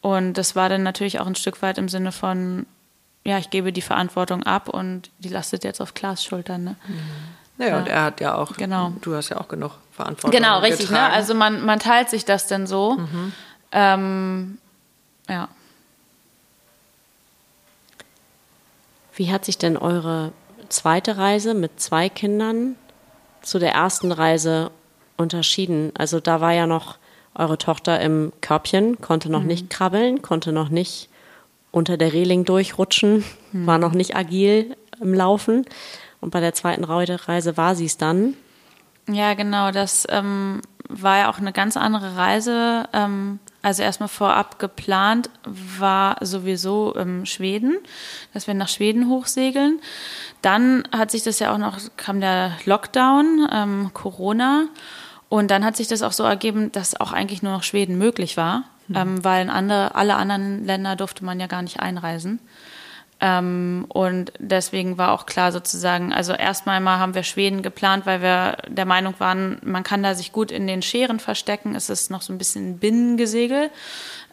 [0.00, 2.66] Und das war dann natürlich auch ein Stück weit im Sinne von,
[3.28, 6.64] ja, ich gebe die Verantwortung ab und die lastet jetzt auf Klaas Schultern.
[6.64, 6.76] Ne?
[6.86, 7.00] Mhm.
[7.58, 7.78] Naja, ja.
[7.78, 8.92] und er hat ja auch, genau.
[9.02, 10.30] du hast ja auch genug Verantwortung.
[10.30, 10.90] Genau, richtig.
[10.90, 11.00] Ne?
[11.00, 12.96] Also man, man teilt sich das denn so.
[12.96, 13.32] Mhm.
[13.72, 14.58] Ähm,
[15.28, 15.48] ja.
[19.14, 20.32] Wie hat sich denn eure
[20.70, 22.76] zweite Reise mit zwei Kindern
[23.42, 24.70] zu der ersten Reise
[25.18, 25.92] unterschieden?
[25.98, 26.96] Also da war ja noch
[27.34, 29.48] eure Tochter im Körbchen, konnte noch mhm.
[29.48, 31.10] nicht krabbeln, konnte noch nicht
[31.78, 33.66] unter der Reling durchrutschen, hm.
[33.66, 35.64] war noch nicht agil im Laufen.
[36.20, 38.34] Und bei der zweiten Reise war sie es dann.
[39.08, 39.70] Ja, genau.
[39.70, 42.84] Das ähm, war ja auch eine ganz andere Reise.
[42.92, 47.78] Ähm, also erstmal vorab geplant war sowieso ähm, Schweden,
[48.34, 49.80] dass wir nach Schweden hochsegeln.
[50.42, 54.66] Dann hat sich das ja auch noch, kam der Lockdown, ähm, Corona.
[55.28, 58.36] Und dann hat sich das auch so ergeben, dass auch eigentlich nur noch Schweden möglich
[58.36, 58.96] war mhm.
[58.96, 62.40] ähm, weil in andere, alle anderen Länder durfte man ja gar nicht einreisen.
[63.20, 68.22] Ähm, und deswegen war auch klar sozusagen, also erstmal mal haben wir Schweden geplant, weil
[68.22, 71.74] wir der Meinung waren, man kann da sich gut in den Scheren verstecken.
[71.74, 73.70] Es ist noch so ein bisschen Binnengesegel.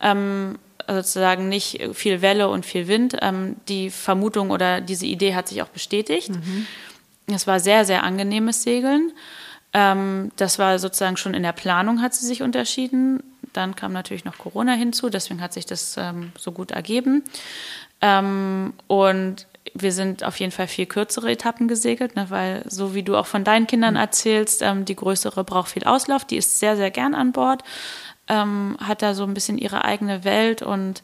[0.01, 3.17] Ähm, sozusagen nicht viel Welle und viel Wind.
[3.21, 6.29] Ähm, die Vermutung oder diese Idee hat sich auch bestätigt.
[6.29, 6.67] Mhm.
[7.27, 9.11] Es war sehr, sehr angenehmes Segeln.
[9.73, 13.23] Ähm, das war sozusagen schon in der Planung hat sie sich unterschieden.
[13.55, 17.23] Dann kam natürlich noch Corona hinzu, deswegen hat sich das ähm, so gut ergeben.
[18.01, 23.03] Ähm, und wir sind auf jeden Fall viel kürzere Etappen gesegelt, ne, weil so wie
[23.03, 23.99] du auch von deinen Kindern mhm.
[23.99, 27.63] erzählst, ähm, die größere braucht viel Auslauf, die ist sehr, sehr gern an Bord,
[28.27, 31.03] ähm, hat da so ein bisschen ihre eigene Welt und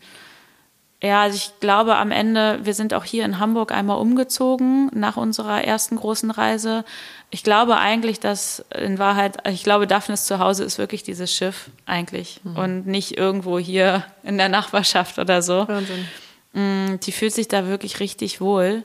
[1.03, 5.17] ja, also ich glaube am Ende, wir sind auch hier in Hamburg einmal umgezogen nach
[5.17, 6.85] unserer ersten großen Reise.
[7.33, 12.41] Ich glaube eigentlich, dass in Wahrheit, ich glaube, Daphnes Zuhause ist wirklich dieses Schiff eigentlich
[12.43, 12.57] mhm.
[12.57, 15.67] und nicht irgendwo hier in der Nachbarschaft oder so.
[15.67, 16.05] Wahnsinn.
[16.53, 18.83] Mm, die fühlt sich da wirklich richtig wohl.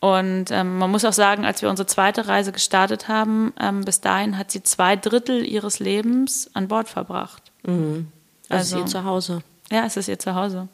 [0.00, 4.00] Und ähm, man muss auch sagen, als wir unsere zweite Reise gestartet haben, ähm, bis
[4.00, 7.50] dahin hat sie zwei Drittel ihres Lebens an Bord verbracht.
[7.64, 8.08] Mhm.
[8.48, 9.42] Also, also ihr Zuhause.
[9.70, 10.68] Ja, es ist ihr Zuhause.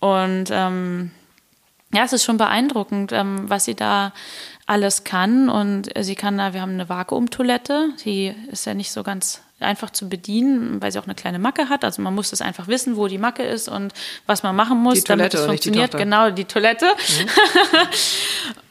[0.00, 1.10] Und ähm,
[1.94, 4.12] ja, es ist schon beeindruckend, ähm, was sie da
[4.72, 5.50] alles kann.
[5.50, 9.90] Und sie kann da, wir haben eine Vakuumtoilette, die ist ja nicht so ganz einfach
[9.90, 11.84] zu bedienen, weil sie auch eine kleine Macke hat.
[11.84, 13.92] Also man muss es einfach wissen, wo die Macke ist und
[14.26, 15.92] was man machen muss, die damit es funktioniert.
[15.92, 16.86] Die genau, die Toilette.
[16.86, 17.28] Mhm.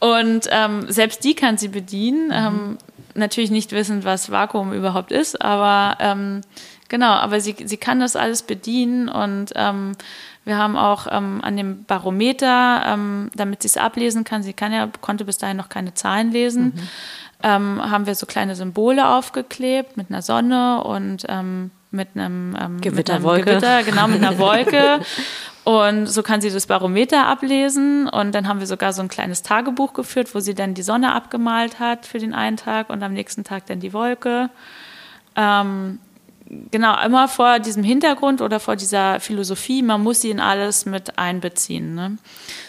[0.00, 2.26] und ähm, selbst die kann sie bedienen.
[2.26, 2.32] Mhm.
[2.32, 2.78] Ähm,
[3.14, 6.40] natürlich nicht wissend, was Vakuum überhaupt ist, aber ähm,
[6.88, 9.96] genau, aber sie, sie kann das alles bedienen und ähm,
[10.44, 14.72] wir haben auch ähm, an dem Barometer, ähm, damit sie es ablesen kann, sie kann
[14.72, 16.88] ja, konnte bis dahin noch keine Zahlen lesen, mhm.
[17.42, 22.80] ähm, haben wir so kleine Symbole aufgeklebt mit einer Sonne und ähm, mit einem, ähm,
[22.80, 23.54] Gewitterwolke.
[23.54, 25.00] Mit einem Gewitter, genau, mit einer Wolke.
[25.64, 28.08] Und so kann sie das Barometer ablesen.
[28.08, 31.14] Und dann haben wir sogar so ein kleines Tagebuch geführt, wo sie dann die Sonne
[31.14, 34.50] abgemalt hat für den einen Tag und am nächsten Tag dann die Wolke.
[35.36, 36.00] Ähm,
[36.70, 41.18] genau, immer vor diesem Hintergrund oder vor dieser Philosophie, man muss sie in alles mit
[41.18, 41.94] einbeziehen.
[41.94, 42.18] Ne?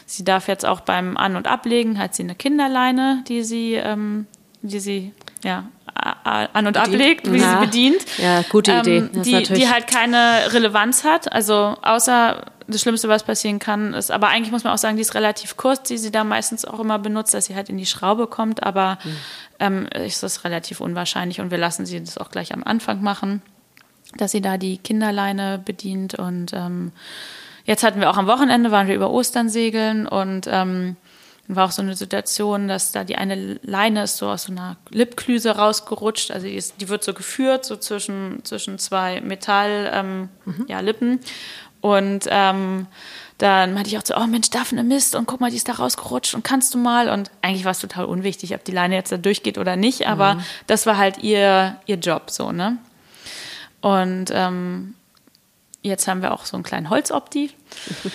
[0.06, 4.28] Sie darf jetzt auch beim An- und Ablegen, hat sie eine Kinderleine, die sie, ähm,
[4.62, 5.12] die sie
[5.44, 6.78] ja, an- und bedient.
[6.78, 7.60] ablegt, wie ja.
[7.60, 8.06] sie bedient.
[8.18, 9.44] Ja, gute ähm, Idee.
[9.44, 11.32] die, die halt keine Relevanz hat.
[11.32, 15.02] Also außer das Schlimmste, was passieren kann, ist, aber eigentlich muss man auch sagen, die
[15.02, 17.86] ist relativ kurz, die sie da meistens auch immer benutzt, dass sie halt in die
[17.86, 19.18] Schraube kommt, aber mhm.
[19.60, 23.42] ähm, ist das relativ unwahrscheinlich und wir lassen sie das auch gleich am Anfang machen,
[24.18, 26.92] dass sie da die Kinderleine bedient und ähm,
[27.66, 30.96] jetzt hatten wir auch am Wochenende, waren wir über Ostern segeln und ähm,
[31.48, 34.54] dann war auch so eine Situation, dass da die eine Leine ist so aus so
[34.54, 36.32] einer Lippklüse rausgerutscht.
[36.32, 40.66] Also die, ist, die wird so geführt, so zwischen, zwischen zwei Metall, ähm, mhm.
[40.70, 41.20] ja, Lippen.
[41.82, 42.88] Und ähm,
[43.40, 45.74] dann meinte ich auch so, oh Mensch, Daphne Mist und guck mal, die ist da
[45.74, 47.10] rausgerutscht und kannst du mal?
[47.10, 50.36] Und eigentlich war es total unwichtig, ob die Leine jetzt da durchgeht oder nicht, aber
[50.36, 50.44] mhm.
[50.68, 52.78] das war halt ihr, ihr Job so, ne?
[53.84, 54.96] Und ähm,
[55.82, 57.52] jetzt haben wir auch so einen kleinen Holzopti.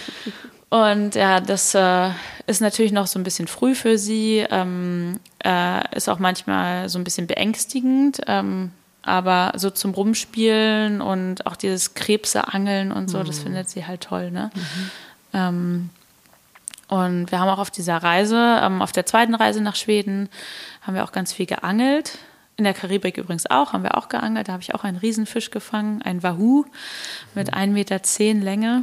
[0.71, 2.11] Und ja, das äh,
[2.47, 6.99] ist natürlich noch so ein bisschen früh für sie, ähm, äh, ist auch manchmal so
[6.99, 8.71] ein bisschen beängstigend, ähm,
[9.03, 13.25] aber so zum Rumspielen und auch dieses Krebseangeln und so, mhm.
[13.25, 14.31] das findet sie halt toll.
[14.31, 14.51] Ne?
[14.55, 14.91] Mhm.
[15.35, 15.91] Ähm,
[16.89, 20.31] und wir haben auch auf dieser Reise, ähm, auf der zweiten Reise nach Schweden,
[20.81, 22.19] haben wir auch ganz viel geangelt.
[22.59, 24.49] In der Karibik übrigens auch, haben wir auch geangelt.
[24.49, 26.65] Da habe ich auch einen Riesenfisch gefangen, ein Wahoo
[27.37, 28.01] mit 1,10 Meter
[28.45, 28.83] Länge.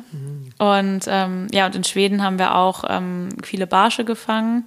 [0.58, 4.64] Und ähm, ja, und in Schweden haben wir auch ähm, viele Barsche gefangen.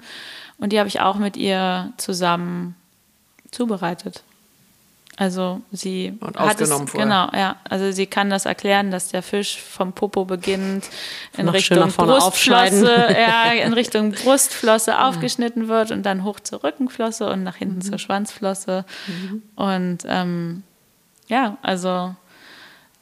[0.58, 2.76] Und die habe ich auch mit ihr zusammen
[3.50, 4.24] zubereitet.
[5.20, 7.02] Also sie und hat es, vorher.
[7.02, 7.56] genau, ja.
[7.68, 10.84] Also sie kann das erklären, dass der Fisch vom Popo beginnt
[11.36, 17.42] in Richtung Brustflosse, ja, in Richtung Brustflosse aufgeschnitten wird und dann hoch zur Rückenflosse und
[17.42, 17.82] nach hinten mhm.
[17.82, 18.84] zur Schwanzflosse.
[19.08, 19.42] Mhm.
[19.56, 20.62] Und ähm,
[21.26, 22.14] ja, also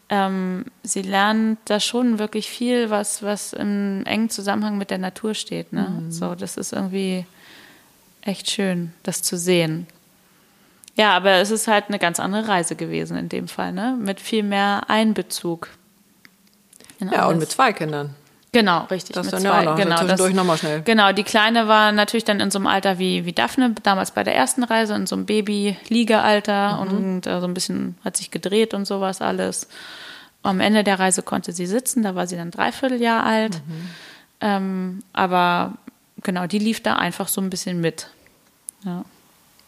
[0.08, 5.34] ähm, sie lernt da schon wirklich viel, was, was im engen Zusammenhang mit der Natur
[5.34, 5.74] steht.
[5.74, 6.00] Ne?
[6.00, 6.10] Mhm.
[6.10, 7.26] So, das ist irgendwie
[8.22, 9.86] echt schön, das zu sehen.
[10.96, 13.96] Ja, aber es ist halt eine ganz andere Reise gewesen in dem Fall, ne?
[13.98, 15.68] Mit viel mehr Einbezug.
[17.00, 17.32] ja, alles.
[17.32, 18.14] und mit zwei Kindern.
[18.52, 19.14] Genau, richtig.
[19.14, 19.48] Das mit dann zwei.
[19.48, 19.76] ja auch noch.
[19.76, 20.80] Genau, zwischendurch nochmal schnell.
[20.82, 24.24] Genau, die Kleine war natürlich dann in so einem Alter wie, wie Daphne, damals bei
[24.24, 26.96] der ersten Reise, in so einem Baby-Liegealter mhm.
[26.96, 29.68] und äh, so ein bisschen hat sich gedreht und sowas alles.
[30.42, 33.56] Am Ende der Reise konnte sie sitzen, da war sie dann dreiviertel Jahr alt.
[33.66, 33.90] Mhm.
[34.40, 35.74] Ähm, aber
[36.22, 38.08] genau, die lief da einfach so ein bisschen mit.
[38.84, 39.04] Ja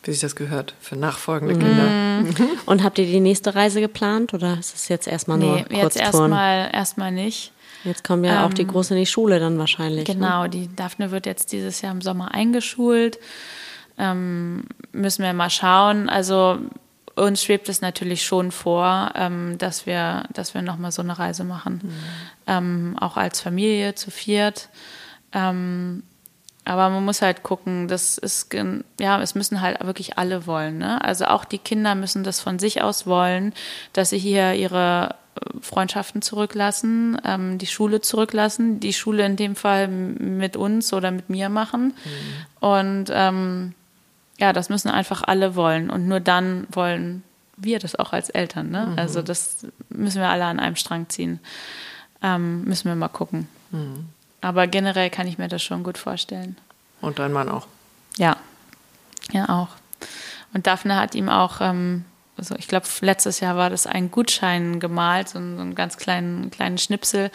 [0.02, 1.60] wie sich das gehört, für nachfolgende mhm.
[1.60, 2.50] Kinder.
[2.66, 5.94] Und habt ihr die nächste Reise geplant oder ist es jetzt erstmal nur nee, kurz
[5.94, 7.52] jetzt erstmal erstmal nicht.
[7.84, 10.08] Jetzt kommen ja ähm, auch die ähm, Große in die Schule dann wahrscheinlich.
[10.08, 10.14] Ne?
[10.14, 10.50] Genau, ne?
[10.50, 13.18] die Daphne wird jetzt dieses Jahr im Sommer eingeschult.
[13.98, 16.08] Ähm, müssen wir mal schauen.
[16.08, 16.58] Also
[17.14, 21.44] uns schwebt es natürlich schon vor, ähm, dass wir, dass wir nochmal so eine Reise
[21.44, 21.80] machen.
[21.82, 21.92] Mhm.
[22.46, 24.68] Ähm, auch als Familie zu viert.
[25.32, 26.02] Ähm,
[26.68, 28.54] aber man muss halt gucken, das ist,
[29.00, 30.76] ja, es müssen halt wirklich alle wollen.
[30.76, 31.02] Ne?
[31.02, 33.54] Also auch die Kinder müssen das von sich aus wollen,
[33.94, 39.56] dass sie hier ihre äh, Freundschaften zurücklassen, ähm, die Schule zurücklassen, die Schule in dem
[39.56, 41.94] Fall mit uns oder mit mir machen.
[42.04, 42.66] Mhm.
[42.68, 43.74] Und ähm,
[44.38, 45.88] ja, das müssen einfach alle wollen.
[45.88, 47.22] Und nur dann wollen
[47.56, 48.68] wir das auch als Eltern.
[48.68, 48.88] Ne?
[48.90, 48.98] Mhm.
[48.98, 51.40] Also das müssen wir alle an einem Strang ziehen.
[52.22, 53.48] Ähm, müssen wir mal gucken.
[53.70, 54.10] Mhm.
[54.40, 56.56] Aber generell kann ich mir das schon gut vorstellen.
[57.00, 57.66] Und dein Mann auch?
[58.16, 58.36] Ja,
[59.32, 59.68] ja auch.
[60.54, 62.04] Und Daphne hat ihm auch, ähm,
[62.36, 65.96] also ich glaube, letztes Jahr war das ein Gutschein gemalt, so, einen, so einen ganz
[65.96, 67.30] kleinen, kleinen Schnipsel.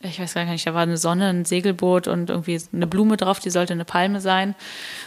[0.00, 3.38] Ich weiß gar nicht, da war eine Sonne, ein Segelboot und irgendwie eine Blume drauf,
[3.38, 4.54] die sollte eine Palme sein.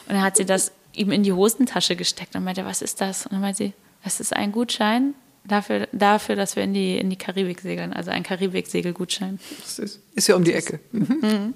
[0.08, 3.26] Und er hat sie das ihm in die Hosentasche gesteckt und meinte, was ist das?
[3.26, 3.74] Und dann meinte sie,
[4.04, 5.14] das ist ein Gutschein
[5.48, 9.40] dafür, dafür, dass wir in die, in die Karibik segeln, also ein Karibik-Segelgutschein.
[9.62, 10.80] Das ist, ist ja um die Ecke.
[10.92, 11.54] Mhm.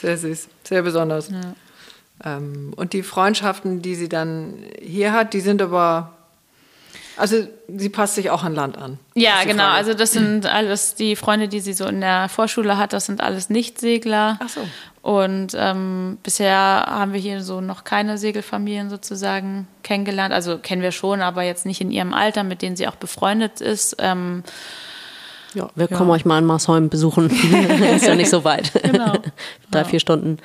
[0.00, 1.30] Sehr süß, sehr besonders.
[1.30, 1.54] Ja.
[2.24, 6.14] Ähm, und die Freundschaften, die sie dann hier hat, die sind aber
[7.16, 8.98] also sie passt sich auch an Land an.
[9.14, 9.68] Ja, genau.
[9.68, 12.92] Also das sind alles die Freunde, die sie so in der Vorschule hat.
[12.92, 14.38] Das sind alles Nichtsegler.
[14.42, 14.60] Ach so.
[15.04, 20.32] Und ähm, bisher haben wir hier so noch keine Segelfamilien sozusagen kennengelernt.
[20.32, 23.60] Also kennen wir schon, aber jetzt nicht in ihrem Alter, mit denen sie auch befreundet
[23.60, 23.96] ist.
[23.98, 24.44] Ähm,
[25.52, 25.94] ja, wir ja.
[25.94, 27.28] kommen euch mal in Marsholm besuchen.
[27.96, 28.72] ist ja nicht so weit.
[28.82, 29.12] Genau.
[29.70, 29.84] Drei, ja.
[29.84, 30.38] vier Stunden.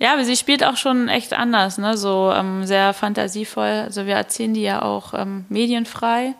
[0.00, 1.96] Ja, aber sie spielt auch schon echt anders, ne?
[1.96, 3.84] So ähm, sehr fantasievoll.
[3.84, 6.34] Also wir erzählen die ja auch ähm, medienfrei.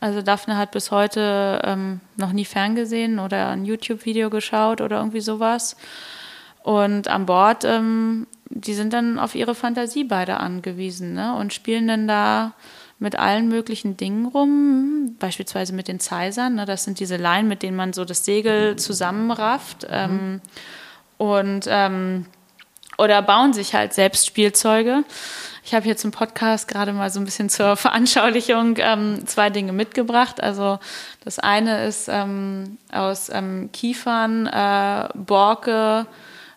[0.00, 5.20] Also Daphne hat bis heute ähm, noch nie ferngesehen oder ein YouTube-Video geschaut oder irgendwie
[5.20, 5.76] sowas.
[6.62, 11.34] Und an Bord, ähm, die sind dann auf ihre Fantasie beide angewiesen ne?
[11.34, 12.52] und spielen dann da
[12.98, 16.56] mit allen möglichen Dingen rum, beispielsweise mit den Zeisern.
[16.56, 16.64] Ne?
[16.64, 19.82] Das sind diese Leinen, mit denen man so das Segel zusammenrafft.
[19.84, 19.88] Mhm.
[19.90, 20.40] Ähm,
[21.16, 22.26] und ähm,
[22.96, 25.04] oder bauen sich halt selbst Spielzeuge.
[25.68, 29.74] Ich habe hier zum Podcast gerade mal so ein bisschen zur Veranschaulichung ähm, zwei Dinge
[29.74, 30.42] mitgebracht.
[30.42, 30.78] Also
[31.24, 36.06] das eine ist ähm, aus ähm, Kiefern, äh, Borke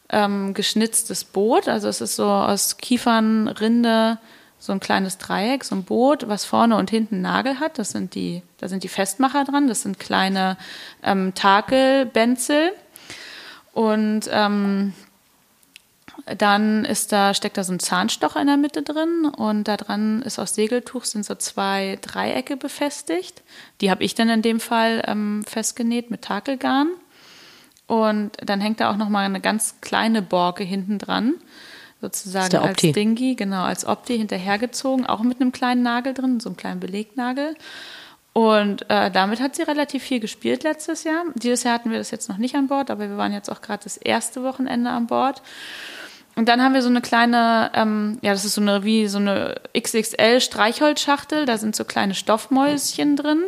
[0.07, 1.67] ähm, geschnitztes Boot.
[1.67, 4.17] Also es ist so aus Kiefernrinde
[4.59, 7.79] so ein kleines Dreieck, so ein Boot, was vorne und hinten Nagel hat.
[7.79, 9.67] Das sind die, da sind die Festmacher dran.
[9.67, 10.55] Das sind kleine
[11.03, 12.71] ähm, Takelbenzel.
[13.73, 14.93] Und ähm,
[16.25, 20.21] dann ist da, steckt da so ein Zahnstocher in der Mitte drin und da dran
[20.21, 23.41] ist aus Segeltuch sind so zwei Dreiecke befestigt.
[23.81, 26.89] Die habe ich dann in dem Fall ähm, festgenäht mit Takelgarn.
[27.87, 31.33] Und dann hängt da auch nochmal eine ganz kleine Borke hinten dran,
[31.99, 36.57] sozusagen als Dingy, genau, als Opti hinterhergezogen, auch mit einem kleinen Nagel drin, so einem
[36.57, 37.55] kleinen Belegnagel.
[38.33, 41.25] Und äh, damit hat sie relativ viel gespielt letztes Jahr.
[41.35, 43.61] Dieses Jahr hatten wir das jetzt noch nicht an Bord, aber wir waren jetzt auch
[43.61, 45.41] gerade das erste Wochenende an Bord.
[46.41, 49.19] Und dann haben wir so eine kleine, ähm, ja, das ist so eine wie so
[49.19, 51.45] eine XXL Streichholzschachtel.
[51.45, 53.43] Da sind so kleine Stoffmäuschen drin.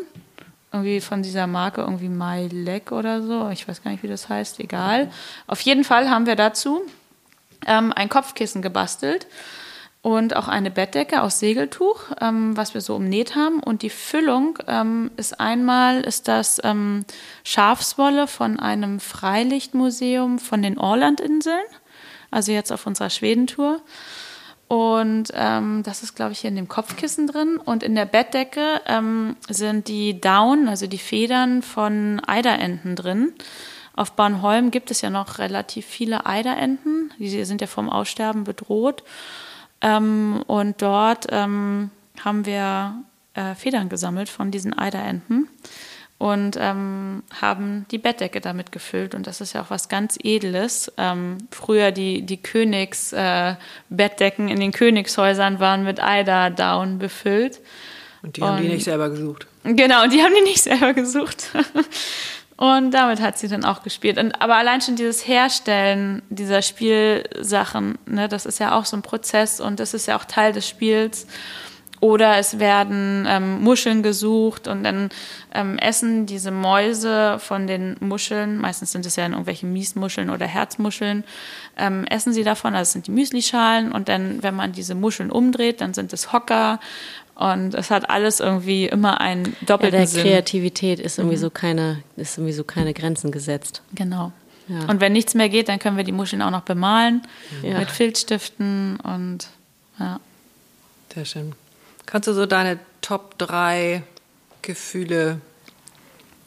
[0.72, 3.50] Irgendwie von dieser Marke, irgendwie My Leg oder so.
[3.50, 5.10] Ich weiß gar nicht, wie das heißt, egal.
[5.48, 6.82] Auf jeden Fall haben wir dazu
[7.66, 9.26] ähm, ein Kopfkissen gebastelt
[10.04, 13.60] und auch eine Bettdecke aus Segeltuch, ähm, was wir so umnäht haben.
[13.60, 17.06] Und die Füllung ähm, ist einmal ist das ähm,
[17.44, 21.64] Schafswolle von einem Freilichtmuseum von den Orlandinseln
[22.34, 23.82] also jetzt auf unserer Schwedentour.
[24.68, 27.58] Und ähm, das ist, glaube ich, hier in dem Kopfkissen drin.
[27.58, 33.34] Und in der Bettdecke ähm, sind die Down, also die Federn von Eiderenten drin.
[33.96, 37.14] Auf Bornholm gibt es ja noch relativ viele Eiderenten.
[37.20, 39.04] Die sind ja vom Aussterben bedroht.
[39.82, 41.92] Ähm, und dort ähm,
[42.24, 42.96] haben wir
[43.36, 45.50] äh, Federn gesammelt von diesen Eiderenten
[46.24, 49.14] und ähm, haben die Bettdecke damit gefüllt.
[49.14, 50.90] Und das ist ja auch was ganz Edles.
[50.96, 57.60] Ähm, früher die, die Königsbettdecken äh, in den Königshäusern waren mit Eiderdown befüllt.
[58.22, 59.48] Und die haben und, die nicht selber gesucht.
[59.66, 61.50] Genau, und die haben die nicht selber gesucht.
[62.56, 64.20] Und damit hat sie dann auch gespielt.
[64.20, 69.02] Und, aber allein schon dieses Herstellen dieser Spielsachen, ne, das ist ja auch so ein
[69.02, 71.26] Prozess und das ist ja auch Teil des Spiels.
[72.04, 75.08] Oder es werden ähm, Muscheln gesucht und dann
[75.54, 81.24] ähm, essen diese Mäuse von den Muscheln, meistens sind es ja irgendwelche Miesmuscheln oder Herzmuscheln,
[81.78, 85.32] ähm, essen sie davon, also das sind die Müslischalen und dann, wenn man diese Muscheln
[85.32, 86.82] umdreht, dann sind es Hocker
[87.36, 90.24] und es hat alles irgendwie immer einen doppelten ja, der Sinn.
[90.24, 91.42] Kreativität ist irgendwie mhm.
[91.42, 93.82] so keine, ist irgendwie so keine Grenzen gesetzt.
[93.96, 94.34] Genau.
[94.68, 94.90] Ja.
[94.90, 97.22] Und wenn nichts mehr geht, dann können wir die Muscheln auch noch bemalen
[97.62, 97.80] ja.
[97.80, 99.48] mit Filzstiften und
[99.98, 100.20] ja.
[101.14, 101.54] Sehr schön.
[102.06, 104.04] Kannst du so deine Top 3
[104.62, 105.42] Gefühle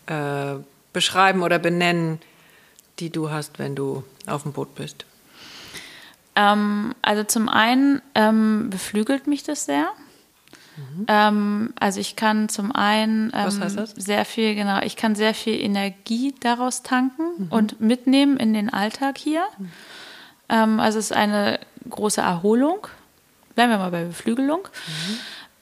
[0.07, 0.55] äh,
[0.93, 2.21] beschreiben oder benennen,
[2.99, 5.05] die du hast, wenn du auf dem Boot bist?
[6.35, 9.89] Ähm, also zum einen ähm, beflügelt mich das sehr.
[10.77, 11.07] Mhm.
[11.09, 16.35] Ähm, also ich kann zum einen ähm, sehr viel, genau, ich kann sehr viel Energie
[16.41, 17.47] daraus tanken mhm.
[17.51, 19.45] und mitnehmen in den Alltag hier.
[19.59, 19.73] Mhm.
[20.49, 22.87] Ähm, also es ist eine große Erholung.
[23.55, 24.69] Bleiben wir mal bei Beflügelung.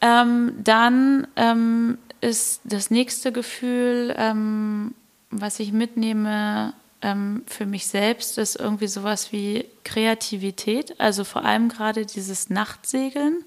[0.01, 4.95] Ähm, dann ähm, ist das nächste Gefühl, ähm,
[5.31, 6.73] was ich mitnehme
[7.03, 10.99] ähm, für mich selbst, ist irgendwie sowas wie Kreativität.
[11.01, 13.45] Also vor allem gerade dieses Nachtsegeln.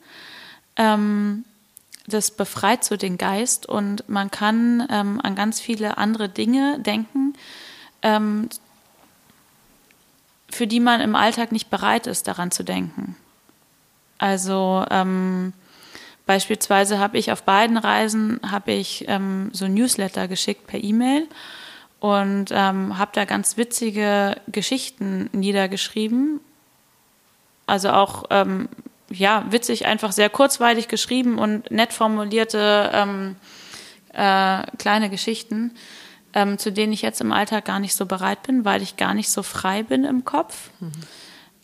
[0.76, 1.44] Ähm,
[2.08, 7.34] das befreit so den Geist und man kann ähm, an ganz viele andere Dinge denken,
[10.50, 13.16] für die man im Alltag nicht bereit ist, daran zu denken.
[14.18, 14.86] Also
[16.28, 21.28] Beispielsweise habe ich auf beiden Reisen habe ich ähm, so Newsletter geschickt per E-Mail
[22.00, 26.40] und ähm, habe da ganz witzige Geschichten niedergeschrieben.
[27.66, 28.70] Also auch ähm,
[29.10, 33.36] ja witzig, einfach sehr kurzweilig geschrieben und nett formulierte ähm,
[34.14, 35.72] äh, kleine Geschichten
[36.38, 39.16] ähm, zu denen ich jetzt im Alltag gar nicht so bereit bin, weil ich gar
[39.16, 40.70] nicht so frei bin im Kopf.
[40.80, 40.92] Mhm.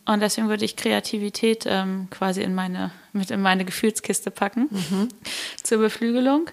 [0.05, 5.09] Und deswegen würde ich Kreativität ähm, quasi in meine, mit in meine Gefühlskiste packen mhm.
[5.63, 6.49] zur Beflügelung.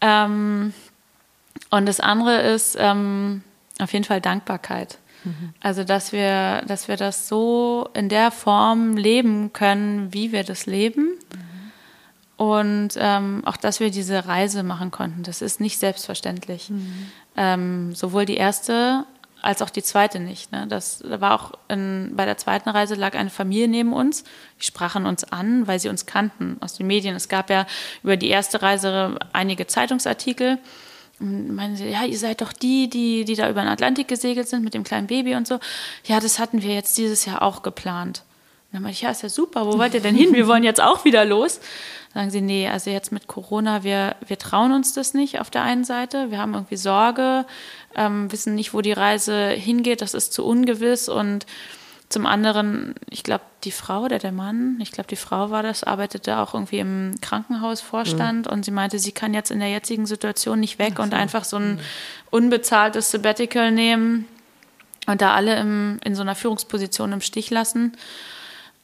[0.00, 0.72] Ähm,
[1.70, 3.42] und das andere ist ähm,
[3.80, 4.98] auf jeden Fall Dankbarkeit.
[5.24, 5.52] Mhm.
[5.60, 10.66] Also, dass wir, dass wir das so in der Form leben können, wie wir das
[10.66, 11.08] leben.
[11.08, 11.50] Mhm.
[12.36, 15.22] Und ähm, auch, dass wir diese Reise machen konnten.
[15.24, 16.70] Das ist nicht selbstverständlich.
[16.70, 17.10] Mhm.
[17.36, 19.04] Ähm, sowohl die erste
[19.42, 20.52] als auch die zweite nicht.
[20.52, 20.66] Ne?
[20.68, 24.24] Das war auch in, bei der zweiten Reise lag eine Familie neben uns.
[24.60, 27.16] Die sprachen uns an, weil sie uns kannten aus den Medien.
[27.16, 27.66] Es gab ja
[28.02, 30.58] über die erste Reise einige Zeitungsartikel.
[31.18, 34.64] Meinen sie, ja, ihr seid doch die, die, die da über den Atlantik gesegelt sind
[34.64, 35.58] mit dem kleinen Baby und so.
[36.04, 38.22] Ja, das hatten wir jetzt dieses Jahr auch geplant.
[38.70, 40.32] Und dann meinte ich, ja, ist ja super, wo wollt ihr denn hin?
[40.32, 41.60] Wir wollen jetzt auch wieder los.
[42.14, 45.62] Sagen sie, nee, also jetzt mit Corona, wir, wir trauen uns das nicht auf der
[45.62, 46.30] einen Seite.
[46.30, 47.46] Wir haben irgendwie Sorge,
[47.94, 51.46] ähm, wissen nicht, wo die Reise hingeht, das ist zu ungewiss und
[52.08, 55.84] zum anderen, ich glaube, die Frau oder der Mann, ich glaube, die Frau war das,
[55.84, 58.52] arbeitete auch irgendwie im Krankenhausvorstand mhm.
[58.52, 61.02] und sie meinte, sie kann jetzt in der jetzigen Situation nicht weg so.
[61.04, 61.80] und einfach so ein mhm.
[62.30, 64.26] unbezahltes Sabbatical nehmen
[65.06, 67.92] und da alle im, in so einer Führungsposition im Stich lassen.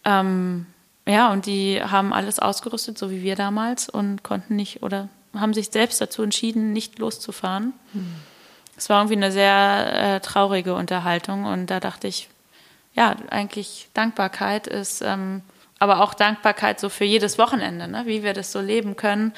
[0.07, 0.67] Ähm,
[1.07, 5.53] ja, und die haben alles ausgerüstet, so wie wir damals, und konnten nicht oder haben
[5.53, 7.75] sich selbst dazu entschieden, nicht loszufahren.
[7.93, 8.15] Mhm.
[8.77, 12.29] Es war irgendwie eine sehr äh, traurige Unterhaltung und da dachte ich,
[12.95, 15.43] ja, eigentlich Dankbarkeit ist, ähm,
[15.79, 18.05] aber auch Dankbarkeit so für jedes Wochenende, ne?
[18.07, 19.33] wie wir das so leben können,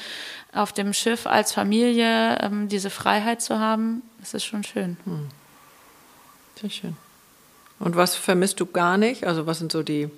[0.53, 4.97] auf dem Schiff als Familie ähm, diese Freiheit zu haben, das ist schon schön.
[5.03, 5.27] Hm.
[6.61, 6.97] Sehr schön.
[7.79, 9.25] Und was vermisst du gar nicht?
[9.25, 10.09] Also was sind so die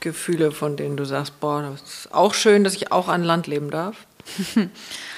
[0.00, 3.46] Gefühle, von denen du sagst, boah, das ist auch schön, dass ich auch an Land
[3.46, 4.06] leben darf?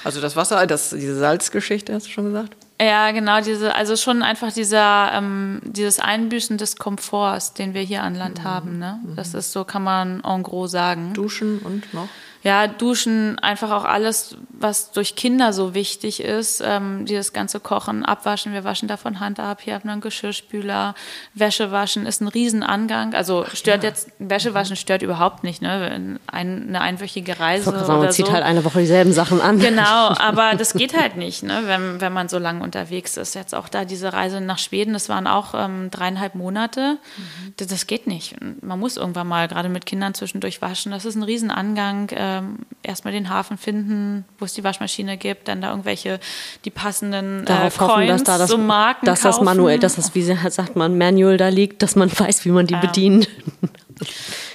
[0.03, 2.55] also das Wasser, das, diese Salzgeschichte, hast du schon gesagt?
[2.81, 8.03] Ja, genau, diese, also schon einfach dieser, ähm, dieses Einbüßen des Komforts, den wir hier
[8.03, 8.43] an Land mhm.
[8.45, 8.79] haben.
[8.79, 8.99] Ne?
[9.17, 11.13] Das ist so, kann man en gros sagen.
[11.13, 12.07] Duschen und noch?
[12.41, 16.63] ja, Duschen, einfach auch alles, was durch Kinder so wichtig ist.
[16.65, 19.59] Ähm, dieses ganze Kochen, Abwaschen, wir waschen davon Hand ab.
[19.61, 20.95] Hier haben wir einen Geschirrspüler.
[21.33, 23.13] Wäsche waschen ist ein Riesenangang.
[23.13, 23.89] Also stört ja.
[23.89, 26.17] jetzt, Wäsche waschen stört überhaupt nicht, ne?
[26.27, 27.65] Ein, eine einwöchige Reise.
[27.65, 28.31] Sagen, oder man zieht so.
[28.31, 29.59] halt eine Woche dieselben Sachen an.
[29.59, 29.81] Genau,
[30.19, 31.63] aber das geht halt nicht, ne?
[31.65, 33.35] wenn, wenn man so lange unterwegs ist.
[33.35, 36.97] Jetzt auch da diese Reise nach Schweden, das waren auch ähm, dreieinhalb Monate.
[37.17, 37.53] Mhm.
[37.57, 38.35] Das, das, geht nicht.
[38.61, 40.91] Man muss irgendwann mal, gerade mit Kindern zwischendurch waschen.
[40.91, 42.09] Das ist ein Riesenangang.
[42.09, 46.19] Äh, ähm, erstmal den Hafen finden, wo es die Waschmaschine gibt, dann da irgendwelche
[46.65, 49.79] die passenden äh, Darauf äh, Coins, hoffen, dass da das, so Marken dass das manuell,
[49.79, 52.79] dass das, wie sagt man, Manual da liegt, dass man weiß, wie man die ja.
[52.79, 53.29] bedient.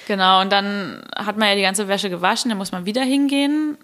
[0.06, 3.78] Genau, und dann hat man ja die ganze Wäsche gewaschen, dann muss man wieder hingehen.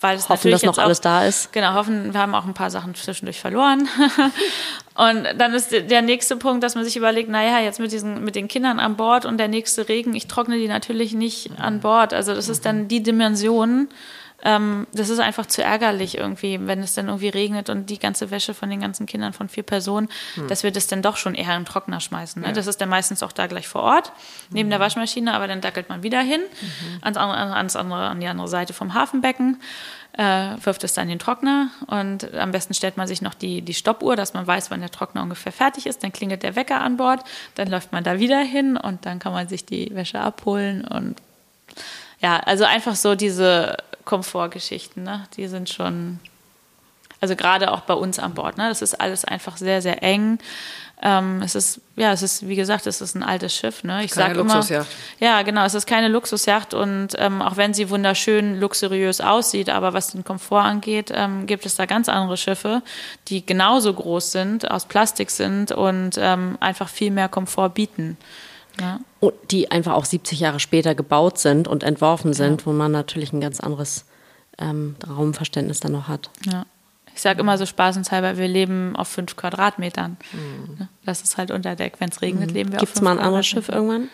[0.00, 1.50] Weil es hoffen, dass noch auch, alles da ist.
[1.54, 3.88] Genau, hoffen, wir haben auch ein paar Sachen zwischendurch verloren.
[4.96, 8.36] und dann ist der nächste Punkt, dass man sich überlegt, naja, jetzt mit, diesen, mit
[8.36, 12.12] den Kindern an Bord und der nächste Regen, ich trockne die natürlich nicht an Bord.
[12.12, 13.88] Also das ist dann die Dimension,
[14.44, 18.30] ähm, das ist einfach zu ärgerlich irgendwie, wenn es dann irgendwie regnet und die ganze
[18.30, 20.48] Wäsche von den ganzen Kindern von vier Personen, hm.
[20.48, 22.42] dass wir das dann doch schon eher im Trockner schmeißen.
[22.42, 22.48] Ne?
[22.48, 22.54] Ja.
[22.54, 24.12] Das ist dann meistens auch da gleich vor Ort,
[24.50, 24.70] neben mhm.
[24.70, 26.98] der Waschmaschine, aber dann dackelt man wieder hin, mhm.
[27.02, 29.60] ans andere, ans andere, an die andere Seite vom Hafenbecken.
[30.16, 33.62] Äh, wirft es dann in den Trockner und am besten stellt man sich noch die,
[33.62, 36.04] die Stoppuhr, dass man weiß, wann der Trockner ungefähr fertig ist.
[36.04, 37.24] Dann klingelt der Wecker an Bord,
[37.56, 41.16] dann läuft man da wieder hin und dann kann man sich die Wäsche abholen und
[42.20, 45.26] ja, also einfach so diese Komfortgeschichten, ne?
[45.36, 46.20] Die sind schon,
[47.20, 48.68] also gerade auch bei uns an Bord, ne?
[48.68, 50.38] Das ist alles einfach sehr, sehr eng.
[51.02, 53.84] Ähm, es ist, ja, es ist, wie gesagt, es ist ein altes Schiff.
[53.84, 54.04] Ne?
[54.04, 54.64] Ich sage immer,
[55.18, 59.92] ja, genau, es ist keine Luxusjacht und ähm, auch wenn sie wunderschön luxuriös aussieht, aber
[59.92, 62.80] was den Komfort angeht, ähm, gibt es da ganz andere Schiffe,
[63.28, 68.16] die genauso groß sind, aus Plastik sind und ähm, einfach viel mehr Komfort bieten.
[68.80, 69.00] Ja.
[69.20, 72.66] Und die einfach auch 70 Jahre später gebaut sind und entworfen sind, ja.
[72.66, 74.04] wo man natürlich ein ganz anderes
[74.58, 76.30] ähm, Raumverständnis dann noch hat.
[76.46, 76.66] Ja.
[77.14, 80.16] Ich sage immer so spaßenshalber, wir leben auf fünf Quadratmetern.
[80.32, 80.88] Mhm.
[81.04, 81.94] Das ist halt unter Deck.
[82.00, 82.54] Wenn es regnet, mhm.
[82.54, 84.08] leben wir Gibt's auf fünf Gibt es mal ein anderes Schiff irgendwann?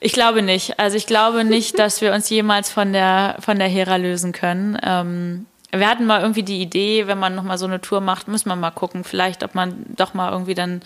[0.00, 0.78] Ich glaube nicht.
[0.80, 4.78] Also ich glaube nicht, dass wir uns jemals von der, von der Hera lösen können.
[4.82, 8.46] Ähm, wir hatten mal irgendwie die Idee, wenn man nochmal so eine Tour macht, muss
[8.46, 10.80] man mal gucken, vielleicht, ob man doch mal irgendwie dann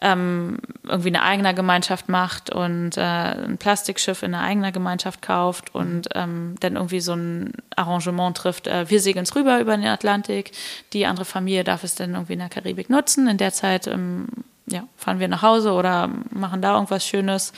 [0.00, 5.74] ähm, irgendwie eine eigene Gemeinschaft macht und äh, ein Plastikschiff in einer eigenen Gemeinschaft kauft
[5.74, 8.66] und ähm, dann irgendwie so ein Arrangement trifft.
[8.66, 10.52] Äh, wir segeln es rüber über den Atlantik,
[10.92, 13.28] die andere Familie darf es dann irgendwie in der Karibik nutzen.
[13.28, 14.28] In der Zeit ähm,
[14.66, 17.52] ja, fahren wir nach Hause oder machen da irgendwas Schönes.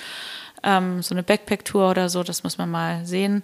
[0.63, 3.43] Ähm, so eine Backpack-Tour oder so, das muss man mal sehen.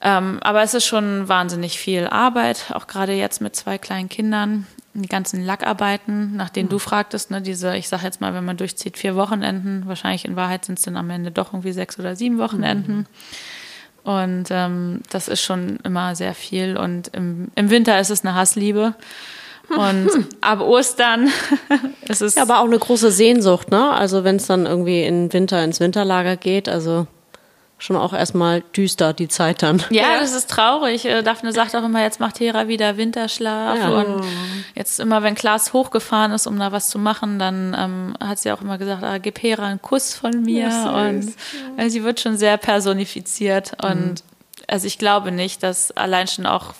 [0.00, 4.66] Ähm, aber es ist schon wahnsinnig viel Arbeit, auch gerade jetzt mit zwei kleinen Kindern.
[5.02, 6.70] Die ganzen Lackarbeiten, nach denen mhm.
[6.72, 10.36] du fragtest, ne, diese, ich sag jetzt mal, wenn man durchzieht, vier Wochenenden, wahrscheinlich in
[10.36, 12.96] Wahrheit sind es dann am Ende doch irgendwie sechs oder sieben Wochenenden.
[12.96, 13.06] Mhm.
[14.04, 16.76] Und ähm, das ist schon immer sehr viel.
[16.78, 18.94] Und im, im Winter ist es eine Hassliebe.
[19.68, 20.08] Und
[20.40, 21.28] ab Ostern
[22.08, 22.34] ist es.
[22.34, 23.90] Ja, aber auch eine große Sehnsucht, ne?
[23.90, 27.06] Also wenn es dann irgendwie im Winter ins Winterlager geht, also
[27.78, 29.82] schon auch erstmal düster, die Zeit dann.
[29.90, 31.04] Ja, das ist traurig.
[31.04, 33.78] Äh, Daphne sagt auch immer, jetzt macht Hera wieder Winterschlaf.
[33.78, 33.88] Ja.
[33.90, 34.24] Und
[34.74, 38.50] jetzt immer, wenn Klaas hochgefahren ist, um da was zu machen, dann ähm, hat sie
[38.50, 40.68] auch immer gesagt, ah, gib Hera einen Kuss von mir.
[40.68, 41.32] Ja, und
[41.76, 43.76] also sie wird schon sehr personifiziert.
[43.82, 43.90] Mhm.
[43.90, 44.24] Und
[44.66, 46.74] also ich glaube nicht, dass allein schon auch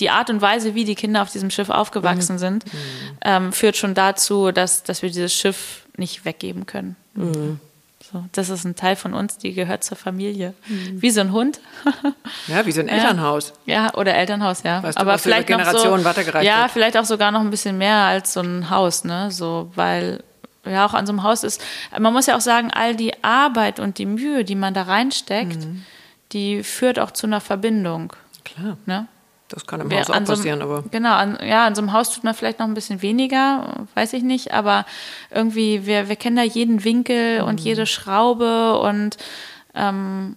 [0.00, 2.38] die Art und Weise, wie die Kinder auf diesem Schiff aufgewachsen mhm.
[2.38, 2.78] sind, mhm.
[3.22, 6.96] ähm, führt schon dazu, dass, dass wir dieses Schiff nicht weggeben können.
[7.14, 7.60] Mhm.
[8.12, 10.54] So, das ist ein Teil von uns, die gehört zur Familie.
[10.66, 11.00] Mhm.
[11.00, 11.60] Wie so ein Hund.
[12.48, 13.52] ja, wie so ein Elternhaus.
[13.66, 14.82] Ja, oder Elternhaus, ja.
[14.82, 15.96] Weißt du, Aber vielleicht noch so,
[16.40, 16.70] ja, wird.
[16.72, 19.30] vielleicht auch sogar noch ein bisschen mehr als so ein Haus, ne?
[19.30, 20.24] So, weil
[20.64, 21.62] ja auch an so einem Haus ist.
[21.98, 25.64] Man muss ja auch sagen, all die Arbeit und die Mühe, die man da reinsteckt,
[25.64, 25.84] mhm.
[26.32, 28.12] die führt auch zu einer Verbindung.
[28.44, 28.76] Klar.
[28.86, 29.06] Ne?
[29.50, 30.84] Das kann im Haus auch passieren, so aber.
[30.90, 34.12] Genau, an, ja, an so einem Haus tut man vielleicht noch ein bisschen weniger, weiß
[34.12, 34.86] ich nicht, aber
[35.30, 37.48] irgendwie, wir, wir kennen da jeden Winkel mhm.
[37.48, 39.16] und jede Schraube und
[39.74, 40.36] ähm,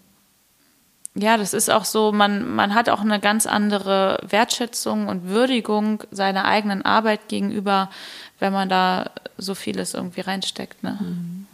[1.14, 6.03] ja, das ist auch so, man, man hat auch eine ganz andere Wertschätzung und Würdigung
[6.10, 7.91] seiner eigenen Arbeit gegenüber,
[8.40, 10.81] wenn man da so vieles irgendwie reinsteckt.
[10.81, 10.98] Ne?
[10.99, 11.45] Mhm.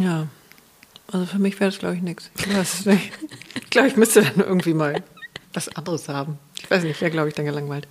[0.00, 0.26] Ja,
[1.12, 2.30] also für mich wäre das, glaube ich, nichts.
[3.54, 5.02] Ich glaube, ich müsste dann irgendwie mal
[5.52, 6.38] was anderes haben.
[6.62, 7.88] Ich weiß nicht, wäre, glaube ich, dann gelangweilt.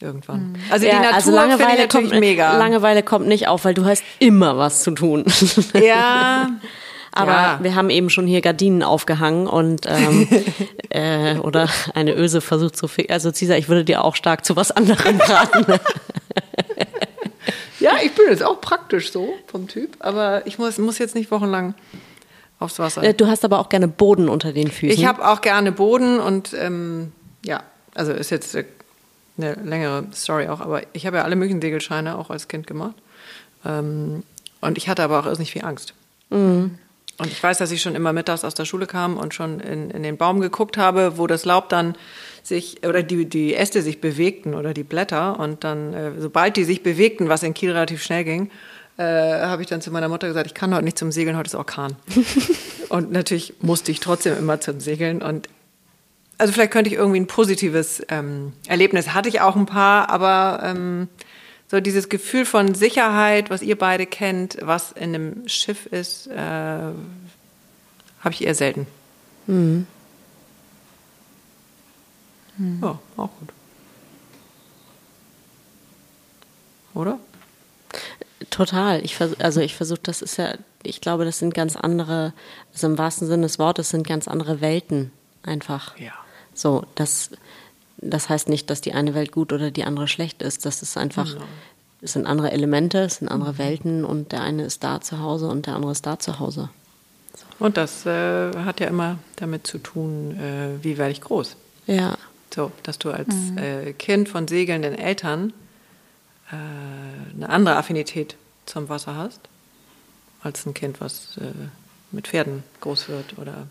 [0.00, 0.52] Irgendwann.
[0.52, 0.56] Mhm.
[0.70, 2.56] Also ja, die Natur also Langeweile kommt, mega.
[2.58, 5.24] Langeweile kommt nicht auf, weil du hast immer was zu tun.
[5.74, 6.50] Ja.
[7.12, 7.58] Aber ja.
[7.62, 10.28] wir haben eben schon hier Gardinen aufgehangen und ähm,
[10.90, 13.06] äh, oder eine Öse versucht zu viel.
[13.08, 15.64] Also Cesar, ich würde dir auch stark zu was anderem raten.
[17.80, 21.30] ja, ich bin jetzt auch praktisch so vom Typ, aber ich muss, muss jetzt nicht
[21.30, 21.74] wochenlang
[22.58, 23.02] aufs Wasser.
[23.02, 24.98] Äh, du hast aber auch gerne Boden unter den Füßen.
[24.98, 27.12] Ich habe auch gerne Boden und ähm,
[27.44, 27.62] ja,
[27.94, 28.56] also ist jetzt
[29.38, 32.94] eine längere Story auch, aber ich habe ja alle möglichen Segelscheine auch als Kind gemacht.
[33.64, 34.22] Ähm,
[34.60, 35.94] und ich hatte aber auch nicht viel Angst.
[36.30, 36.78] Mhm.
[37.18, 39.90] Und ich weiß, dass ich schon immer mittags aus der Schule kam und schon in,
[39.90, 41.94] in den Baum geguckt habe, wo das Laub dann
[42.42, 45.38] sich, oder die, die Äste sich bewegten oder die Blätter.
[45.38, 48.50] Und dann, äh, sobald die sich bewegten, was in Kiel relativ schnell ging,
[48.98, 51.48] äh, habe ich dann zu meiner Mutter gesagt, ich kann heute nicht zum Segeln, heute
[51.48, 51.96] ist Orkan.
[52.88, 55.22] und natürlich musste ich trotzdem immer zum Segeln.
[55.22, 55.48] Und
[56.38, 59.14] also vielleicht könnte ich irgendwie ein positives ähm, Erlebnis.
[59.14, 61.08] Hatte ich auch ein paar, aber ähm,
[61.68, 66.36] so dieses Gefühl von Sicherheit, was ihr beide kennt, was in einem Schiff ist, äh,
[66.36, 66.94] habe
[68.30, 68.86] ich eher selten.
[69.46, 69.86] Mhm.
[72.80, 73.52] Ja, auch gut.
[76.94, 77.18] Oder?
[78.50, 79.04] Total.
[79.04, 82.32] Ich also ich versuche, das ist ja, ich glaube, das sind ganz andere,
[82.72, 85.10] also im wahrsten Sinne des Wortes sind ganz andere Welten
[85.42, 85.98] einfach.
[85.98, 86.12] Ja.
[86.54, 87.30] So, das,
[87.98, 90.64] das heißt nicht, dass die eine Welt gut oder die andere schlecht ist.
[90.64, 91.44] Das ist einfach, genau.
[92.00, 93.58] es sind andere Elemente, es sind andere mhm.
[93.58, 96.70] Welten und der eine ist da zu Hause und der andere ist da zu Hause.
[97.34, 97.64] So.
[97.64, 101.56] Und das äh, hat ja immer damit zu tun, äh, wie werde ich groß.
[101.86, 102.16] Ja.
[102.54, 103.58] So, dass du als mhm.
[103.58, 105.52] äh, Kind von segelnden Eltern
[106.54, 108.36] eine andere Affinität
[108.66, 109.40] zum Wasser hast,
[110.42, 111.52] als ein Kind, was äh,
[112.12, 113.66] mit Pferden groß wird oder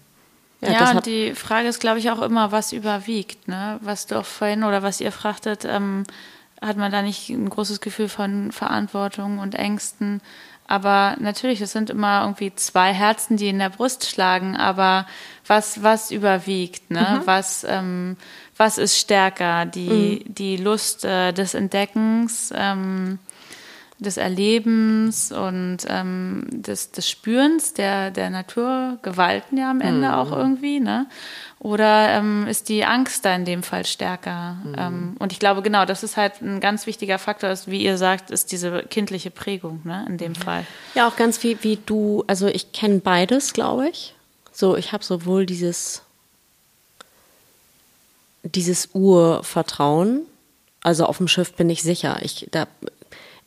[0.62, 3.48] ja, ja und die Frage ist, glaube ich, auch immer, was überwiegt.
[3.48, 3.80] Ne?
[3.82, 6.04] Was du auch vorhin oder was ihr fragtet, ähm,
[6.62, 10.22] hat man da nicht ein großes Gefühl von Verantwortung und Ängsten?
[10.68, 14.56] Aber natürlich, es sind immer irgendwie zwei Herzen, die in der Brust schlagen.
[14.56, 15.06] Aber
[15.46, 16.90] was, was überwiegt?
[16.90, 17.20] Ne?
[17.22, 17.28] Mhm.
[17.28, 18.18] Was, ähm,
[18.58, 19.66] was ist stärker?
[19.66, 20.34] Die, mhm.
[20.34, 23.20] die Lust äh, des Entdeckens, ähm,
[23.98, 30.14] des Erlebens und ähm, des, des Spürens der, der Naturgewalten ja am Ende mhm.
[30.14, 31.08] auch irgendwie, ne?
[31.60, 34.58] Oder ähm, ist die Angst da in dem Fall stärker?
[34.64, 34.76] Mhm.
[34.78, 37.98] Ähm, und ich glaube, genau, das ist halt ein ganz wichtiger Faktor, ist, wie ihr
[37.98, 40.36] sagt, ist diese kindliche Prägung, ne, in dem mhm.
[40.36, 40.66] Fall.
[40.94, 44.14] Ja, auch ganz wie, wie du, also ich kenne beides, glaube ich.
[44.52, 46.05] So, ich habe sowohl dieses
[48.46, 50.22] dieses Urvertrauen.
[50.82, 52.20] Also auf dem Schiff bin ich sicher.
[52.22, 52.68] Ich, da,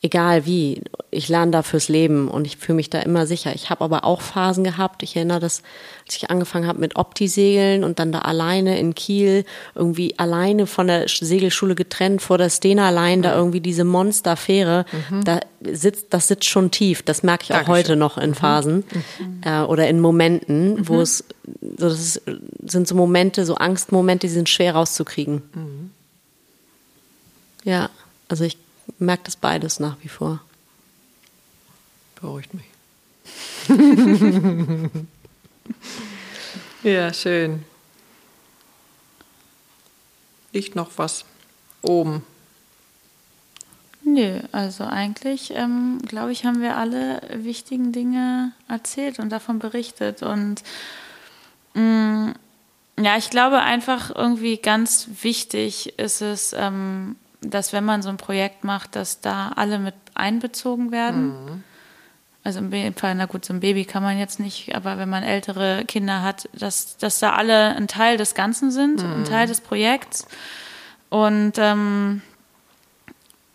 [0.02, 3.54] egal wie, ich lerne da fürs Leben und ich fühle mich da immer sicher.
[3.54, 5.02] Ich habe aber auch Phasen gehabt.
[5.02, 5.62] Ich erinnere das,
[6.04, 9.44] als ich angefangen habe mit Opti-Segeln und dann da alleine in Kiel,
[9.74, 15.24] irgendwie alleine von der Segelschule getrennt, vor der Stena allein, da irgendwie diese Monsterfähre, mhm.
[15.24, 17.02] da sitzt, das sitzt schon tief.
[17.02, 17.76] Das merke ich auch Dankeschön.
[17.76, 18.34] heute noch in mhm.
[18.34, 18.84] Phasen
[19.18, 19.40] mhm.
[19.44, 20.88] äh, oder in Momenten, mhm.
[20.88, 21.24] wo es,
[21.78, 22.22] so das ist,
[22.66, 25.42] sind so Momente, so Angstmomente, die sind schwer rauszukriegen.
[25.54, 25.90] Mhm.
[27.64, 27.90] Ja,
[28.28, 28.58] also ich
[28.98, 30.40] merke das beides nach wie vor.
[32.20, 32.64] Beruhigt mich.
[36.82, 37.64] ja, schön.
[40.52, 41.24] Liegt noch was
[41.82, 42.24] oben?
[44.02, 50.22] Nö, also eigentlich, ähm, glaube ich, haben wir alle wichtigen Dinge erzählt und davon berichtet.
[50.22, 50.62] Und
[53.00, 58.16] ja, ich glaube einfach irgendwie ganz wichtig ist es, ähm, dass wenn man so ein
[58.16, 61.28] Projekt macht, dass da alle mit einbezogen werden.
[61.28, 61.64] Mhm.
[62.44, 65.22] Also im Fall, na gut, so ein Baby kann man jetzt nicht, aber wenn man
[65.22, 69.12] ältere Kinder hat, dass, dass da alle ein Teil des Ganzen sind, mhm.
[69.12, 70.26] ein Teil des Projekts.
[71.10, 72.22] Und ähm,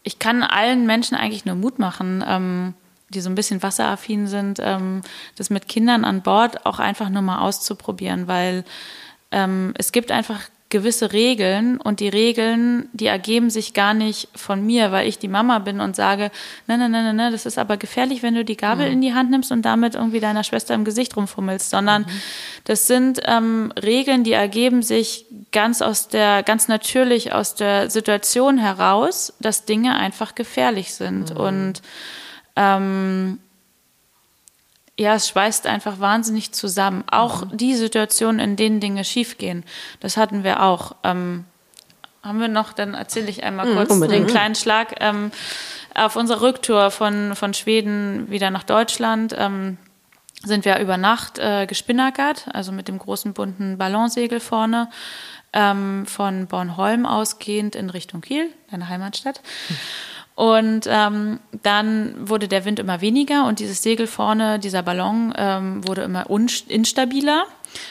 [0.04, 2.74] ich kann allen Menschen eigentlich nur Mut machen, ähm,
[3.14, 5.02] die so ein bisschen wasseraffin sind, ähm,
[5.36, 8.64] das mit Kindern an Bord auch einfach nur mal auszuprobieren, weil
[9.32, 10.42] ähm, es gibt einfach
[10.74, 15.28] gewisse Regeln und die Regeln, die ergeben sich gar nicht von mir, weil ich die
[15.28, 16.32] Mama bin und sage,
[16.66, 18.94] nein, nein, nein, nein, das ist aber gefährlich, wenn du die Gabel mhm.
[18.94, 22.22] in die Hand nimmst und damit irgendwie deiner Schwester im Gesicht rumfummelst, sondern mhm.
[22.64, 28.58] das sind ähm, Regeln, die ergeben sich ganz aus der, ganz natürlich aus der Situation
[28.58, 31.38] heraus, dass Dinge einfach gefährlich sind mhm.
[31.40, 31.82] und
[32.56, 33.40] ähm,
[34.98, 37.04] ja, es schweißt einfach wahnsinnig zusammen.
[37.10, 37.58] Auch mhm.
[37.58, 39.64] die Situationen, in denen Dinge schiefgehen,
[40.00, 40.96] das hatten wir auch.
[41.04, 41.46] Ähm,
[42.22, 44.22] haben wir noch, dann erzähle ich einmal mhm, kurz unbedingt.
[44.22, 44.96] den kleinen Schlag.
[45.02, 45.32] Ähm,
[45.94, 49.78] auf unserer Rücktour von, von Schweden wieder nach Deutschland ähm,
[50.42, 54.90] sind wir über Nacht äh, gespinnakert, also mit dem großen bunten Ballonsegel vorne,
[55.52, 59.42] ähm, von Bornholm ausgehend in Richtung Kiel, deine Heimatstadt.
[59.70, 59.76] Mhm.
[60.36, 65.88] Und ähm, dann wurde der Wind immer weniger und dieses Segel vorne, dieser Ballon, ähm,
[65.88, 66.26] wurde immer
[66.68, 67.46] instabiler.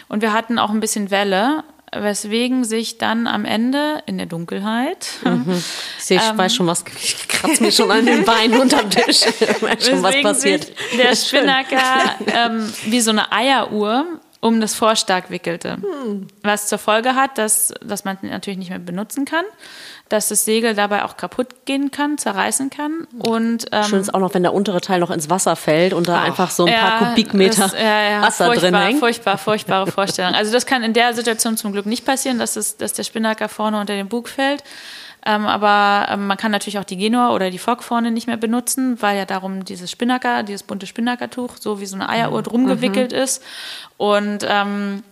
[0.09, 1.63] Und wir hatten auch ein bisschen Welle,
[1.95, 5.09] weswegen sich dann am Ende in der Dunkelheit.
[5.25, 5.63] Mhm.
[5.99, 8.91] Ich sehe, ich ähm, weiß schon was, ich kratze mir schon an den Beinen unterm
[8.91, 9.21] Tisch.
[9.25, 10.73] Ich weiß schon, was passiert.
[10.99, 14.07] Der Spinnaker ähm, wie so eine Eieruhr
[14.41, 15.75] um das Vorstark wickelte.
[15.75, 16.27] Hm.
[16.43, 19.45] Was zur Folge hat, dass, dass man natürlich nicht mehr benutzen kann
[20.13, 23.07] dass das Segel dabei auch kaputt gehen kann, zerreißen kann.
[23.19, 26.07] Und, ähm, Schön ist auch noch, wenn der untere Teil noch ins Wasser fällt und
[26.07, 28.99] da ach, einfach so ein paar Kubikmeter das, ja, ja, Wasser drin hängt.
[28.99, 30.35] Furchtbar, furchtbare Vorstellung.
[30.35, 33.49] Also das kann in der Situation zum Glück nicht passieren, dass, es, dass der Spinnaker
[33.49, 34.63] vorne unter den Bug fällt.
[35.25, 38.37] Ähm, aber ähm, man kann natürlich auch die Genua oder die Fock vorne nicht mehr
[38.37, 42.45] benutzen, weil ja darum dieses Spinnaker, dieses bunte Spinnakertuch, so wie so eine Eieruhr mhm.
[42.45, 43.19] drum gewickelt mhm.
[43.19, 43.43] ist.
[43.97, 45.05] Und ähm,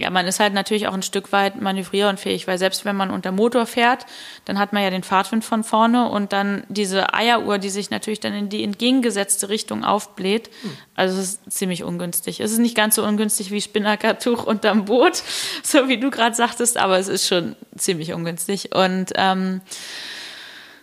[0.00, 3.32] ja, man ist halt natürlich auch ein Stück weit manövrierunfähig, weil selbst wenn man unter
[3.32, 4.06] Motor fährt,
[4.46, 8.18] dann hat man ja den Fahrtwind von vorne und dann diese Eieruhr, die sich natürlich
[8.18, 10.48] dann in die entgegengesetzte Richtung aufbläht.
[10.62, 10.72] Hm.
[10.96, 12.40] Also es ist ziemlich ungünstig.
[12.40, 15.22] Es ist nicht ganz so ungünstig wie Spinnakertuch unterm Boot,
[15.62, 18.74] so wie du gerade sagtest, aber es ist schon ziemlich ungünstig.
[18.74, 19.60] Und ähm,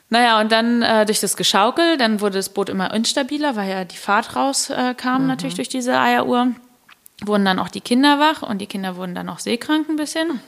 [0.10, 3.84] naja, und dann äh, durch das Geschaukel, dann wurde das Boot immer instabiler, weil ja
[3.84, 5.28] die Fahrt rauskam äh, mhm.
[5.28, 6.52] natürlich durch diese Eieruhr
[7.26, 10.40] wurden dann auch die Kinder wach und die Kinder wurden dann auch seekrank ein bisschen.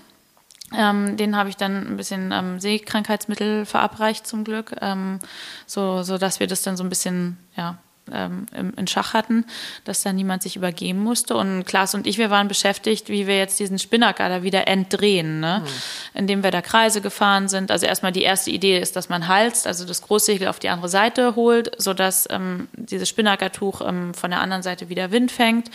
[0.78, 5.20] Ähm, denen habe ich dann ein bisschen ähm, Seekrankheitsmittel verabreicht zum Glück, ähm,
[5.66, 7.80] so, so dass wir das dann so ein bisschen ja,
[8.12, 9.46] ähm, in Schach hatten,
[9.84, 11.36] dass da niemand sich übergeben musste.
[11.36, 15.64] Und Klaas und ich, wir waren beschäftigt, wie wir jetzt diesen Spinnaker wieder entdrehen, ne?
[15.64, 16.20] Mhm.
[16.20, 17.72] indem wir da Kreise gefahren sind.
[17.72, 20.90] Also erstmal die erste Idee ist, dass man halst, also das Großsegel auf die andere
[20.90, 25.70] Seite holt, sodass ähm, dieses Spinnakertuch ähm, von der anderen Seite wieder Wind fängt.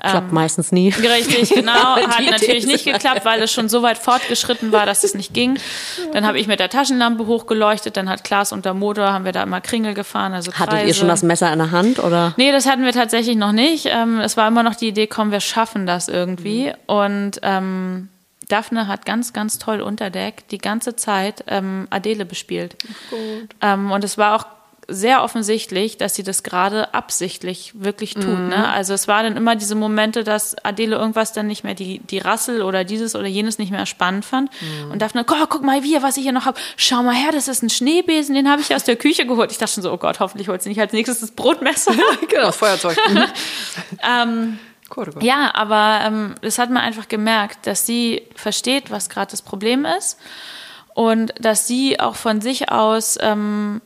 [0.00, 0.88] Klappt ähm, meistens nie.
[0.90, 1.96] Richtig, genau.
[1.96, 5.58] Hat natürlich nicht geklappt, weil es schon so weit fortgeschritten war, dass es nicht ging.
[6.12, 9.42] Dann habe ich mit der Taschenlampe hochgeleuchtet, dann hat Klaas unter Motor, haben wir da
[9.42, 10.32] immer Kringel gefahren.
[10.32, 10.88] Also Hattet Kreise.
[10.88, 11.98] ihr schon das Messer in der Hand?
[11.98, 12.34] oder?
[12.36, 13.86] Nee, das hatten wir tatsächlich noch nicht.
[13.90, 16.66] Ähm, es war immer noch die Idee, komm, wir schaffen das irgendwie.
[16.66, 16.74] Mhm.
[16.86, 18.08] Und ähm,
[18.48, 22.76] Daphne hat ganz, ganz toll unter Deck die ganze Zeit ähm, Adele bespielt.
[23.60, 24.46] Ähm, und es war auch
[24.88, 28.26] sehr offensichtlich, dass sie das gerade absichtlich wirklich tut.
[28.26, 28.48] Mhm.
[28.48, 28.68] Ne?
[28.68, 32.18] Also es waren dann immer diese Momente, dass Adele irgendwas dann nicht mehr, die, die
[32.18, 34.50] Rassel oder dieses oder jenes nicht mehr spannend fand.
[34.60, 34.90] Mhm.
[34.90, 36.58] Und dachte, oh, guck mal hier, was ich hier noch habe.
[36.76, 39.52] Schau mal her, das ist ein Schneebesen, den habe ich aus der Küche geholt.
[39.52, 41.92] Ich dachte schon so, oh Gott, hoffentlich holt sie nicht als nächstes das Brotmesser.
[42.28, 42.98] genau, das Feuerzeug.
[43.12, 43.24] Mhm.
[44.02, 44.58] ähm,
[45.20, 49.84] ja, aber ähm, das hat man einfach gemerkt, dass sie versteht, was gerade das Problem
[49.84, 50.18] ist
[50.94, 53.80] und dass sie auch von sich aus ähm,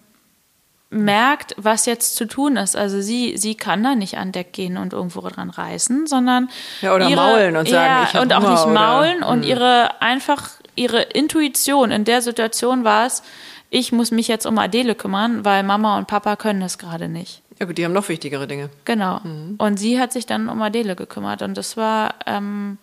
[0.91, 2.77] merkt, was jetzt zu tun ist.
[2.77, 6.49] Also sie, sie kann da nicht an Deck gehen und irgendwo dran reißen, sondern
[6.81, 9.49] ja, oder ihre, maulen und sagen, ja, ich und auch nicht maulen oder, und hm.
[9.49, 13.23] ihre einfach ihre Intuition in der Situation war es,
[13.71, 17.43] ich muss mich jetzt um Adele kümmern, weil Mama und Papa können das gerade nicht.
[17.59, 18.71] Ja gut, die haben noch wichtigere Dinge.
[18.85, 19.21] Genau.
[19.25, 19.57] Mhm.
[19.59, 22.79] Und sie hat sich dann um Adele gekümmert und das war ähm,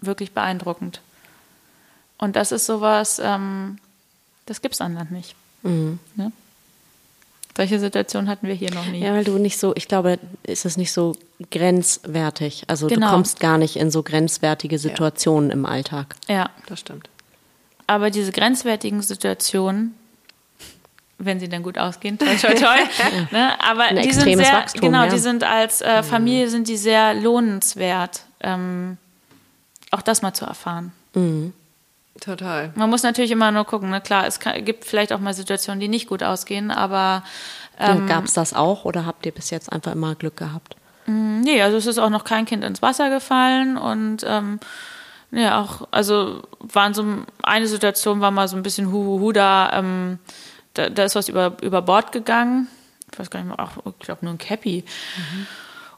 [0.00, 1.00] wirklich beeindruckend.
[2.18, 3.78] Und das ist sowas, ähm,
[4.46, 5.34] Das gibt es an Land nicht.
[5.62, 5.98] Mhm.
[6.14, 6.30] Ne?
[7.56, 9.00] Solche Situationen hatten wir hier noch nie.
[9.00, 11.14] Ja, weil du nicht so, ich glaube, ist es nicht so
[11.50, 12.64] grenzwertig.
[12.68, 13.08] Also genau.
[13.08, 15.56] du kommst gar nicht in so grenzwertige Situationen ja.
[15.56, 16.16] im Alltag.
[16.28, 17.10] Ja, das stimmt.
[17.86, 19.94] Aber diese grenzwertigen Situationen,
[21.18, 22.78] wenn sie dann gut ausgehen, toll, toll, toll.
[23.32, 23.60] ne?
[23.60, 25.10] Aber Ein die sind sehr, Wachstum, genau, ja.
[25.10, 26.06] die sind als äh, mhm.
[26.06, 28.96] Familie sind die sehr lohnenswert, ähm,
[29.90, 30.92] auch das mal zu erfahren.
[31.14, 31.52] Mhm.
[32.20, 32.72] Total.
[32.74, 33.90] Man muss natürlich immer nur gucken.
[33.90, 34.00] Ne?
[34.00, 37.24] Klar, es kann, gibt vielleicht auch mal Situationen, die nicht gut ausgehen, aber.
[37.78, 40.76] Ähm, Gab es das auch oder habt ihr bis jetzt einfach immer Glück gehabt?
[41.06, 44.60] Mm, nee, also es ist auch noch kein Kind ins Wasser gefallen und ähm,
[45.32, 47.04] ja, auch, also waren so
[47.42, 50.18] eine Situation war mal so ein bisschen Huhuhu da, ähm,
[50.74, 52.68] da, da ist was über, über Bord gegangen.
[53.10, 54.84] Ich weiß gar nicht mehr, auch, ich glaube nur ein Cappy.
[55.16, 55.46] Mhm.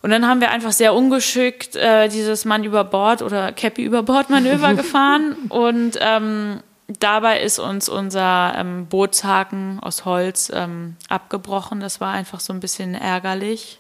[0.05, 4.03] Und dann haben wir einfach sehr ungeschickt äh, dieses Mann über Bord oder Cappy über
[4.03, 5.35] Bord Manöver gefahren.
[5.49, 6.61] Und ähm,
[7.01, 11.81] dabei ist uns unser ähm, Bootshaken aus Holz ähm, abgebrochen.
[11.81, 13.79] Das war einfach so ein bisschen ärgerlich.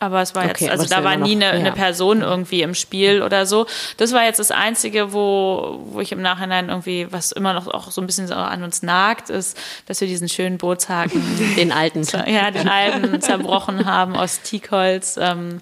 [0.00, 1.66] Aber es war jetzt, okay, also da war nie noch, eine, ja.
[1.66, 3.66] eine, Person irgendwie im Spiel oder so.
[3.98, 7.90] Das war jetzt das Einzige, wo, wo ich im Nachhinein irgendwie, was immer noch auch
[7.90, 11.22] so ein bisschen so an uns nagt, ist, dass wir diesen schönen Bootshaken.
[11.56, 12.00] den alten.
[12.26, 15.18] Ja, den alten zerbrochen haben aus Teakholz.
[15.20, 15.60] Ähm,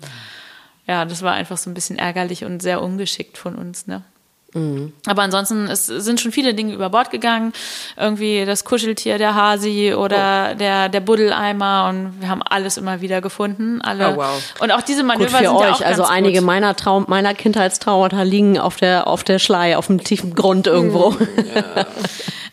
[0.86, 4.04] ja, das war einfach so ein bisschen ärgerlich und sehr ungeschickt von uns, ne?
[4.54, 4.92] Mhm.
[5.06, 7.52] Aber ansonsten es sind schon viele Dinge über Bord gegangen.
[7.96, 10.58] Irgendwie das Kuscheltier, der Hasi oder oh.
[10.58, 13.82] der, der Buddeleimer und wir haben alles immer wieder gefunden.
[13.82, 14.14] Alle.
[14.14, 14.54] Oh, wow.
[14.60, 15.62] Und auch diese Manöver gut für sind euch.
[15.62, 16.46] Ja auch also einige gut.
[16.46, 21.10] meiner Traum, meiner Kindheitstraumata liegen auf der, auf der Schlei, auf dem tiefen Grund irgendwo.
[21.10, 21.28] Mhm.
[21.54, 21.86] Ja.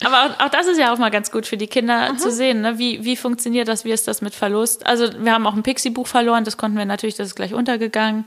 [0.03, 2.17] Aber auch, auch, das ist ja auch mal ganz gut für die Kinder Aha.
[2.17, 2.77] zu sehen, ne?
[2.77, 4.85] wie, wie funktioniert das, wie ist das mit Verlust.
[4.85, 8.25] Also wir haben auch ein Pixie-Buch verloren, das konnten wir natürlich, das ist gleich untergegangen.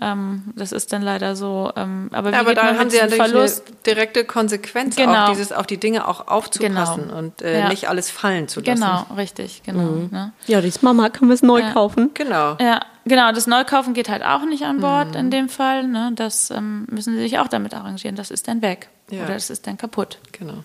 [0.00, 1.70] Ähm, das ist dann leider so.
[1.76, 3.68] Ähm, aber wie ja, aber da haben sie ja Verlust?
[3.68, 5.26] eine direkte Konsequenz, genau.
[5.26, 7.18] auch dieses auf die Dinge auch aufzupassen genau.
[7.18, 7.68] und äh, ja.
[7.68, 8.80] nicht alles fallen zu lassen.
[8.80, 9.82] Genau, richtig, genau.
[9.82, 10.08] Mhm.
[10.10, 10.32] Ne?
[10.46, 11.72] Ja, dieses Mama, können wir es neu ja.
[11.72, 12.10] kaufen?
[12.14, 12.56] Genau.
[12.60, 13.30] Ja, genau.
[13.30, 15.20] Das Neukaufen geht halt auch nicht an Bord mhm.
[15.20, 15.86] in dem Fall.
[15.86, 16.10] Ne?
[16.16, 18.16] Das ähm, müssen sie sich auch damit arrangieren.
[18.16, 20.18] Das ist dann weg oder das ist dann kaputt.
[20.32, 20.64] Genau.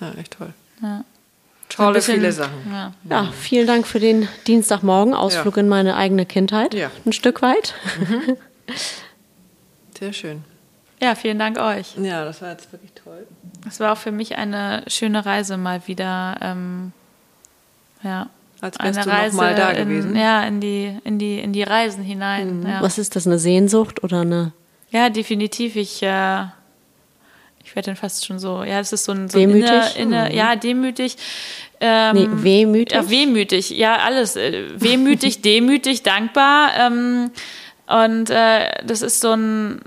[0.00, 0.52] Ja, echt toll.
[0.82, 1.04] Ja.
[1.68, 2.70] Tolle, bisschen, viele Sachen.
[2.70, 2.92] Ja.
[3.08, 3.32] ja.
[3.32, 5.62] vielen Dank für den Dienstagmorgen Ausflug ja.
[5.62, 6.74] in meine eigene Kindheit.
[6.74, 6.90] Ja.
[7.04, 7.74] Ein Stück weit.
[7.98, 8.36] Mhm.
[9.98, 10.44] Sehr schön.
[11.00, 11.96] Ja, vielen Dank euch.
[11.96, 13.26] Ja, das war jetzt wirklich toll.
[13.68, 16.36] Es war auch für mich eine schöne Reise mal wieder.
[16.40, 16.92] Ähm,
[18.02, 18.28] ja.
[18.60, 20.16] Als wärst eine du Reise noch mal da in, gewesen.
[20.16, 22.60] Ja, in die, in die, in die Reisen hinein.
[22.60, 22.66] Mhm.
[22.66, 22.82] Ja.
[22.82, 24.52] Was ist das, eine Sehnsucht oder eine?
[24.90, 25.76] Ja, definitiv.
[25.76, 26.44] Ich äh,
[27.74, 29.68] ich werde dann fast schon so, ja, es ist so ein, so demütig.
[29.68, 30.36] Inner, inner, mhm.
[30.36, 31.16] ja, demütig.
[31.80, 32.96] Ähm, nee, wehmütig.
[32.96, 34.36] Ja, wehmütig, ja, alles.
[34.36, 36.70] Äh, wehmütig, demütig, dankbar.
[36.78, 37.32] Ähm,
[37.88, 39.80] und äh, das ist so ein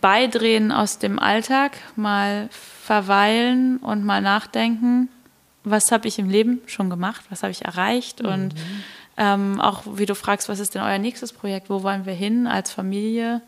[0.00, 5.10] Beidrehen aus dem Alltag, mal verweilen und mal nachdenken,
[5.64, 8.28] was habe ich im Leben schon gemacht, was habe ich erreicht mhm.
[8.30, 8.54] und
[9.18, 12.46] ähm, auch wie du fragst, was ist denn euer nächstes Projekt, wo wollen wir hin
[12.46, 13.42] als Familie?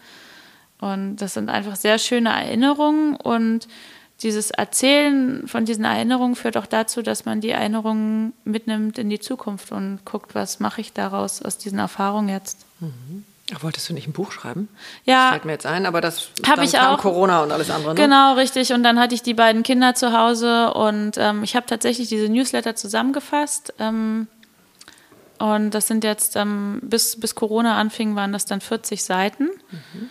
[0.81, 3.69] Und das sind einfach sehr schöne Erinnerungen und
[4.23, 9.19] dieses Erzählen von diesen Erinnerungen führt auch dazu, dass man die Erinnerungen mitnimmt in die
[9.19, 12.67] Zukunft und guckt, was mache ich daraus aus diesen Erfahrungen jetzt.
[12.81, 13.25] Mhm.
[13.55, 14.69] Ach, wolltest du nicht ein Buch schreiben?
[15.05, 15.23] Ja.
[15.25, 16.99] Das fällt mir jetzt ein, aber das habe ich auch.
[16.99, 17.95] Corona und alles andere.
[17.95, 18.01] Ne?
[18.01, 18.73] Genau, richtig.
[18.73, 22.29] Und dann hatte ich die beiden Kinder zu Hause und ähm, ich habe tatsächlich diese
[22.29, 23.75] Newsletter zusammengefasst.
[23.79, 24.29] Ähm,
[25.39, 29.45] und das sind jetzt, ähm, bis, bis Corona anfing, waren das dann 40 Seiten.
[29.71, 30.11] Mhm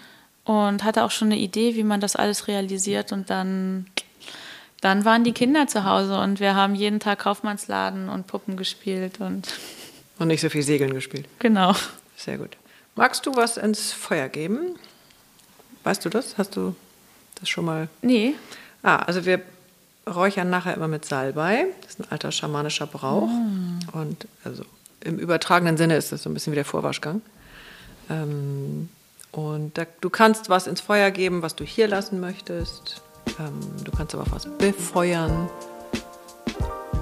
[0.49, 3.11] und hatte auch schon eine Idee, wie man das alles realisiert.
[3.11, 3.85] Und dann,
[4.81, 9.19] dann waren die Kinder zu Hause und wir haben jeden Tag Kaufmannsladen und Puppen gespielt
[9.19, 9.47] und
[10.17, 11.27] und nicht so viel Segeln gespielt.
[11.37, 11.75] Genau.
[12.17, 12.57] Sehr gut.
[12.95, 14.75] Magst du was ins Feuer geben?
[15.83, 16.39] Weißt du das?
[16.39, 16.75] Hast du
[17.39, 17.87] das schon mal?
[18.01, 18.33] Nee.
[18.81, 19.43] Ah, also wir
[20.07, 21.67] räuchern nachher immer mit Salbei.
[21.81, 23.27] Das ist ein alter schamanischer Brauch.
[23.27, 23.79] Mm.
[23.93, 24.65] Und also
[25.01, 27.21] im übertragenen Sinne ist das so ein bisschen wie der Vorwaschgang.
[28.09, 28.89] Ähm,
[29.31, 33.01] und da, du kannst was ins Feuer geben, was du hier lassen möchtest.
[33.39, 35.49] Ähm, du kannst aber auch was befeuern.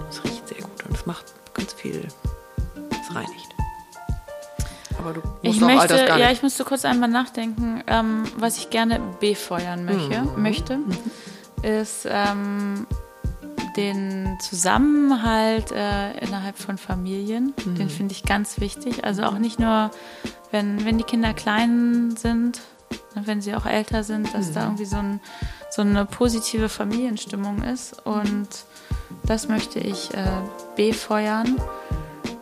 [0.09, 2.07] Es riecht sehr gut und es macht ganz viel.
[2.91, 3.55] Es reinigt.
[4.99, 6.25] Aber du musst ich auch möchte, all das gar nicht.
[6.25, 7.83] Ja, ich musste kurz einmal nachdenken.
[7.87, 10.41] Ähm, was ich gerne befeuern möchte, mhm.
[10.41, 10.97] möchte mhm.
[11.61, 12.87] ist ähm,
[13.77, 17.53] den Zusammenhalt äh, innerhalb von Familien.
[17.63, 17.75] Mhm.
[17.75, 19.05] Den finde ich ganz wichtig.
[19.05, 19.91] Also auch nicht nur
[20.52, 22.61] wenn, wenn die Kinder klein sind,
[23.15, 24.53] wenn sie auch älter sind, dass mhm.
[24.53, 25.19] da irgendwie so, ein,
[25.69, 28.06] so, eine positive Familienstimmung ist.
[28.06, 28.48] Und
[29.24, 30.26] das möchte ich äh,
[30.76, 31.56] befeuern.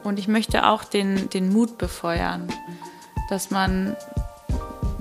[0.03, 2.47] Und ich möchte auch den, den Mut befeuern,
[3.29, 3.95] dass man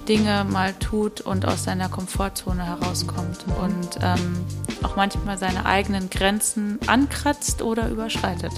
[0.09, 4.45] Dinge mal tut und aus seiner Komfortzone herauskommt und ähm,
[4.83, 8.53] auch manchmal seine eigenen Grenzen ankratzt oder überschreitet.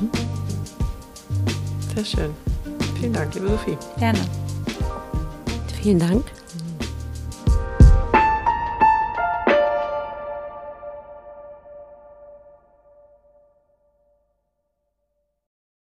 [0.00, 0.25] Mhm.
[1.96, 2.34] Sehr schön.
[3.00, 3.78] Vielen Dank, liebe Sophie.
[3.98, 4.18] Gerne.
[5.80, 6.24] Vielen Dank.